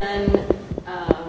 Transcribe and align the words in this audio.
And 0.00 0.44
uh, 0.86 1.28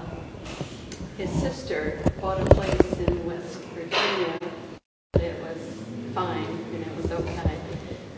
his 1.17 1.31
sister 1.31 1.99
bought 2.21 2.39
a 2.39 2.45
place 2.53 2.99
in 2.99 3.25
West 3.25 3.57
Virginia. 3.73 4.37
It 5.15 5.41
was 5.41 5.57
fine, 6.13 6.45
and 6.45 6.85
it 6.85 6.95
was 6.95 7.11
okay. 7.11 7.57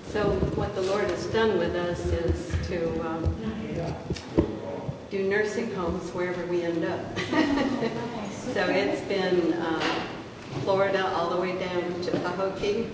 So 0.09 0.29
what 0.55 0.75
the 0.75 0.81
Lord 0.81 1.05
has 1.09 1.25
done 1.27 1.57
with 1.57 1.73
us 1.73 2.05
is 2.05 2.67
to 2.67 3.07
um, 3.07 3.33
do 5.09 5.23
nursing 5.23 5.73
homes 5.73 6.11
wherever 6.11 6.45
we 6.47 6.63
end 6.63 6.83
up. 6.83 7.17
so 8.53 8.67
it's 8.67 9.01
been 9.07 9.53
uh, 9.53 9.79
Florida 10.63 11.07
all 11.15 11.29
the 11.29 11.37
way 11.37 11.57
down 11.57 12.01
to 12.01 12.11
Pahokee, 12.11 12.89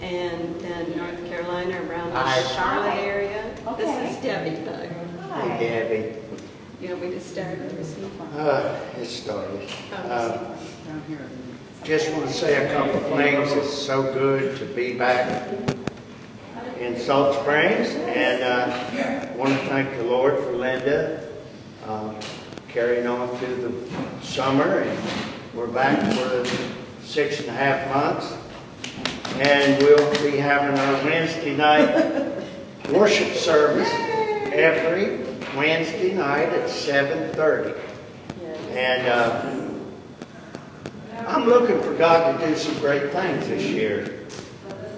and 0.00 0.60
then 0.60 0.96
North 0.96 1.26
Carolina 1.26 1.82
around 1.90 2.12
the 2.12 2.48
Charlotte 2.54 2.94
area. 2.94 3.52
Okay. 3.66 3.82
This 3.82 4.16
is 4.16 4.22
Debbie 4.22 4.64
Doug. 4.64 4.88
Hey, 5.32 5.58
Debbie. 5.58 6.45
You 6.80 6.90
want 6.90 7.04
me 7.04 7.10
to 7.12 7.20
start 7.20 7.58
or 7.58 7.70
receive? 7.70 8.10
Uh, 8.36 8.78
it 8.98 9.06
started. 9.06 9.66
Uh, 9.94 10.36
Down 10.36 11.02
here. 11.08 11.26
Just 11.84 12.12
want 12.12 12.26
to 12.26 12.32
say 12.34 12.66
a 12.66 12.74
couple 12.74 12.96
of 12.96 13.16
things. 13.16 13.50
It's 13.52 13.72
so 13.72 14.02
good 14.12 14.58
to 14.58 14.66
be 14.66 14.92
back 14.92 15.48
in 16.78 16.98
Salt 16.98 17.34
Springs, 17.40 17.88
and 17.94 18.42
uh, 18.42 19.32
want 19.36 19.54
to 19.54 19.66
thank 19.68 19.96
the 19.96 20.02
Lord 20.02 20.38
for 20.44 20.52
Linda 20.52 21.26
uh, 21.86 22.12
carrying 22.68 23.06
on 23.06 23.34
through 23.38 23.56
the 23.56 24.22
summer, 24.22 24.80
and 24.80 25.08
we're 25.54 25.68
back 25.68 25.98
for 26.12 26.44
six 27.02 27.40
and 27.40 27.48
a 27.48 27.52
half 27.52 27.88
months, 27.94 28.36
and 29.36 29.82
we'll 29.82 30.30
be 30.30 30.36
having 30.36 30.78
our 30.78 31.04
Wednesday 31.04 31.56
night 31.56 32.44
worship 32.90 33.32
service 33.34 33.88
every 34.52 35.25
Wednesday 35.56 36.14
night 36.14 36.50
at 36.50 36.68
7:30. 36.68 37.78
And 38.70 39.08
uh, 39.08 39.56
I'm 41.26 41.46
looking 41.46 41.80
for 41.80 41.94
God 41.94 42.38
to 42.38 42.46
do 42.46 42.56
some 42.56 42.78
great 42.78 43.10
things 43.10 43.48
this 43.48 43.64
year. 43.64 44.26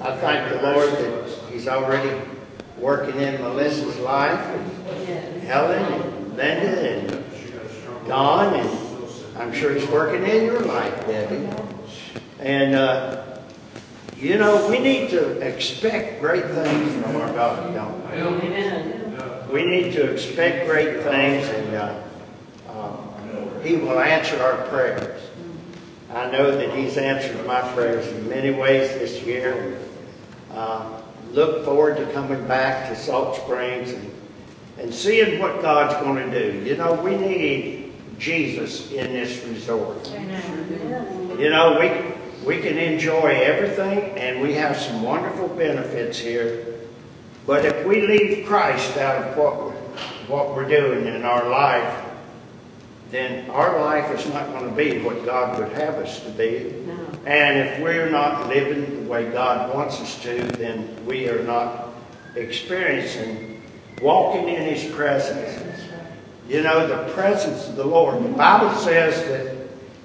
I 0.00 0.17
thank 0.17 0.50
the 0.50 0.62
Lord 0.62 0.91
that 0.91 1.28
He's 1.50 1.69
already 1.69 2.20
working 2.77 3.20
in 3.20 3.41
Melissa's 3.41 3.98
life, 3.98 4.39
and 4.41 5.42
Helen, 5.42 5.84
and 5.92 6.37
Linda, 6.37 6.91
and 6.91 8.09
Don, 8.09 8.55
and 8.55 8.89
I'm 9.37 9.53
sure 9.53 9.72
He's 9.75 9.89
working 9.89 10.25
in 10.25 10.45
your 10.45 10.61
life, 10.61 11.06
Debbie. 11.06 11.48
And, 12.41 12.75
uh, 12.75 13.25
you 14.17 14.39
know, 14.39 14.69
we 14.69 14.78
need 14.78 15.11
to 15.11 15.39
expect 15.41 16.20
great 16.20 16.45
things 16.45 17.03
from 17.03 17.17
our 17.17 17.33
God, 17.33 17.75
don't 17.75 18.11
we? 18.11 18.48
Amen. 18.48 19.08
We 19.51 19.65
need 19.65 19.93
to 19.95 20.13
expect 20.13 20.67
great 20.67 21.03
things, 21.03 21.49
and 21.49 21.75
uh, 21.75 22.03
uh, 22.69 23.61
He 23.61 23.77
will 23.77 23.99
answer 23.99 24.41
our 24.43 24.67
prayers. 24.69 25.23
I 26.13 26.31
know 26.31 26.51
that 26.51 26.77
He's 26.77 26.99
answered 26.99 27.47
my 27.47 27.61
prayers 27.73 28.07
in 28.09 28.29
many 28.29 28.51
ways 28.51 28.91
this 28.91 29.23
year. 29.23 29.79
Uh, 30.53 31.01
look 31.31 31.65
forward 31.65 31.97
to 31.97 32.07
coming 32.13 32.47
back 32.47 32.89
to 32.89 32.97
Salt 32.97 33.37
Springs 33.37 33.93
and, 33.93 34.11
and 34.79 34.95
seeing 34.95 35.41
what 35.41 35.62
God's 35.62 35.95
going 36.05 36.31
to 36.31 36.53
do. 36.53 36.65
You 36.65 36.77
know, 36.77 36.95
we 37.03 37.17
need 37.17 37.93
Jesus 38.19 38.93
in 38.93 39.12
this 39.12 39.45
resort. 39.45 40.11
You 41.39 41.51
know, 41.51 41.79
we 41.81 42.47
we 42.47 42.61
can 42.61 42.79
enjoy 42.79 43.29
everything, 43.29 44.19
and 44.19 44.41
we 44.41 44.55
have 44.55 44.77
some 44.77 45.03
wonderful 45.03 45.49
benefits 45.49 46.19
here. 46.19 46.67
But 47.49 47.65
if 47.65 47.87
we 47.87 48.07
leave 48.07 48.47
Christ 48.47 48.99
out 48.99 49.27
of 49.27 49.37
what 49.39 49.57
we're, 49.57 49.73
what 50.29 50.55
we're 50.55 50.69
doing 50.69 51.07
in 51.07 51.25
our 51.25 51.49
life, 51.49 52.05
then 53.11 53.49
our 53.49 53.81
life 53.81 54.11
is 54.21 54.31
not 54.35 54.51
going 54.51 54.69
to 54.69 54.77
be 54.77 54.99
what 54.99 55.25
God 55.25 55.59
would 55.59 55.73
have 55.73 55.95
us 55.95 56.23
to 56.25 56.31
be. 56.33 56.75
No. 56.87 56.95
And 57.25 57.59
if 57.59 57.81
we're 57.81 58.11
not 58.11 58.49
living 58.49 59.03
the 59.03 59.11
way 59.11 59.31
God 59.33 59.75
wants 59.75 59.99
us 59.99 60.22
to, 60.25 60.43
then 60.59 61.06
we 61.06 61.31
are 61.31 61.43
not 61.43 61.89
experiencing 62.37 63.62
walking 64.03 64.51
in 64.51 64.75
His 64.75 64.95
presence. 64.95 65.81
You 66.51 66.62
know, 66.62 66.87
the 66.87 67.11
presence 67.15 67.67
of 67.67 67.77
the 67.77 67.87
Lord. 67.87 68.22
The 68.22 68.28
Bible 68.28 68.75
says 68.77 69.27
that 69.27 69.56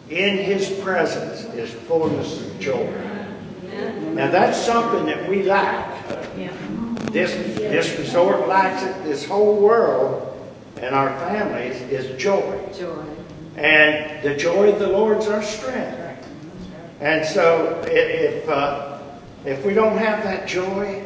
in 0.09 0.37
His 0.37 0.69
presence 0.79 1.43
is 1.55 1.73
fullness 1.73 2.39
of 2.39 2.57
joy. 2.61 2.89
Now 4.13 4.31
that's 4.31 4.57
something 4.57 5.05
that 5.07 5.27
we 5.27 5.43
lack. 5.43 5.92
This, 7.13 7.31
this 7.59 7.99
resort 7.99 8.47
lacks 8.47 8.81
it. 8.81 9.03
This 9.03 9.23
whole 9.23 9.57
world 9.57 10.33
and 10.77 10.95
our 10.95 11.09
families 11.19 11.79
is 11.83 12.19
joy. 12.19 12.59
Joy. 12.75 13.05
And 13.55 14.23
the 14.23 14.35
joy 14.35 14.71
of 14.71 14.79
the 14.79 14.87
Lord's 14.87 15.27
our 15.27 15.43
strength. 15.43 16.27
And 16.99 17.23
so 17.23 17.83
if, 17.85 18.49
uh, 18.49 18.97
if 19.45 19.63
we 19.63 19.75
don't 19.75 19.95
have 19.97 20.23
that 20.23 20.47
joy, 20.47 21.05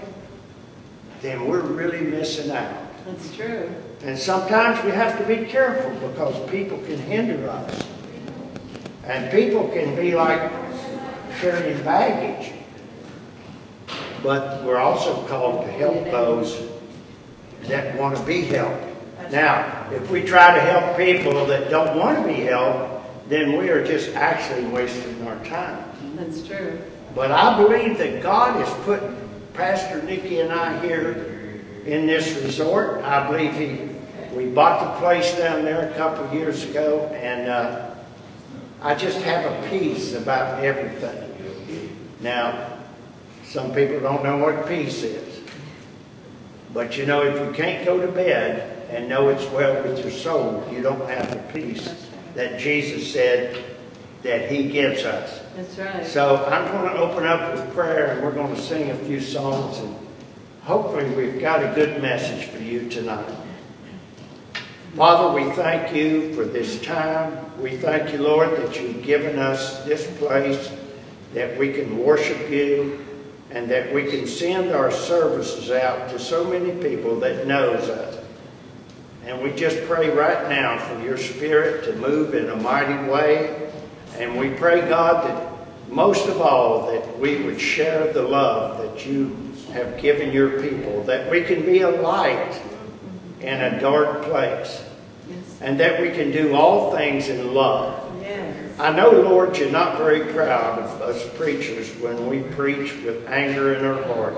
then 1.21 1.45
we're 1.45 1.59
really 1.59 1.99
missing 1.99 2.51
out. 2.51 2.83
That's 3.05 3.35
true. 3.35 3.69
And 4.03 4.17
sometimes 4.17 4.81
we 4.85 4.91
have 4.91 5.17
to 5.17 5.25
be 5.25 5.45
careful 5.45 5.91
because 6.07 6.49
people 6.49 6.77
can 6.79 6.99
hinder 6.99 7.49
us. 7.49 7.85
And 9.03 9.29
people 9.29 9.67
can 9.69 9.93
be 9.97 10.15
like 10.15 10.51
carrying 11.39 11.83
baggage. 11.83 12.53
But 14.27 14.61
we're 14.65 14.77
also 14.77 15.25
called 15.27 15.65
to 15.65 15.71
help 15.71 16.03
those 16.11 16.67
that 17.61 17.97
want 17.97 18.17
to 18.17 18.23
be 18.23 18.41
helped. 18.41 18.83
Now, 19.31 19.89
if 19.89 20.11
we 20.11 20.21
try 20.21 20.53
to 20.53 20.59
help 20.59 20.97
people 20.97 21.45
that 21.45 21.69
don't 21.69 21.97
want 21.97 22.21
to 22.21 22.27
be 22.27 22.41
helped, 22.41 23.29
then 23.29 23.57
we 23.57 23.69
are 23.69 23.81
just 23.85 24.13
actually 24.15 24.65
wasting 24.65 25.25
our 25.25 25.41
time. 25.45 25.81
That's 26.17 26.45
true. 26.45 26.77
But 27.15 27.31
I 27.31 27.55
believe 27.55 27.97
that 27.99 28.21
God 28.21 28.57
has 28.57 28.83
put 28.83 29.01
Pastor 29.53 30.03
Nikki 30.03 30.41
and 30.41 30.51
I 30.51 30.77
here 30.85 31.63
in 31.85 32.05
this 32.05 32.35
resort. 32.43 33.05
I 33.05 33.31
believe 33.31 33.53
he, 33.53 34.35
we 34.35 34.47
bought 34.47 34.93
the 34.93 34.99
place 34.99 35.37
down 35.37 35.63
there 35.63 35.89
a 35.89 35.93
couple 35.93 36.25
of 36.25 36.33
years 36.33 36.65
ago, 36.65 37.05
and 37.13 37.49
uh, 37.49 37.95
I 38.81 38.93
just 38.93 39.21
have 39.21 39.45
a 39.49 39.69
peace 39.69 40.15
about 40.15 40.61
everything. 40.65 41.23
Now, 42.19 42.76
some 43.47 43.73
people 43.73 43.99
don't 44.01 44.23
know 44.23 44.37
what 44.37 44.67
peace 44.67 45.03
is. 45.03 45.41
But 46.73 46.97
you 46.97 47.05
know, 47.05 47.23
if 47.23 47.39
you 47.45 47.53
can't 47.53 47.85
go 47.85 47.99
to 47.99 48.11
bed 48.11 48.89
and 48.89 49.07
know 49.07 49.29
it's 49.29 49.45
well 49.51 49.81
with 49.83 49.99
your 49.99 50.11
soul, 50.11 50.67
you 50.71 50.81
don't 50.81 51.07
have 51.09 51.31
the 51.31 51.53
peace 51.53 52.07
that 52.35 52.59
Jesus 52.59 53.11
said 53.11 53.63
that 54.23 54.51
he 54.51 54.69
gives 54.69 55.03
us. 55.03 55.41
That's 55.55 55.77
right. 55.77 56.05
So 56.05 56.45
I'm 56.45 56.71
going 56.73 56.93
to 56.93 56.99
open 56.99 57.25
up 57.25 57.53
with 57.53 57.73
prayer 57.73 58.07
and 58.11 58.23
we're 58.23 58.33
going 58.33 58.53
to 58.53 58.61
sing 58.61 58.91
a 58.91 58.95
few 58.95 59.21
songs 59.21 59.79
and 59.79 59.95
hopefully 60.63 61.09
we've 61.15 61.39
got 61.39 61.63
a 61.63 61.73
good 61.73 62.01
message 62.01 62.49
for 62.49 62.61
you 62.61 62.89
tonight. 62.89 63.33
Father, 64.95 65.33
we 65.33 65.49
thank 65.51 65.95
you 65.95 66.33
for 66.33 66.43
this 66.43 66.81
time. 66.81 67.45
We 67.61 67.77
thank 67.77 68.11
you, 68.11 68.19
Lord, 68.19 68.51
that 68.57 68.81
you've 68.81 69.03
given 69.03 69.39
us 69.39 69.85
this 69.85 70.05
place 70.17 70.71
that 71.33 71.57
we 71.57 71.71
can 71.71 71.97
worship 71.97 72.49
you 72.49 73.05
and 73.51 73.69
that 73.69 73.93
we 73.93 74.05
can 74.05 74.27
send 74.27 74.71
our 74.71 74.91
services 74.91 75.71
out 75.71 76.09
to 76.09 76.19
so 76.19 76.43
many 76.43 76.71
people 76.81 77.19
that 77.19 77.47
knows 77.47 77.87
us. 77.89 78.23
And 79.25 79.41
we 79.41 79.51
just 79.51 79.83
pray 79.85 80.09
right 80.09 80.49
now 80.49 80.77
for 80.77 81.01
your 81.01 81.17
spirit 81.17 81.85
to 81.85 81.95
move 81.95 82.33
in 82.33 82.49
a 82.49 82.55
mighty 82.55 83.09
way. 83.09 83.71
And 84.17 84.37
we 84.37 84.51
pray, 84.51 84.87
God, 84.87 85.27
that 85.27 85.91
most 85.91 86.27
of 86.27 86.41
all, 86.41 86.91
that 86.91 87.19
we 87.19 87.43
would 87.43 87.59
share 87.59 88.11
the 88.13 88.21
love 88.21 88.77
that 88.79 89.05
you 89.05 89.35
have 89.71 90.01
given 90.01 90.31
your 90.31 90.61
people, 90.61 91.03
that 91.03 91.29
we 91.29 91.43
can 91.43 91.65
be 91.65 91.81
a 91.81 91.89
light 91.89 92.61
in 93.41 93.61
a 93.61 93.79
dark 93.79 94.23
place, 94.23 94.83
and 95.61 95.79
that 95.79 96.01
we 96.01 96.09
can 96.09 96.31
do 96.31 96.55
all 96.55 96.95
things 96.95 97.29
in 97.29 97.53
love. 97.53 98.06
I 98.79 98.91
know, 98.91 99.09
Lord, 99.09 99.57
you're 99.57 99.71
not 99.71 99.97
very 99.97 100.31
proud 100.31 100.77
of 100.77 101.01
us 101.01 101.27
preachers 101.35 101.89
when 101.99 102.27
we 102.27 102.41
preach 102.53 102.93
with 103.03 103.27
anger 103.27 103.73
in 103.73 103.83
our 103.83 104.03
heart. 104.03 104.35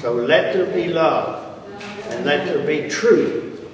So 0.00 0.14
let 0.14 0.52
there 0.52 0.66
be 0.66 0.92
love 0.92 1.56
and 2.08 2.24
let 2.24 2.46
there 2.46 2.66
be 2.66 2.88
truth 2.88 3.68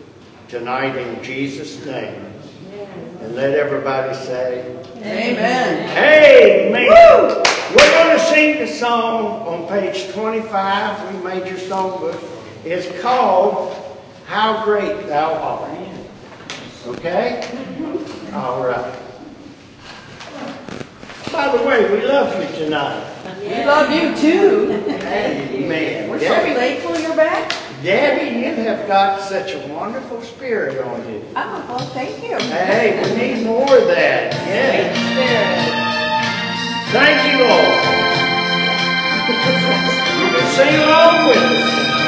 tonight 0.49 0.97
in 0.97 1.25
Jesus' 1.25 1.85
name. 1.87 2.33
And 3.21 3.35
let 3.35 3.55
everybody 3.55 4.15
say, 4.15 4.77
Amen. 4.99 5.89
Amen. 5.97 7.43
We're 7.75 7.91
going 7.91 8.19
to 8.19 8.25
sing 8.27 8.59
the 8.59 8.67
song 8.67 9.47
on 9.47 9.67
page 9.69 10.13
25. 10.13 11.15
We 11.15 11.25
made 11.25 11.47
your 11.49 11.57
songbook. 11.57 12.23
It's 12.67 13.01
called 13.01 13.75
How 14.27 14.65
Great 14.67 15.07
Thou 15.07 15.33
Art. 15.33 15.79
Okay? 16.89 17.41
All 18.35 18.67
right. 18.67 19.02
By 21.33 21.57
the 21.57 21.63
way, 21.67 21.91
we 21.91 22.07
love 22.07 22.39
you 22.39 22.57
tonight. 22.57 23.09
We 23.41 23.65
love 23.65 23.91
you 23.91 24.15
too. 24.17 24.71
Amen. 24.87 26.11
We're 26.11 26.21
so 26.21 26.55
grateful 26.55 26.99
you're 26.99 27.17
back. 27.17 27.51
Debbie, 27.83 28.39
you 28.39 28.55
have 28.65 28.87
got 28.87 29.21
such 29.23 29.53
a 29.55 29.67
wonderful 29.69 30.21
spirit 30.21 30.79
on 30.87 31.09
you. 31.11 31.25
Oh, 31.35 31.65
well, 31.69 31.79
thank 31.79 32.23
you. 32.23 32.39
Hey, 32.39 33.01
we 33.03 33.17
need 33.17 33.47
more 33.47 33.63
of 33.63 33.87
that. 33.89 34.35
Yeah. 34.47 34.93
Thank 36.93 37.33
you, 37.33 37.39
Lord. 37.49 37.81
You 40.21 40.27
can 40.39 40.47
sing 40.53 40.75
along 40.83 41.29
with 41.29 41.39
us. 41.39 42.02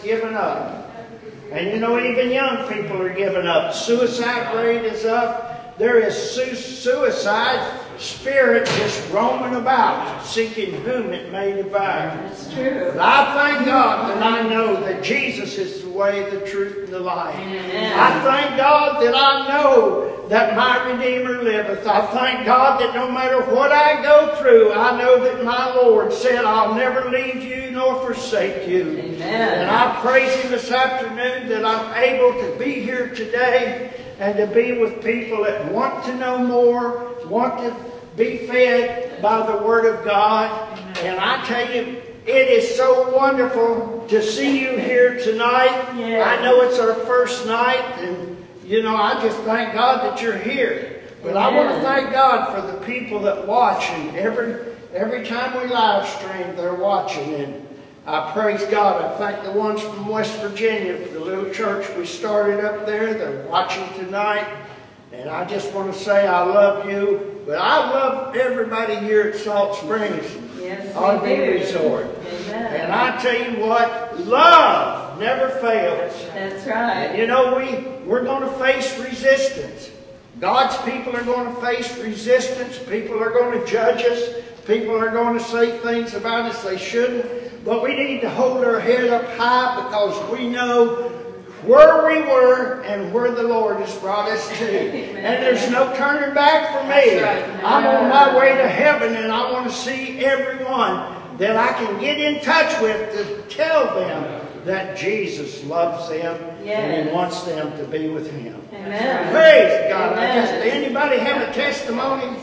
Given 0.00 0.34
up. 0.34 0.86
And 1.52 1.70
you 1.70 1.80
know, 1.80 1.98
even 1.98 2.30
young 2.30 2.68
people 2.68 3.02
are 3.02 3.12
giving 3.12 3.46
up. 3.46 3.74
Suicide 3.74 4.54
rate 4.54 4.84
is 4.84 5.04
up. 5.04 5.76
There 5.78 5.98
is 5.98 6.14
su- 6.16 6.54
suicide 6.54 7.79
spirit 8.00 8.66
just 8.66 9.10
roaming 9.12 9.56
about, 9.56 10.24
seeking 10.24 10.72
whom 10.82 11.12
it 11.12 11.30
may 11.30 11.52
devour. 11.52 12.16
That's 12.16 12.52
true. 12.52 12.92
But 12.94 13.00
I 13.00 13.34
thank 13.34 13.66
God 13.66 14.10
that 14.10 14.22
I 14.22 14.48
know 14.48 14.80
that 14.80 15.02
Jesus 15.02 15.58
is 15.58 15.82
the 15.82 15.90
way, 15.90 16.28
the 16.30 16.40
truth, 16.46 16.84
and 16.84 16.88
the 16.88 17.00
life. 17.00 17.36
I 17.36 18.20
thank 18.22 18.56
God 18.56 19.02
that 19.02 19.14
I 19.14 19.48
know 19.48 20.26
that 20.28 20.56
my 20.56 20.90
Redeemer 20.90 21.42
liveth. 21.42 21.86
I 21.86 22.06
thank 22.06 22.46
God 22.46 22.80
that 22.80 22.94
no 22.94 23.10
matter 23.10 23.40
what 23.54 23.72
I 23.72 24.00
go 24.00 24.36
through, 24.36 24.72
I 24.72 24.96
know 24.96 25.22
that 25.24 25.44
my 25.44 25.74
Lord 25.74 26.12
said, 26.12 26.44
I'll 26.44 26.74
never 26.74 27.10
leave 27.10 27.42
you 27.42 27.72
nor 27.72 28.00
forsake 28.06 28.68
you. 28.68 28.96
Amen. 28.96 29.60
And 29.60 29.70
I 29.70 30.00
praise 30.00 30.32
Him 30.36 30.52
this 30.52 30.70
afternoon 30.70 31.48
that 31.48 31.64
I'm 31.64 31.96
able 32.02 32.40
to 32.42 32.58
be 32.58 32.80
here 32.80 33.12
today 33.12 33.90
and 34.20 34.36
to 34.36 34.46
be 34.46 34.78
with 34.78 35.02
people 35.02 35.44
that 35.44 35.72
want 35.72 36.04
to 36.04 36.14
know 36.14 36.38
more, 36.38 37.16
want 37.30 37.58
to 37.60 37.74
be 38.16 38.38
fed 38.38 39.22
by 39.22 39.46
the 39.46 39.64
Word 39.64 39.86
of 39.86 40.04
God. 40.04 40.78
And 40.98 41.18
I 41.18 41.42
tell 41.46 41.74
you, 41.74 42.02
it 42.26 42.48
is 42.50 42.76
so 42.76 43.16
wonderful 43.16 44.04
to 44.08 44.22
see 44.22 44.60
you 44.60 44.76
here 44.76 45.18
tonight. 45.18 45.94
Yeah. 45.96 46.24
I 46.24 46.42
know 46.42 46.60
it's 46.62 46.78
our 46.78 46.94
first 46.94 47.46
night, 47.46 47.84
and 47.98 48.36
you 48.64 48.82
know, 48.82 48.94
I 48.94 49.22
just 49.22 49.38
thank 49.38 49.72
God 49.72 50.02
that 50.02 50.20
you're 50.20 50.36
here. 50.36 51.02
But 51.22 51.36
I 51.36 51.54
want 51.54 51.74
to 51.76 51.82
thank 51.82 52.12
God 52.12 52.54
for 52.54 52.66
the 52.66 52.84
people 52.84 53.20
that 53.20 53.46
watch, 53.46 53.88
and 53.90 54.16
every 54.16 54.74
every 54.92 55.24
time 55.24 55.60
we 55.62 55.72
live 55.72 56.06
stream, 56.08 56.56
they're 56.56 56.74
watching. 56.74 57.34
And 57.34 57.68
I 58.06 58.32
praise 58.32 58.64
God. 58.66 59.04
I 59.04 59.16
thank 59.18 59.44
the 59.44 59.52
ones 59.52 59.80
from 59.82 60.08
West 60.08 60.38
Virginia, 60.40 60.96
for 60.98 61.12
the 61.12 61.20
little 61.20 61.52
church 61.52 61.86
we 61.96 62.06
started 62.06 62.64
up 62.64 62.86
there. 62.86 63.14
They're 63.14 63.46
watching 63.46 63.86
tonight. 63.94 64.46
And 65.20 65.28
I 65.28 65.44
just 65.44 65.70
want 65.74 65.92
to 65.92 65.98
say 65.98 66.26
I 66.26 66.42
love 66.42 66.88
you. 66.88 67.42
But 67.44 67.58
I 67.58 67.90
love 67.90 68.34
everybody 68.34 68.96
here 68.96 69.22
at 69.24 69.36
Salt 69.36 69.76
Springs 69.76 70.24
Yes, 70.58 70.94
RV. 70.94 71.60
Resort. 71.60 72.06
Amen. 72.06 72.80
And 72.80 72.92
I 72.92 73.20
tell 73.20 73.52
you 73.52 73.60
what, 73.66 74.18
love 74.20 75.20
never 75.20 75.50
fails. 75.58 76.14
That's 76.32 76.66
right. 76.66 77.18
You 77.18 77.26
know, 77.26 77.54
we, 77.54 78.08
we're 78.08 78.24
going 78.24 78.48
to 78.48 78.58
face 78.58 78.98
resistance. 78.98 79.90
God's 80.38 80.76
people 80.90 81.14
are 81.14 81.24
going 81.24 81.54
to 81.54 81.60
face 81.60 81.98
resistance. 81.98 82.78
People 82.78 83.22
are 83.22 83.30
going 83.30 83.60
to 83.60 83.66
judge 83.66 84.02
us. 84.02 84.42
People 84.66 84.96
are 84.96 85.10
going 85.10 85.36
to 85.36 85.44
say 85.44 85.78
things 85.80 86.14
about 86.14 86.46
us 86.46 86.64
they 86.64 86.78
shouldn't. 86.78 87.62
But 87.62 87.82
we 87.82 87.94
need 87.94 88.22
to 88.22 88.30
hold 88.30 88.64
our 88.64 88.80
head 88.80 89.10
up 89.10 89.26
high 89.36 89.84
because 89.84 90.30
we 90.30 90.48
know 90.48 91.19
where 91.64 92.06
we 92.06 92.22
were 92.22 92.82
and 92.82 93.12
where 93.12 93.30
the 93.32 93.42
Lord 93.42 93.76
has 93.78 93.94
brought 93.98 94.28
us 94.30 94.48
to. 94.58 94.64
And 94.64 95.42
there's 95.42 95.70
no 95.70 95.94
turning 95.96 96.34
back 96.34 96.72
for 96.76 96.84
me. 96.84 97.20
Right. 97.22 97.44
I'm 97.64 97.86
on 97.86 98.08
my 98.08 98.36
way 98.36 98.56
to 98.56 98.68
heaven 98.68 99.14
and 99.16 99.30
I 99.32 99.50
want 99.52 99.66
to 99.66 99.72
see 99.72 100.24
everyone 100.24 101.16
that 101.38 101.56
I 101.56 101.72
can 101.72 102.00
get 102.00 102.18
in 102.20 102.42
touch 102.42 102.80
with 102.80 103.12
to 103.14 103.42
tell 103.54 103.94
them 103.98 104.46
that 104.64 104.96
Jesus 104.96 105.64
loves 105.64 106.08
them 106.10 106.36
and 106.66 107.08
He 107.08 107.14
wants 107.14 107.42
them 107.44 107.76
to 107.78 107.84
be 107.84 108.08
with 108.08 108.30
Him. 108.30 108.60
Amen. 108.72 109.32
Praise 109.32 109.90
God. 109.90 110.18
I 110.18 110.24
Amen. 110.30 110.46
just, 110.46 110.74
anybody 110.74 111.18
have 111.18 111.48
a 111.48 111.52
testimony? 111.52 112.36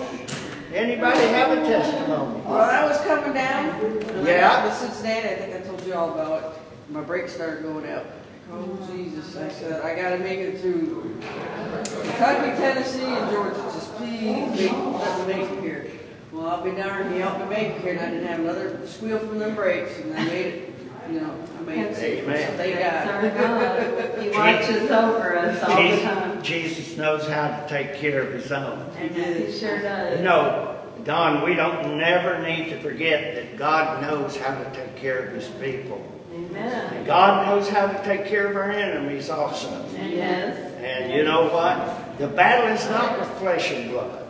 Anybody 0.73 1.19
have 1.19 1.57
a 1.57 1.61
testimony? 1.63 2.41
Well, 2.45 2.57
I 2.59 2.85
was 2.85 2.99
coming 3.01 3.33
down. 3.33 3.69
and 3.81 4.27
Yeah. 4.27 4.41
got 4.41 4.65
to 4.69 4.75
Cincinnati, 4.75 5.29
I 5.29 5.35
think 5.35 5.55
I 5.55 5.59
told 5.67 5.83
you 5.85 5.93
all 5.93 6.11
about 6.11 6.43
it. 6.55 6.59
My 6.91 7.01
brakes 7.01 7.33
started 7.33 7.63
going 7.63 7.87
out. 7.89 8.05
Oh, 8.49 8.87
Jesus, 8.89 9.35
I 9.35 9.49
said, 9.49 9.81
I 9.81 9.95
gotta 9.95 10.19
make 10.19 10.39
it 10.39 10.61
through 10.61 11.19
Kentucky, 11.21 12.57
Tennessee, 12.57 13.03
and 13.03 13.31
Georgia. 13.31 13.55
Just 13.73 13.93
please 13.95 14.49
make, 14.57 14.71
let 14.71 15.27
me 15.27 15.33
make 15.33 15.51
it 15.51 15.59
here. 15.61 15.91
Well, 16.31 16.47
I'll 16.47 16.63
be 16.63 16.71
darned, 16.71 17.13
he 17.13 17.19
helped 17.19 17.41
me 17.41 17.45
make 17.47 17.67
it 17.67 17.81
here, 17.81 17.93
and 17.93 17.99
I 17.99 18.09
didn't 18.09 18.27
have 18.27 18.39
another 18.39 18.87
squeal 18.87 19.19
from 19.19 19.39
the 19.39 19.49
brakes, 19.49 19.97
and 19.99 20.17
I 20.17 20.25
made 20.25 20.45
it, 20.45 20.75
you 21.09 21.19
know, 21.19 21.35
I 21.57 21.61
made 21.63 21.79
it. 21.79 21.97
Amen. 21.97 22.51
So 22.51 22.57
Thank 22.57 22.75
That's 22.75 23.37
God. 23.37 24.15
God. 24.15 24.23
He 24.23 24.29
watches 24.29 24.91
over 24.91 25.37
us 25.37 25.63
all 25.63 25.83
the 25.83 26.01
time. 26.01 26.43
Jesus, 26.43 26.77
Jesus 26.77 26.97
knows 26.97 27.27
how 27.27 27.47
to 27.47 27.65
take 27.67 27.95
care 27.95 28.21
of 28.21 28.33
His 28.33 28.51
own. 28.51 28.89
Amen. 28.97 29.45
He 29.45 29.51
sure 29.51 29.81
does. 29.81 30.21
No, 30.21 30.79
Don, 31.03 31.43
we 31.43 31.53
don't 31.53 31.97
never 31.97 32.41
need 32.41 32.69
to 32.69 32.79
forget 32.79 33.35
that 33.35 33.57
God 33.57 34.01
knows 34.01 34.37
how 34.37 34.57
to 34.57 34.71
take 34.71 34.95
care 34.95 35.27
of 35.27 35.33
His 35.33 35.47
people. 35.47 36.16
Amen. 36.57 37.05
God 37.05 37.45
knows 37.47 37.69
how 37.69 37.87
to 37.87 38.03
take 38.03 38.25
care 38.25 38.47
of 38.47 38.55
our 38.55 38.71
enemies 38.71 39.29
also. 39.29 39.69
Yes. 39.95 40.57
And 40.81 41.11
you 41.13 41.23
know 41.23 41.47
what? 41.49 42.17
The 42.17 42.27
battle 42.27 42.75
is 42.75 42.87
not 42.89 43.19
with 43.19 43.29
flesh 43.39 43.71
and 43.71 43.91
blood. 43.91 44.23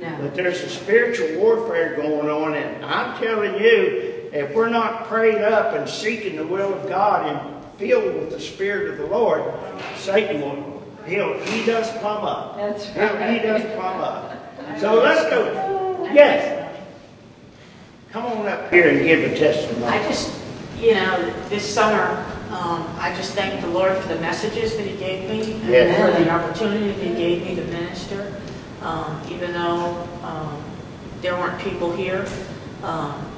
No. 0.00 0.16
But 0.20 0.34
there's 0.34 0.60
a 0.62 0.68
spiritual 0.68 1.38
warfare 1.40 1.96
going 1.96 2.28
on, 2.28 2.54
and 2.54 2.84
I'm 2.84 3.18
telling 3.22 3.54
you, 3.62 4.28
if 4.32 4.54
we're 4.54 4.68
not 4.68 5.04
prayed 5.06 5.38
up 5.40 5.74
and 5.74 5.88
seeking 5.88 6.36
the 6.36 6.46
will 6.46 6.74
of 6.74 6.88
God 6.88 7.26
and 7.26 7.64
filled 7.78 8.14
with 8.14 8.30
the 8.30 8.40
Spirit 8.40 8.90
of 8.92 8.98
the 8.98 9.06
Lord, 9.06 9.42
Satan 9.96 10.40
will, 10.42 10.82
he'll, 11.06 11.38
he 11.44 11.64
does 11.64 11.90
plumb 11.98 12.24
up. 12.24 12.56
That's 12.56 12.84
He'll- 12.86 13.08
He 13.08 13.14
right. 13.14 13.42
does 13.42 13.62
plumb 13.74 14.00
up. 14.00 14.32
So 14.80 14.94
let's 15.00 15.22
go. 15.30 16.08
Yes. 16.12 16.74
Come 18.10 18.26
on 18.26 18.46
up 18.48 18.70
here 18.72 18.88
and 18.90 18.98
give 19.06 19.32
a 19.32 19.38
testimony. 19.38 19.96
just, 20.08 20.35
you 20.80 20.94
know, 20.94 21.34
this 21.48 21.64
summer, 21.64 22.24
um, 22.50 22.86
I 22.98 23.14
just 23.16 23.32
thank 23.32 23.60
the 23.60 23.68
Lord 23.68 23.96
for 23.98 24.08
the 24.08 24.20
messages 24.20 24.76
that 24.76 24.86
He 24.86 24.96
gave 24.96 25.28
me 25.28 25.52
and 25.74 25.96
for 25.96 26.22
the 26.22 26.30
opportunity 26.30 26.88
that 26.88 27.02
He 27.02 27.14
gave 27.14 27.44
me 27.44 27.54
to 27.56 27.64
minister. 27.64 28.40
Um, 28.82 29.20
even 29.30 29.52
though 29.52 30.06
um, 30.22 30.62
there 31.22 31.34
weren't 31.34 31.60
people 31.60 31.94
here, 31.96 32.26
um, 32.82 33.30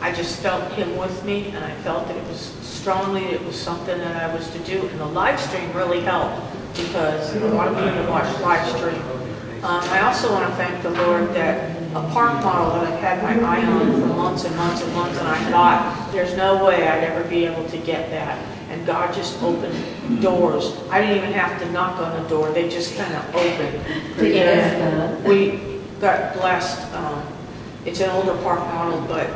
I 0.00 0.12
just 0.12 0.40
felt 0.40 0.72
Him 0.72 0.96
with 0.96 1.24
me, 1.24 1.48
and 1.48 1.58
I 1.64 1.74
felt 1.82 2.06
that 2.06 2.16
it 2.16 2.26
was 2.28 2.40
strongly 2.62 3.24
it 3.24 3.44
was 3.44 3.60
something 3.60 3.98
that 3.98 4.16
I 4.30 4.32
was 4.34 4.48
to 4.50 4.58
do. 4.60 4.86
And 4.86 5.00
the 5.00 5.06
live 5.06 5.40
stream 5.40 5.70
really 5.72 6.00
helped 6.00 6.40
because 6.74 7.34
a 7.34 7.40
lot 7.48 7.68
of 7.68 7.76
people 7.76 8.10
watch 8.10 8.40
live 8.40 8.66
stream. 8.76 9.02
Um, 9.62 9.82
I 9.90 10.02
also 10.02 10.32
want 10.32 10.48
to 10.48 10.54
thank 10.56 10.82
the 10.82 10.90
Lord 10.90 11.34
that 11.34 11.76
a 11.92 12.00
park 12.12 12.44
model 12.44 12.74
that 12.80 12.92
I've 12.92 13.00
had 13.00 13.22
my 13.22 13.44
eye 13.44 13.64
on 13.64 14.00
for 14.00 14.06
months 14.08 14.44
and 14.44 14.54
months 14.56 14.82
and 14.82 14.92
months, 14.94 15.18
and 15.18 15.26
I 15.26 15.50
thought, 15.50 16.10
there's 16.12 16.36
no 16.36 16.64
way 16.64 16.86
I'd 16.86 17.02
ever 17.04 17.28
be 17.28 17.44
able 17.46 17.68
to 17.70 17.78
get 17.78 18.10
that. 18.10 18.38
And 18.70 18.86
God 18.86 19.12
just 19.14 19.42
opened 19.42 20.20
doors. 20.22 20.76
I 20.90 21.00
didn't 21.00 21.16
even 21.16 21.32
have 21.32 21.58
to 21.60 21.72
knock 21.72 21.98
on 22.00 22.22
the 22.22 22.28
door, 22.28 22.50
they 22.52 22.68
just 22.68 22.96
kind 22.96 23.12
of 23.14 23.34
opened. 23.34 23.84
And 24.20 25.24
we 25.24 25.80
got 26.00 26.34
blessed. 26.34 26.92
Um, 26.94 27.22
It's 27.84 28.00
an 28.00 28.10
older 28.10 28.36
park 28.42 28.60
model, 28.60 29.00
but 29.08 29.28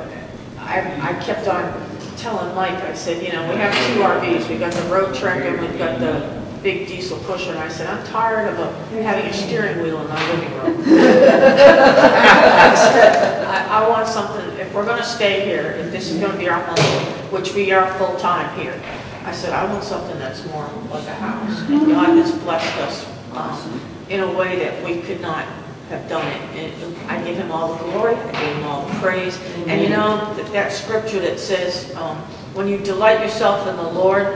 I, 0.59 0.81
I 1.01 1.15
kept 1.25 1.49
on 1.49 1.73
telling 2.19 2.55
Mike, 2.55 2.75
I 2.85 2.95
said, 2.95 3.23
you 3.25 3.33
know, 3.33 3.49
we 3.51 3.57
have 3.57 3.73
two 3.89 4.03
RVs. 4.03 4.49
We 4.49 4.59
got 4.59 4.73
the 4.73 4.83
road 4.93 5.15
trek 5.15 5.43
and 5.45 5.59
we've 5.61 5.79
got 5.79 5.99
the 6.01 6.42
big 6.63 6.87
diesel 6.87 7.19
pusher. 7.21 7.51
And 7.51 7.59
I 7.59 7.69
said, 7.69 7.87
I'm 7.89 8.05
tired 8.07 8.49
of 8.53 8.59
a- 8.59 9.03
having 9.03 9.27
a 9.27 9.33
steering 9.33 9.83
wheel 9.83 10.01
in 10.01 10.09
my 10.09 10.31
living 10.33 10.53
room. 10.59 10.83
I 10.87 12.75
said, 12.75 13.45
I, 13.47 13.85
I 13.85 13.89
want 13.89 14.07
something, 14.09 14.59
if 14.59 14.73
we're 14.73 14.87
gonna 14.87 15.05
stay 15.05 15.45
here, 15.45 15.73
if 15.73 15.91
this 15.91 16.11
is 16.11 16.21
gonna 16.21 16.39
be 16.39 16.49
our 16.49 16.63
home, 16.63 17.05
which 17.33 17.53
we 17.55 17.73
are 17.73 17.93
full-time 17.95 18.59
here, 18.59 18.81
I 19.25 19.33
said, 19.33 19.53
I 19.53 19.65
want 19.73 19.85
something 19.85 20.19
that's 20.19 20.45
more 20.47 20.69
like 20.91 21.07
a 21.07 21.15
house. 21.15 21.61
And 21.69 21.87
God 21.87 22.17
has 22.17 22.33
blessed 22.43 22.77
us, 22.79 23.07
um, 23.35 23.81
in 24.09 24.21
a 24.21 24.33
way 24.33 24.59
that 24.59 24.85
we 24.85 25.01
could 25.01 25.21
not 25.21 25.47
have 25.89 26.09
done 26.09 26.27
it. 26.27 26.73
And 26.75 26.97
I 27.11 27.23
give 27.25 27.37
him 27.37 27.51
all 27.53 27.75
the 27.75 27.85
glory, 27.85 28.15
I 28.17 28.33
give 28.33 28.57
him 28.57 28.65
all 28.65 28.87
the 28.87 28.95
praise. 28.95 29.39
And 29.67 29.81
you 29.81 29.89
know, 29.91 30.33
that, 30.35 30.53
that 30.53 30.73
scripture 30.73 31.21
that 31.21 31.39
says, 31.39 31.95
um, 31.97 32.17
when 32.55 32.67
you 32.69 32.79
delight 32.79 33.21
yourself 33.21 33.67
in 33.69 33.77
the 33.77 33.91
Lord, 33.91 34.27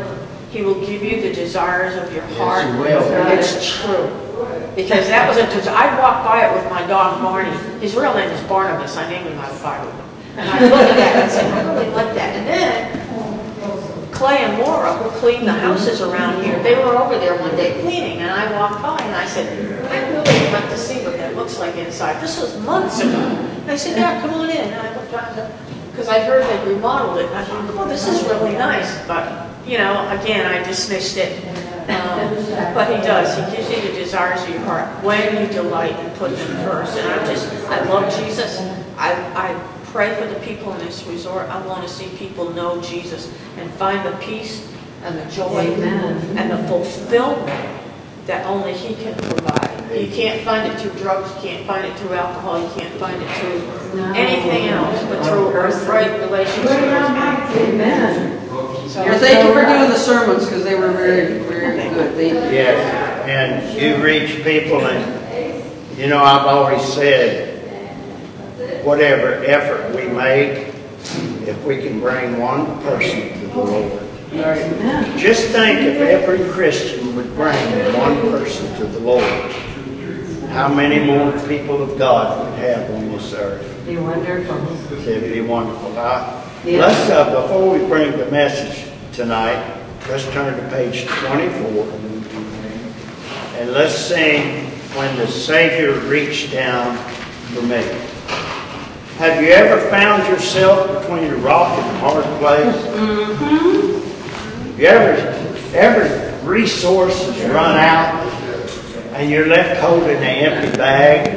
he 0.50 0.62
will 0.62 0.80
give 0.86 1.02
you 1.02 1.20
the 1.20 1.32
desires 1.34 1.96
of 2.02 2.12
your 2.14 2.24
heart. 2.38 2.64
he 2.66 2.80
will. 2.80 3.02
It's 3.32 3.80
true. 3.80 4.10
Because 4.76 5.08
that 5.08 5.26
was 5.28 5.38
a, 5.38 5.46
des- 5.46 5.70
I 5.70 5.98
walked 5.98 6.24
by 6.24 6.46
it 6.46 6.54
with 6.54 6.70
my 6.70 6.86
dog 6.86 7.22
Barney. 7.22 7.50
His 7.80 7.94
real 7.94 8.14
name 8.14 8.30
is 8.30 8.40
Barnabas. 8.44 8.96
I 8.96 9.08
named 9.08 9.28
him 9.28 9.38
out 9.38 9.50
of 9.50 9.64
And 10.36 10.48
I 10.48 10.60
looked 10.60 10.90
at 10.90 10.96
that 10.96 11.16
and 11.16 11.30
said, 11.32 11.52
I 11.52 11.72
really 11.72 11.90
like 11.94 12.14
that. 12.14 12.36
And 12.36 12.46
then 12.46 14.12
Clay 14.12 14.38
and 14.44 14.58
Laura, 14.62 14.92
who 14.96 15.10
clean 15.20 15.44
the 15.44 15.52
houses 15.52 16.00
around 16.00 16.42
here, 16.42 16.62
they 16.62 16.74
were 16.74 16.96
over 16.96 17.18
there 17.18 17.38
one 17.38 17.54
day 17.56 17.80
cleaning, 17.82 18.18
and 18.20 18.30
I 18.30 18.50
walked 18.58 18.80
by 18.82 18.98
and 19.02 19.14
I 19.14 19.26
said, 19.26 19.46
I 19.90 20.08
really 20.08 20.52
want 20.52 20.70
to 20.70 20.78
see 20.78 21.04
what 21.04 21.16
that 21.18 21.36
looks 21.36 21.58
like 21.58 21.76
inside. 21.76 22.22
This 22.22 22.40
was 22.40 22.58
months 22.64 23.00
ago. 23.00 23.12
And 23.12 23.70
I 23.70 23.76
said, 23.76 23.98
yeah, 23.98 24.20
come 24.20 24.30
on 24.34 24.48
in. 24.48 24.56
And 24.56 24.74
I 24.80 24.96
looked 24.96 25.12
around, 25.12 25.52
because 25.90 26.08
I 26.08 26.20
heard 26.20 26.44
they 26.44 26.74
remodeled 26.74 27.18
it, 27.18 27.26
and 27.26 27.34
I 27.34 27.44
thought, 27.44 27.70
oh, 27.76 27.88
this 27.88 28.08
is 28.08 28.22
really 28.24 28.52
nice. 28.56 29.06
But, 29.06 29.48
you 29.66 29.78
know, 29.78 30.08
again, 30.20 30.46
I 30.46 30.62
dismissed 30.66 31.16
it. 31.16 31.42
Um, 31.88 32.34
But 32.74 32.88
he 32.90 32.96
does, 33.06 33.36
he 33.36 33.56
gives 33.56 33.70
you 33.70 33.80
the 33.90 33.96
desires 33.98 34.42
of 34.42 34.50
your 34.50 34.60
heart 34.60 34.88
when 35.04 35.40
you 35.40 35.46
delight 35.52 35.92
and 35.92 36.14
put 36.16 36.30
him 36.30 36.46
first. 36.64 36.96
And 36.98 37.08
I 37.08 37.24
just, 37.26 37.52
I 37.68 37.84
love 37.84 38.14
Jesus. 38.16 38.58
I, 38.96 39.12
I 39.34 39.54
pray 39.86 40.14
for 40.20 40.26
the 40.26 40.38
people 40.40 40.72
in 40.72 40.78
this 40.80 41.04
resort. 41.06 41.48
I 41.48 41.64
want 41.66 41.82
to 41.82 41.88
see 41.88 42.08
people 42.16 42.50
know 42.50 42.80
Jesus 42.82 43.32
and 43.56 43.70
find 43.72 44.04
the 44.06 44.16
peace 44.18 44.66
and 45.04 45.16
the 45.18 45.24
joy 45.30 45.60
Amen. 45.60 46.36
and 46.36 46.50
the 46.50 46.58
fulfillment 46.68 47.82
that 48.26 48.44
only 48.46 48.72
he 48.72 48.94
can 48.94 49.14
provide. 49.14 49.66
You 49.94 50.08
can't 50.10 50.42
find 50.44 50.70
it 50.72 50.80
through 50.80 50.98
drugs, 51.00 51.32
you 51.36 51.48
can't 51.48 51.66
find 51.66 51.86
it 51.86 51.96
through 51.98 52.14
alcohol, 52.14 52.60
you 52.60 52.68
can't 52.74 52.92
find 52.98 53.22
it 53.22 53.30
through 53.38 54.00
No. 54.00 54.12
anything 54.14 54.68
else, 54.68 55.00
but 55.04 55.24
through 55.24 55.48
a 55.50 55.70
right 55.88 56.20
relationship 56.20 56.64
with 56.64 56.80
him. 56.80 57.74
Amen. 57.74 58.45
So- 58.88 59.04
Well, 59.04 59.18
thank 59.18 59.44
you 59.46 59.52
for 59.52 59.64
doing 59.66 59.90
the 59.90 59.96
sermons, 59.96 60.46
because 60.46 60.64
they 60.64 60.74
were 60.74 60.88
very, 60.92 61.38
very 61.38 61.88
good. 61.90 62.16
They, 62.16 62.30
Yes, 62.54 63.26
and 63.28 63.80
you 63.80 63.96
reach 64.02 64.42
people 64.44 64.86
and, 64.86 65.04
you 65.98 66.06
know, 66.06 66.22
I've 66.22 66.46
always 66.46 66.82
said, 66.82 67.54
whatever 68.84 69.44
effort 69.44 69.94
we 69.94 70.06
make, 70.12 70.68
if 71.46 71.64
we 71.64 71.78
can 71.82 72.00
bring 72.00 72.38
one 72.40 72.80
person 72.82 73.32
to 73.40 73.46
the 73.48 73.58
Lord. 73.58 74.02
Amen. 74.32 75.18
Just 75.18 75.48
think 75.48 75.80
if 75.80 76.00
every 76.00 76.48
Christian 76.50 77.14
would 77.16 77.34
bring 77.34 77.56
one 77.94 78.20
person 78.30 78.74
to 78.76 78.84
the 78.86 79.00
Lord, 79.00 79.24
how 80.50 80.68
many 80.68 81.04
more 81.04 81.32
people 81.48 81.82
of 81.82 81.98
God 81.98 82.44
would 82.44 82.58
have 82.58 82.90
on 82.90 83.10
this 83.12 83.32
earth? 83.34 83.64
Be 83.86 83.96
wonderful. 83.96 84.56
It'd 85.06 85.32
be 85.32 85.40
wonderful. 85.40 85.90
Now, 85.90 85.96
Yeah. 85.96 86.42
Let's, 86.74 87.10
uh, 87.10 87.42
before 87.42 87.78
we 87.78 87.86
bring 87.86 88.10
the 88.18 88.28
message 88.30 88.90
tonight, 89.12 89.80
let's 90.08 90.24
turn 90.30 90.56
to 90.56 90.68
page 90.70 91.06
24. 91.06 91.84
And 93.58 93.70
let's 93.72 93.94
sing 93.94 94.66
When 94.96 95.16
the 95.16 95.26
Savior 95.28 95.92
Reached 96.08 96.52
Down 96.52 96.96
for 97.54 97.62
Me. 97.62 97.82
Have 99.18 99.42
you 99.42 99.50
ever 99.50 99.88
found 99.90 100.26
yourself 100.28 101.00
between 101.00 101.30
a 101.30 101.36
rock 101.36 101.78
and 101.78 101.96
a 101.96 101.98
hard 102.00 102.24
place? 102.40 102.76
You 104.78 104.86
ever, 104.86 105.16
ever 105.74 106.46
resources 106.46 107.40
run 107.44 107.78
out 107.78 108.24
and 109.14 109.30
you're 109.30 109.46
left 109.46 109.80
holding 109.80 110.16
an 110.16 110.22
empty 110.22 110.76
bag? 110.76 111.28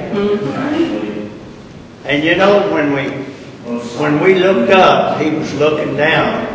And 2.03 2.23
you 2.23 2.35
know, 2.35 2.73
when 2.73 2.93
we, 2.93 3.28
when 3.99 4.21
we 4.21 4.35
looked 4.35 4.71
up, 4.71 5.19
he 5.21 5.29
was 5.29 5.53
looking 5.55 5.97
down. 5.97 6.47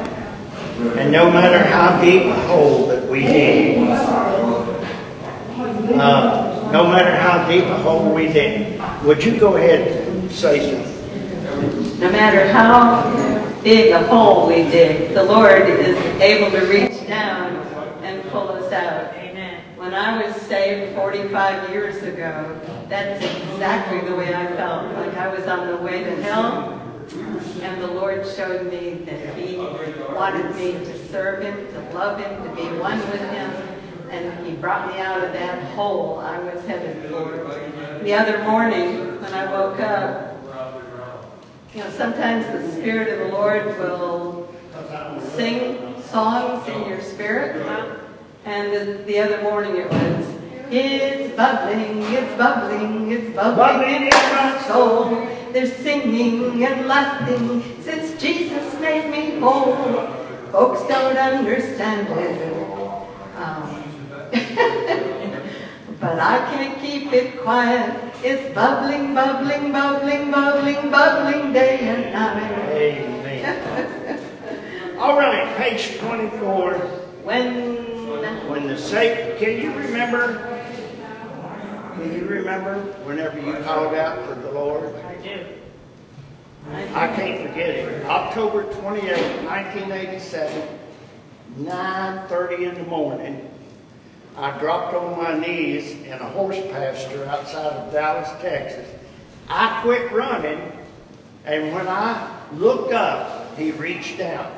And 0.99 1.13
no 1.13 1.31
matter 1.31 1.63
how 1.63 2.01
deep 2.01 2.25
a 2.25 2.35
hole 2.47 2.89
that 2.89 3.07
we 3.07 3.21
dig, 3.21 3.79
uh, 5.99 6.71
no 6.73 6.89
matter 6.89 7.15
how 7.17 7.47
deep 7.47 7.65
a 7.65 7.77
hole 7.79 8.13
we 8.15 8.29
dig, 8.29 8.81
would 9.05 9.23
you 9.23 9.39
go 9.39 9.57
ahead 9.57 10.09
and 10.09 10.33
say 10.33 10.73
something? 10.73 12.01
No 12.01 12.11
matter 12.11 12.51
how 12.51 13.61
big 13.63 13.93
a 13.93 14.03
hole 14.07 14.49
we 14.49 14.57
dig, 14.65 15.15
the 15.15 15.23
Lord 15.23 15.63
is 15.69 15.97
able 16.21 16.51
to 16.51 16.67
reach 16.67 17.07
down 17.07 17.57
and 18.03 18.23
pull 18.31 18.49
us 18.49 18.73
out. 18.73 19.15
Amen. 19.15 19.63
When 19.77 19.95
I 19.95 20.25
was 20.25 20.35
saved 20.43 20.97
45 20.97 21.71
years 21.71 22.03
ago, 22.03 22.59
that's 22.89 23.23
exactly 23.23 24.01
the 24.09 24.17
way 24.17 24.35
I 24.35 24.47
felt. 24.57 24.93
Like 24.95 25.17
I 25.17 25.29
was 25.29 25.47
on 25.47 25.69
the 25.69 25.77
way 25.77 26.03
to 26.03 26.23
hell, 26.23 26.84
and 27.65 27.81
the 27.81 27.87
Lord 27.87 28.27
showed 28.27 28.71
me 28.71 28.95
that 29.07 29.39
He 29.39 29.57
wanted 29.57 30.55
me 30.55 30.73
to 30.73 31.09
serve 31.09 31.43
Him, 31.43 31.57
to 31.73 31.81
love 31.95 32.21
Him, 32.21 32.45
to 32.45 32.55
be 32.55 32.69
one 32.79 32.99
with 32.99 33.21
Him, 33.31 33.51
and 34.11 34.47
He 34.47 34.53
brought 34.53 34.93
me 34.93 35.01
out 35.01 35.25
of 35.25 35.33
that 35.33 35.65
hole 35.73 36.19
I 36.19 36.39
was 36.41 36.63
headed 36.67 37.11
for. 37.11 38.01
The 38.03 38.13
other 38.13 38.43
morning, 38.45 39.21
when 39.23 39.33
I 39.33 39.51
woke 39.51 39.81
up, 39.81 40.33
you 41.75 41.81
know, 41.81 41.91
sometimes 41.91 42.47
the 42.47 42.71
Spirit 42.79 43.19
of 43.19 43.27
the 43.27 43.35
Lord 43.35 43.65
will 43.79 44.55
sing 45.35 46.03
songs 46.03 46.69
in 46.69 46.87
your 46.87 47.01
spirit. 47.01 47.67
And 48.45 48.75
the, 48.75 49.03
the 49.05 49.19
other 49.21 49.43
morning 49.43 49.77
it 49.77 49.91
was, 49.91 50.27
it's 50.71 51.35
bubbling, 51.35 52.03
it's 52.03 52.37
bubbling, 52.37 53.11
it's 53.11 53.35
bubbling 53.35 54.03
in 54.03 54.11
my 54.11 54.63
soul. 54.69 55.44
There's 55.55 55.73
singing 55.77 56.65
and 56.65 56.89
laughing 56.89 57.63
since 57.81 58.21
Jesus 58.21 58.75
made 58.81 59.09
me 59.09 59.39
whole. 59.39 59.77
Folks 60.51 60.81
don't 60.89 61.17
understand 61.17 62.09
it. 62.11 62.53
Um, 63.37 63.85
but 66.01 66.19
I 66.19 66.39
can't 66.51 66.81
keep 66.81 67.13
it 67.13 67.41
quiet. 67.41 67.95
It's 68.25 68.53
bubbling, 68.53 69.15
bubbling, 69.15 69.71
bubbling, 69.71 70.33
bubbling, 70.33 70.91
bubbling 70.91 71.53
day 71.53 71.79
and 71.83 72.13
night. 72.13 72.51
Amen. 72.73 74.19
All 74.99 75.17
right, 75.17 75.57
page 75.57 75.99
24. 75.99 76.73
When 77.23 78.49
When 78.49 78.67
the 78.67 78.77
Savior, 78.77 79.37
can 79.39 79.63
you 79.63 79.73
remember? 79.73 80.51
Can 81.95 82.13
you 82.13 82.25
remember 82.27 82.81
whenever 83.05 83.39
you 83.39 83.53
called 83.63 83.95
out 83.95 84.27
for 84.27 84.35
the 84.35 84.51
Lord? 84.51 85.04
I 85.25 85.27
do. 85.27 85.47
I 86.95 87.07
can't 87.09 87.49
forget 87.49 87.71
it. 87.71 88.05
October 88.05 88.65
28, 88.75 89.45
1987, 89.45 90.69
9.30 91.61 92.59
in 92.69 92.75
the 92.75 92.83
morning, 92.85 93.51
I 94.37 94.59
dropped 94.59 94.95
on 94.95 95.17
my 95.17 95.39
knees 95.39 95.93
in 96.03 96.13
a 96.13 96.29
horse 96.31 96.59
pasture 96.71 97.25
outside 97.27 97.73
of 97.73 97.93
Dallas, 97.93 98.29
Texas. 98.43 98.89
I 99.49 99.81
quit 99.83 100.11
running, 100.13 100.73
and 101.45 101.73
when 101.73 101.87
I 101.89 102.41
looked 102.55 102.93
up, 102.93 103.57
he 103.57 103.71
reached 103.73 104.21
out. 104.21 104.53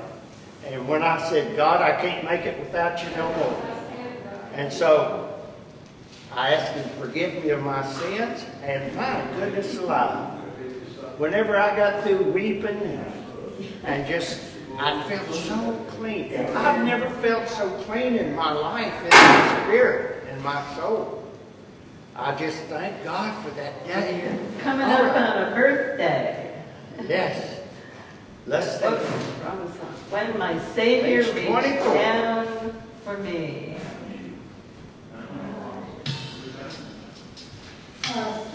And 0.67 0.89
when 0.89 1.03
I 1.03 1.29
said, 1.29 1.57
God, 1.57 1.81
I 1.81 2.01
can't 2.01 2.25
make 2.25 2.43
it 2.43 2.59
without 2.59 3.03
you 3.05 3.11
no 3.17 3.33
more. 3.35 3.63
And 4.55 4.73
so 4.73 5.39
I 6.33 6.55
asked 6.55 6.73
him 6.73 6.89
to 6.89 6.97
forgive 6.97 7.45
me 7.45 7.51
of 7.51 7.63
my 7.63 7.85
sins, 7.87 8.45
and 8.63 8.95
my 8.97 9.23
goodness 9.39 9.77
alive. 9.79 10.36
Whenever 11.19 11.57
I 11.57 11.75
got 11.75 12.05
through 12.05 12.31
weeping 12.33 12.77
and, 12.77 13.13
and 13.85 14.07
just, 14.07 14.39
I 14.79 15.03
felt 15.09 15.35
so 15.35 15.87
clean. 15.97 16.35
I've 16.35 16.85
never 16.85 17.09
felt 17.21 17.49
so 17.49 17.71
clean 17.85 18.17
in 18.17 18.35
my 18.35 18.53
life, 18.53 18.93
in 19.03 19.09
my 19.09 19.63
spirit, 19.65 20.29
in 20.31 20.43
my 20.43 20.63
soul. 20.77 21.25
I 22.15 22.35
just 22.35 22.59
thank 22.65 23.03
God 23.03 23.43
for 23.43 23.51
that 23.53 23.87
day. 23.87 24.39
coming 24.61 24.87
up 24.87 25.17
on 25.17 25.53
a 25.53 25.55
birthday. 25.55 26.63
Yes. 27.07 27.61
Let's 28.47 28.79
think. 28.79 28.99
When 30.11 30.39
my 30.39 30.59
Savior 30.75 31.25
Page 31.25 31.47
reached 31.47 31.85
down 31.85 32.47
for 33.05 33.17
me. 33.19 33.79
Oh, 38.09 38.47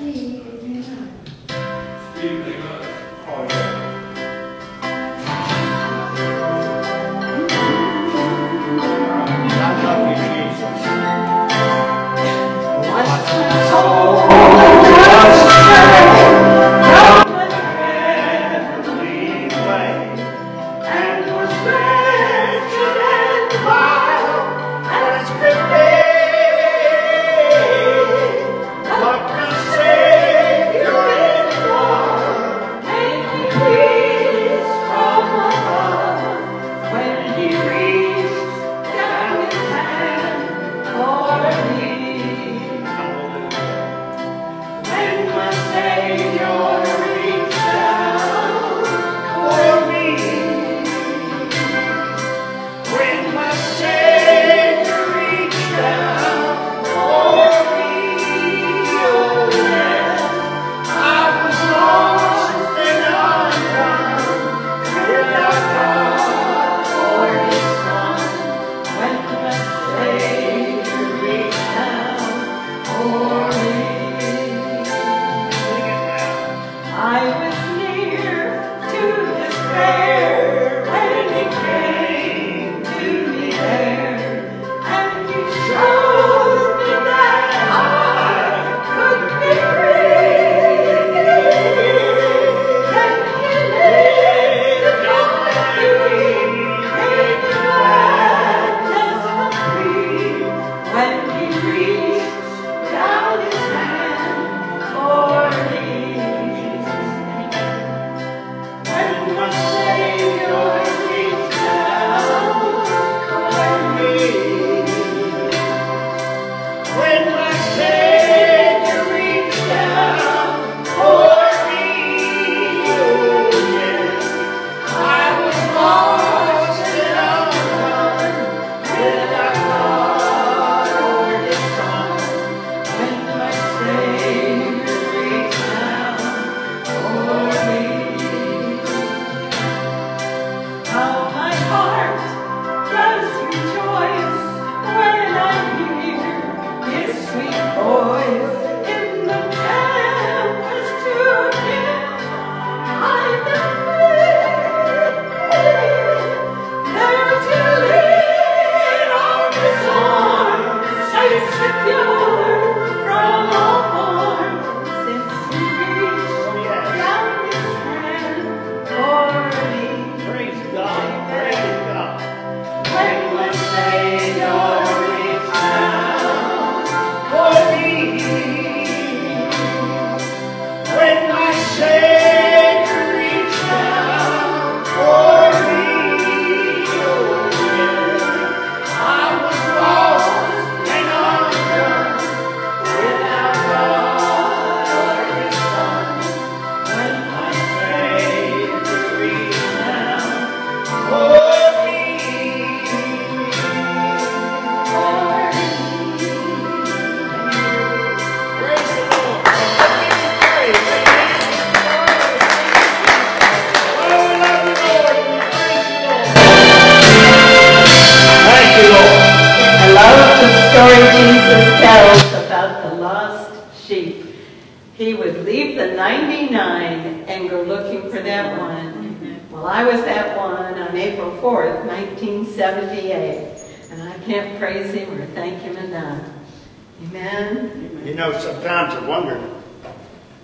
Sometimes 238.41 238.95
I 238.95 239.07
wonder 239.07 239.37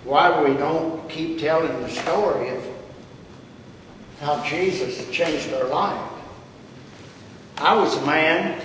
why 0.04 0.40
we 0.42 0.56
don't 0.56 1.10
keep 1.10 1.40
telling 1.40 1.82
the 1.82 1.90
story 1.90 2.50
of 2.50 2.64
how 4.20 4.44
Jesus 4.44 5.10
changed 5.10 5.52
our 5.52 5.64
life. 5.64 6.12
I 7.56 7.74
was 7.74 7.96
a 7.96 8.06
man, 8.06 8.62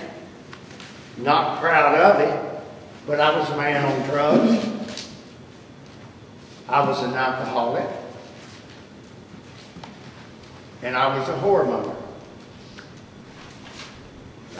not 1.16 1.60
proud 1.60 1.96
of 1.96 2.20
it, 2.20 2.62
but 3.08 3.18
I 3.18 3.36
was 3.36 3.50
a 3.50 3.56
man 3.56 3.84
on 3.84 4.08
drugs. 4.08 5.08
I 6.68 6.88
was 6.88 7.02
an 7.02 7.14
alcoholic. 7.14 7.88
And 10.82 10.96
I 10.96 11.18
was 11.18 11.28
a 11.28 11.32
whoremonger. 11.38 11.96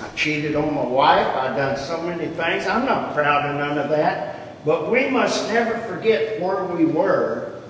I 0.00 0.08
cheated 0.16 0.56
on 0.56 0.74
my 0.74 0.84
wife. 0.84 1.28
I've 1.36 1.56
done 1.56 1.76
so 1.76 2.02
many 2.02 2.26
things. 2.26 2.66
I'm 2.66 2.86
not 2.86 3.14
proud 3.14 3.48
of 3.48 3.56
none 3.56 3.78
of 3.78 3.88
that. 3.90 4.33
But 4.64 4.90
we 4.90 5.08
must 5.10 5.48
never 5.48 5.78
forget 5.86 6.40
where 6.40 6.64
we 6.64 6.84
were 6.86 7.60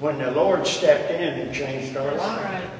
when 0.00 0.18
the 0.18 0.30
Lord 0.30 0.66
stepped 0.66 1.10
in 1.10 1.40
and 1.40 1.54
changed 1.54 1.96
our 1.96 2.10
That's 2.10 2.22
life. 2.22 2.44
right. 2.44 2.70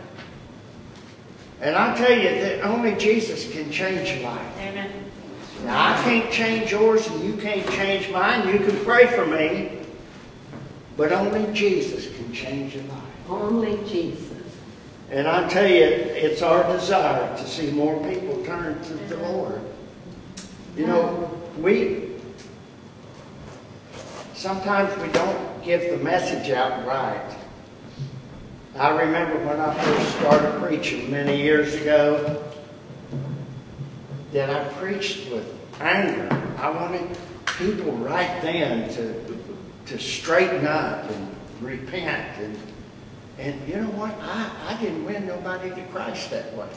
And 1.60 1.74
I 1.74 1.96
tell 1.96 2.12
you 2.16 2.30
that 2.40 2.62
only 2.62 2.94
Jesus 2.94 3.50
can 3.50 3.70
change 3.70 4.10
your 4.10 4.30
life. 4.30 4.58
Amen. 4.60 4.90
Now, 5.64 5.94
I 5.94 6.02
can't 6.02 6.30
change 6.30 6.70
yours 6.70 7.06
and 7.08 7.24
you 7.24 7.34
can't 7.36 7.68
change 7.70 8.10
mine. 8.10 8.46
You 8.48 8.60
can 8.60 8.76
pray 8.84 9.06
for 9.06 9.26
me. 9.26 9.72
But 10.96 11.12
only 11.12 11.52
Jesus 11.52 12.14
can 12.16 12.32
change 12.32 12.74
your 12.74 12.84
life. 12.84 13.02
Only 13.28 13.76
Jesus. 13.88 14.28
And 15.10 15.26
I 15.26 15.48
tell 15.48 15.66
you, 15.66 15.84
it's 15.84 16.42
our 16.42 16.70
desire 16.72 17.36
to 17.36 17.46
see 17.46 17.70
more 17.70 17.96
people 18.08 18.44
turn 18.44 18.80
to 18.82 18.92
the 18.92 19.16
Lord. 19.16 19.60
You 20.76 20.86
know, 20.86 21.30
we, 21.58 22.07
sometimes 24.38 24.96
we 25.02 25.08
don't 25.08 25.64
give 25.64 25.90
the 25.90 25.96
message 25.96 26.50
out 26.50 26.86
right. 26.86 27.36
I 28.76 28.90
remember 28.90 29.44
when 29.44 29.58
I 29.58 29.74
first 29.74 30.16
started 30.16 30.62
preaching 30.62 31.10
many 31.10 31.42
years 31.42 31.74
ago, 31.74 32.44
that 34.32 34.48
I 34.48 34.72
preached 34.74 35.28
with 35.32 35.52
anger. 35.80 36.28
I 36.56 36.70
wanted 36.70 37.18
people 37.58 37.90
right 37.92 38.40
then 38.40 38.88
to, 38.94 39.24
to 39.86 39.98
straighten 39.98 40.66
up 40.66 41.10
and 41.10 41.36
repent 41.60 42.38
and 42.38 42.56
and 43.38 43.68
you 43.68 43.76
know 43.76 43.90
what? 43.90 44.12
I, 44.20 44.50
I 44.66 44.82
didn't 44.82 45.04
win 45.04 45.28
nobody 45.28 45.70
to 45.70 45.82
Christ 45.92 46.30
that 46.30 46.52
way. 46.56 46.68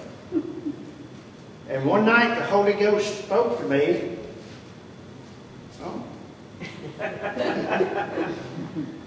And 1.70 1.86
one 1.86 2.06
night 2.06 2.36
the 2.36 2.46
Holy 2.46 2.74
Ghost 2.74 3.26
spoke 3.26 3.58
to 3.58 3.66
me. 3.66 4.16
Oh, 5.82 6.04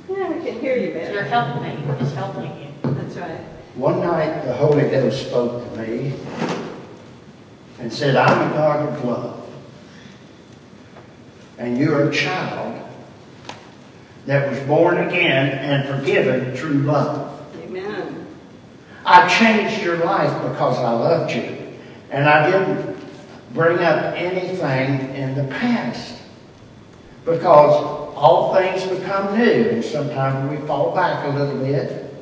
Yeah, 0.08 0.28
we 0.28 0.44
can 0.44 0.60
hear 0.60 0.76
you 0.76 0.92
better. 0.92 1.12
You're 1.12 1.22
better. 1.24 1.28
helping, 1.28 1.98
he's 1.98 2.12
helping 2.12 2.60
you. 2.60 2.68
That's 2.82 3.16
right. 3.16 3.40
one 3.74 4.00
night 4.00 4.44
the 4.44 4.54
Holy 4.54 4.82
Ghost 4.82 5.28
spoke 5.28 5.64
to 5.72 5.80
me 5.80 6.12
and 7.78 7.92
said, 7.92 8.14
I'm 8.16 8.50
a 8.50 8.54
God 8.54 8.88
of 8.88 9.04
love. 9.04 9.48
And 11.58 11.78
you're 11.78 12.10
a 12.10 12.12
child 12.12 12.82
that 14.26 14.50
was 14.50 14.60
born 14.60 14.98
again 14.98 15.48
and 15.58 15.88
forgiven 15.88 16.56
through 16.56 16.82
love. 16.82 17.40
Amen. 17.62 18.26
I 19.06 19.28
changed 19.28 19.82
your 19.82 19.98
life 20.04 20.32
because 20.50 20.78
I 20.78 20.92
loved 20.92 21.32
you. 21.32 21.58
And 22.10 22.28
I 22.28 22.50
didn't 22.50 22.96
bring 23.52 23.78
up 23.78 24.14
anything 24.16 25.14
in 25.14 25.34
the 25.34 25.44
past. 25.44 26.20
Because 27.24 27.74
all 28.14 28.54
things 28.54 28.86
become 28.86 29.38
new. 29.38 29.70
And 29.70 29.84
sometimes 29.84 30.50
we 30.50 30.66
fall 30.66 30.94
back 30.94 31.26
a 31.26 31.36
little 31.36 31.58
bit. 31.58 32.14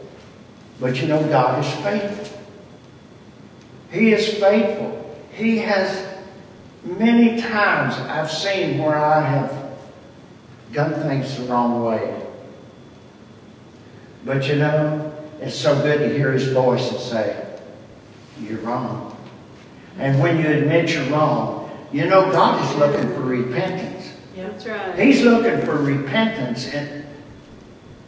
But 0.80 1.00
you 1.00 1.08
know, 1.08 1.22
God 1.28 1.64
is 1.64 1.72
faithful. 1.82 2.38
He 3.90 4.12
is 4.12 4.34
faithful. 4.38 4.98
He 5.32 5.58
has 5.58 6.12
many 6.84 7.40
times 7.40 7.94
I've 7.94 8.30
seen 8.30 8.78
where 8.78 8.96
I 8.96 9.20
have 9.20 9.70
done 10.72 10.94
things 11.02 11.36
the 11.36 11.44
wrong 11.44 11.84
way. 11.84 12.22
But 14.24 14.48
you 14.48 14.56
know, 14.56 15.12
it's 15.40 15.56
so 15.56 15.74
good 15.82 15.98
to 15.98 16.16
hear 16.16 16.32
his 16.32 16.48
voice 16.52 16.90
and 16.90 17.00
say, 17.00 17.58
you're 18.40 18.60
wrong. 18.60 19.16
And 19.98 20.20
when 20.20 20.38
you 20.38 20.48
admit 20.48 20.90
you're 20.90 21.04
wrong, 21.06 21.70
you 21.92 22.06
know 22.06 22.30
God 22.30 22.64
is 22.64 22.78
looking 22.78 23.08
for 23.14 23.20
repentance. 23.20 24.01
Yeah. 24.36 24.48
That's 24.48 24.66
right. 24.66 24.98
He's 24.98 25.22
looking 25.22 25.64
for 25.64 25.76
repentance 25.76 26.66
in, 26.72 27.06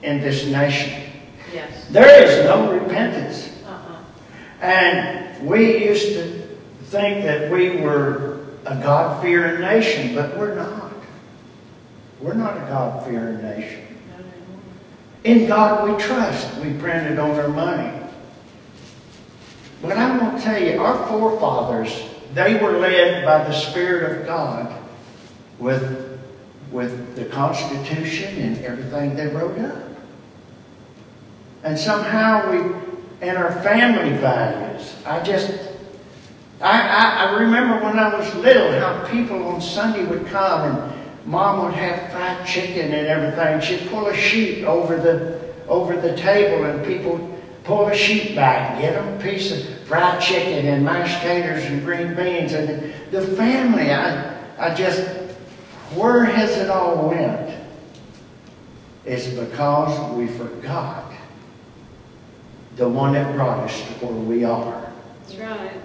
in 0.02 0.20
this 0.20 0.46
nation. 0.46 1.10
Yes. 1.52 1.88
There 1.88 2.24
is 2.24 2.44
no 2.44 2.72
repentance. 2.72 3.52
Uh-uh. 3.66 4.64
And 4.64 5.46
we 5.46 5.86
used 5.86 6.14
to 6.14 6.48
think 6.84 7.24
that 7.24 7.50
we 7.50 7.76
were 7.76 8.46
a 8.66 8.76
God-fearing 8.76 9.60
nation, 9.60 10.14
but 10.14 10.36
we're 10.38 10.54
not. 10.54 10.92
We're 12.20 12.34
not 12.34 12.56
a 12.56 12.60
God-fearing 12.60 13.42
nation. 13.42 13.82
In 15.24 15.46
God 15.46 15.88
we 15.88 16.02
trust. 16.02 16.56
We 16.58 16.72
printed 16.74 17.18
on 17.18 17.30
our 17.32 17.48
money. 17.48 18.00
But 19.82 19.98
I'm 19.98 20.18
going 20.18 20.36
to 20.36 20.42
tell 20.42 20.62
you, 20.62 20.80
our 20.80 21.06
forefathers, 21.08 22.08
they 22.32 22.62
were 22.62 22.78
led 22.78 23.24
by 23.24 23.44
the 23.44 23.52
Spirit 23.52 24.20
of 24.20 24.26
God 24.26 24.74
with, 25.58 26.03
with 26.74 27.14
the 27.14 27.24
Constitution 27.26 28.36
and 28.42 28.58
everything 28.64 29.14
they 29.14 29.28
wrote 29.28 29.56
up. 29.60 29.88
And 31.62 31.78
somehow 31.78 32.50
we, 32.50 32.58
and 33.22 33.38
our 33.38 33.52
family 33.62 34.16
values, 34.18 34.92
I 35.06 35.22
just, 35.22 35.70
I, 36.60 36.80
I, 36.80 37.26
I 37.26 37.40
remember 37.40 37.82
when 37.82 37.96
I 37.96 38.18
was 38.18 38.34
little 38.34 38.72
how 38.72 39.06
people 39.08 39.46
on 39.46 39.60
Sunday 39.60 40.04
would 40.04 40.26
come 40.26 40.62
and 40.68 40.92
mom 41.24 41.64
would 41.64 41.74
have 41.74 42.10
fried 42.10 42.44
chicken 42.44 42.92
and 42.92 43.06
everything. 43.06 43.60
She'd 43.60 43.88
pull 43.88 44.08
a 44.08 44.16
sheet 44.16 44.64
over 44.64 44.96
the, 44.96 45.40
over 45.68 45.98
the 45.98 46.16
table 46.16 46.64
and 46.64 46.84
people 46.84 47.38
pull 47.62 47.86
a 47.86 47.94
sheet 47.94 48.34
back 48.34 48.72
and 48.72 48.80
get 48.80 48.94
them 48.94 49.16
a 49.16 49.22
piece 49.22 49.52
of 49.52 49.78
fried 49.86 50.20
chicken 50.20 50.66
and 50.66 50.84
mashed 50.84 51.22
taters 51.22 51.64
and 51.66 51.84
green 51.84 52.16
beans. 52.16 52.52
And 52.52 52.92
the 53.12 53.22
family, 53.36 53.92
I, 53.92 54.34
I 54.58 54.74
just, 54.74 55.23
where 55.94 56.24
has 56.24 56.56
it 56.56 56.70
all 56.70 57.08
went? 57.08 57.54
It's 59.04 59.28
because 59.28 60.12
we 60.14 60.26
forgot 60.26 61.12
the 62.76 62.88
one 62.88 63.12
that 63.12 63.34
brought 63.34 63.60
us 63.60 63.80
to 63.80 64.06
where 64.06 64.12
we 64.12 64.44
are. 64.44 64.92
That's 65.20 65.36
right. 65.36 65.80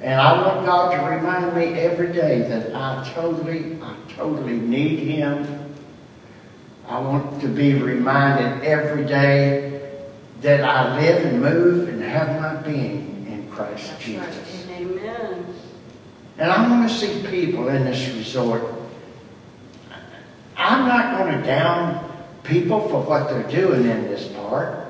And 0.00 0.20
I 0.20 0.46
want 0.46 0.64
God 0.64 0.94
to 0.96 1.16
remind 1.16 1.56
me 1.56 1.80
every 1.80 2.12
day 2.12 2.40
that 2.42 2.74
I 2.74 3.10
totally, 3.14 3.78
I 3.82 3.96
totally 4.14 4.56
need 4.56 5.00
Him. 5.00 5.74
I 6.86 7.00
want 7.00 7.40
to 7.40 7.48
be 7.48 7.74
reminded 7.74 8.64
every 8.64 9.04
day 9.04 9.98
that 10.40 10.62
I 10.62 11.00
live 11.00 11.24
and 11.24 11.42
move 11.42 11.88
and 11.88 12.00
have 12.02 12.40
my 12.40 12.62
being 12.62 13.26
in 13.28 13.50
Christ 13.50 13.90
That's 13.90 14.04
Jesus. 14.04 14.66
right. 14.68 14.80
Amen. 14.80 15.46
And 16.38 16.52
I 16.52 16.70
want 16.70 16.88
to 16.88 16.94
see 16.94 17.26
people 17.26 17.68
in 17.68 17.84
this 17.84 18.08
resort. 18.14 18.77
I'm 20.58 20.88
not 20.88 21.16
going 21.16 21.38
to 21.38 21.46
down 21.46 22.04
people 22.42 22.88
for 22.88 23.00
what 23.00 23.30
they're 23.30 23.48
doing 23.48 23.84
in 23.84 24.02
this 24.02 24.26
part, 24.32 24.88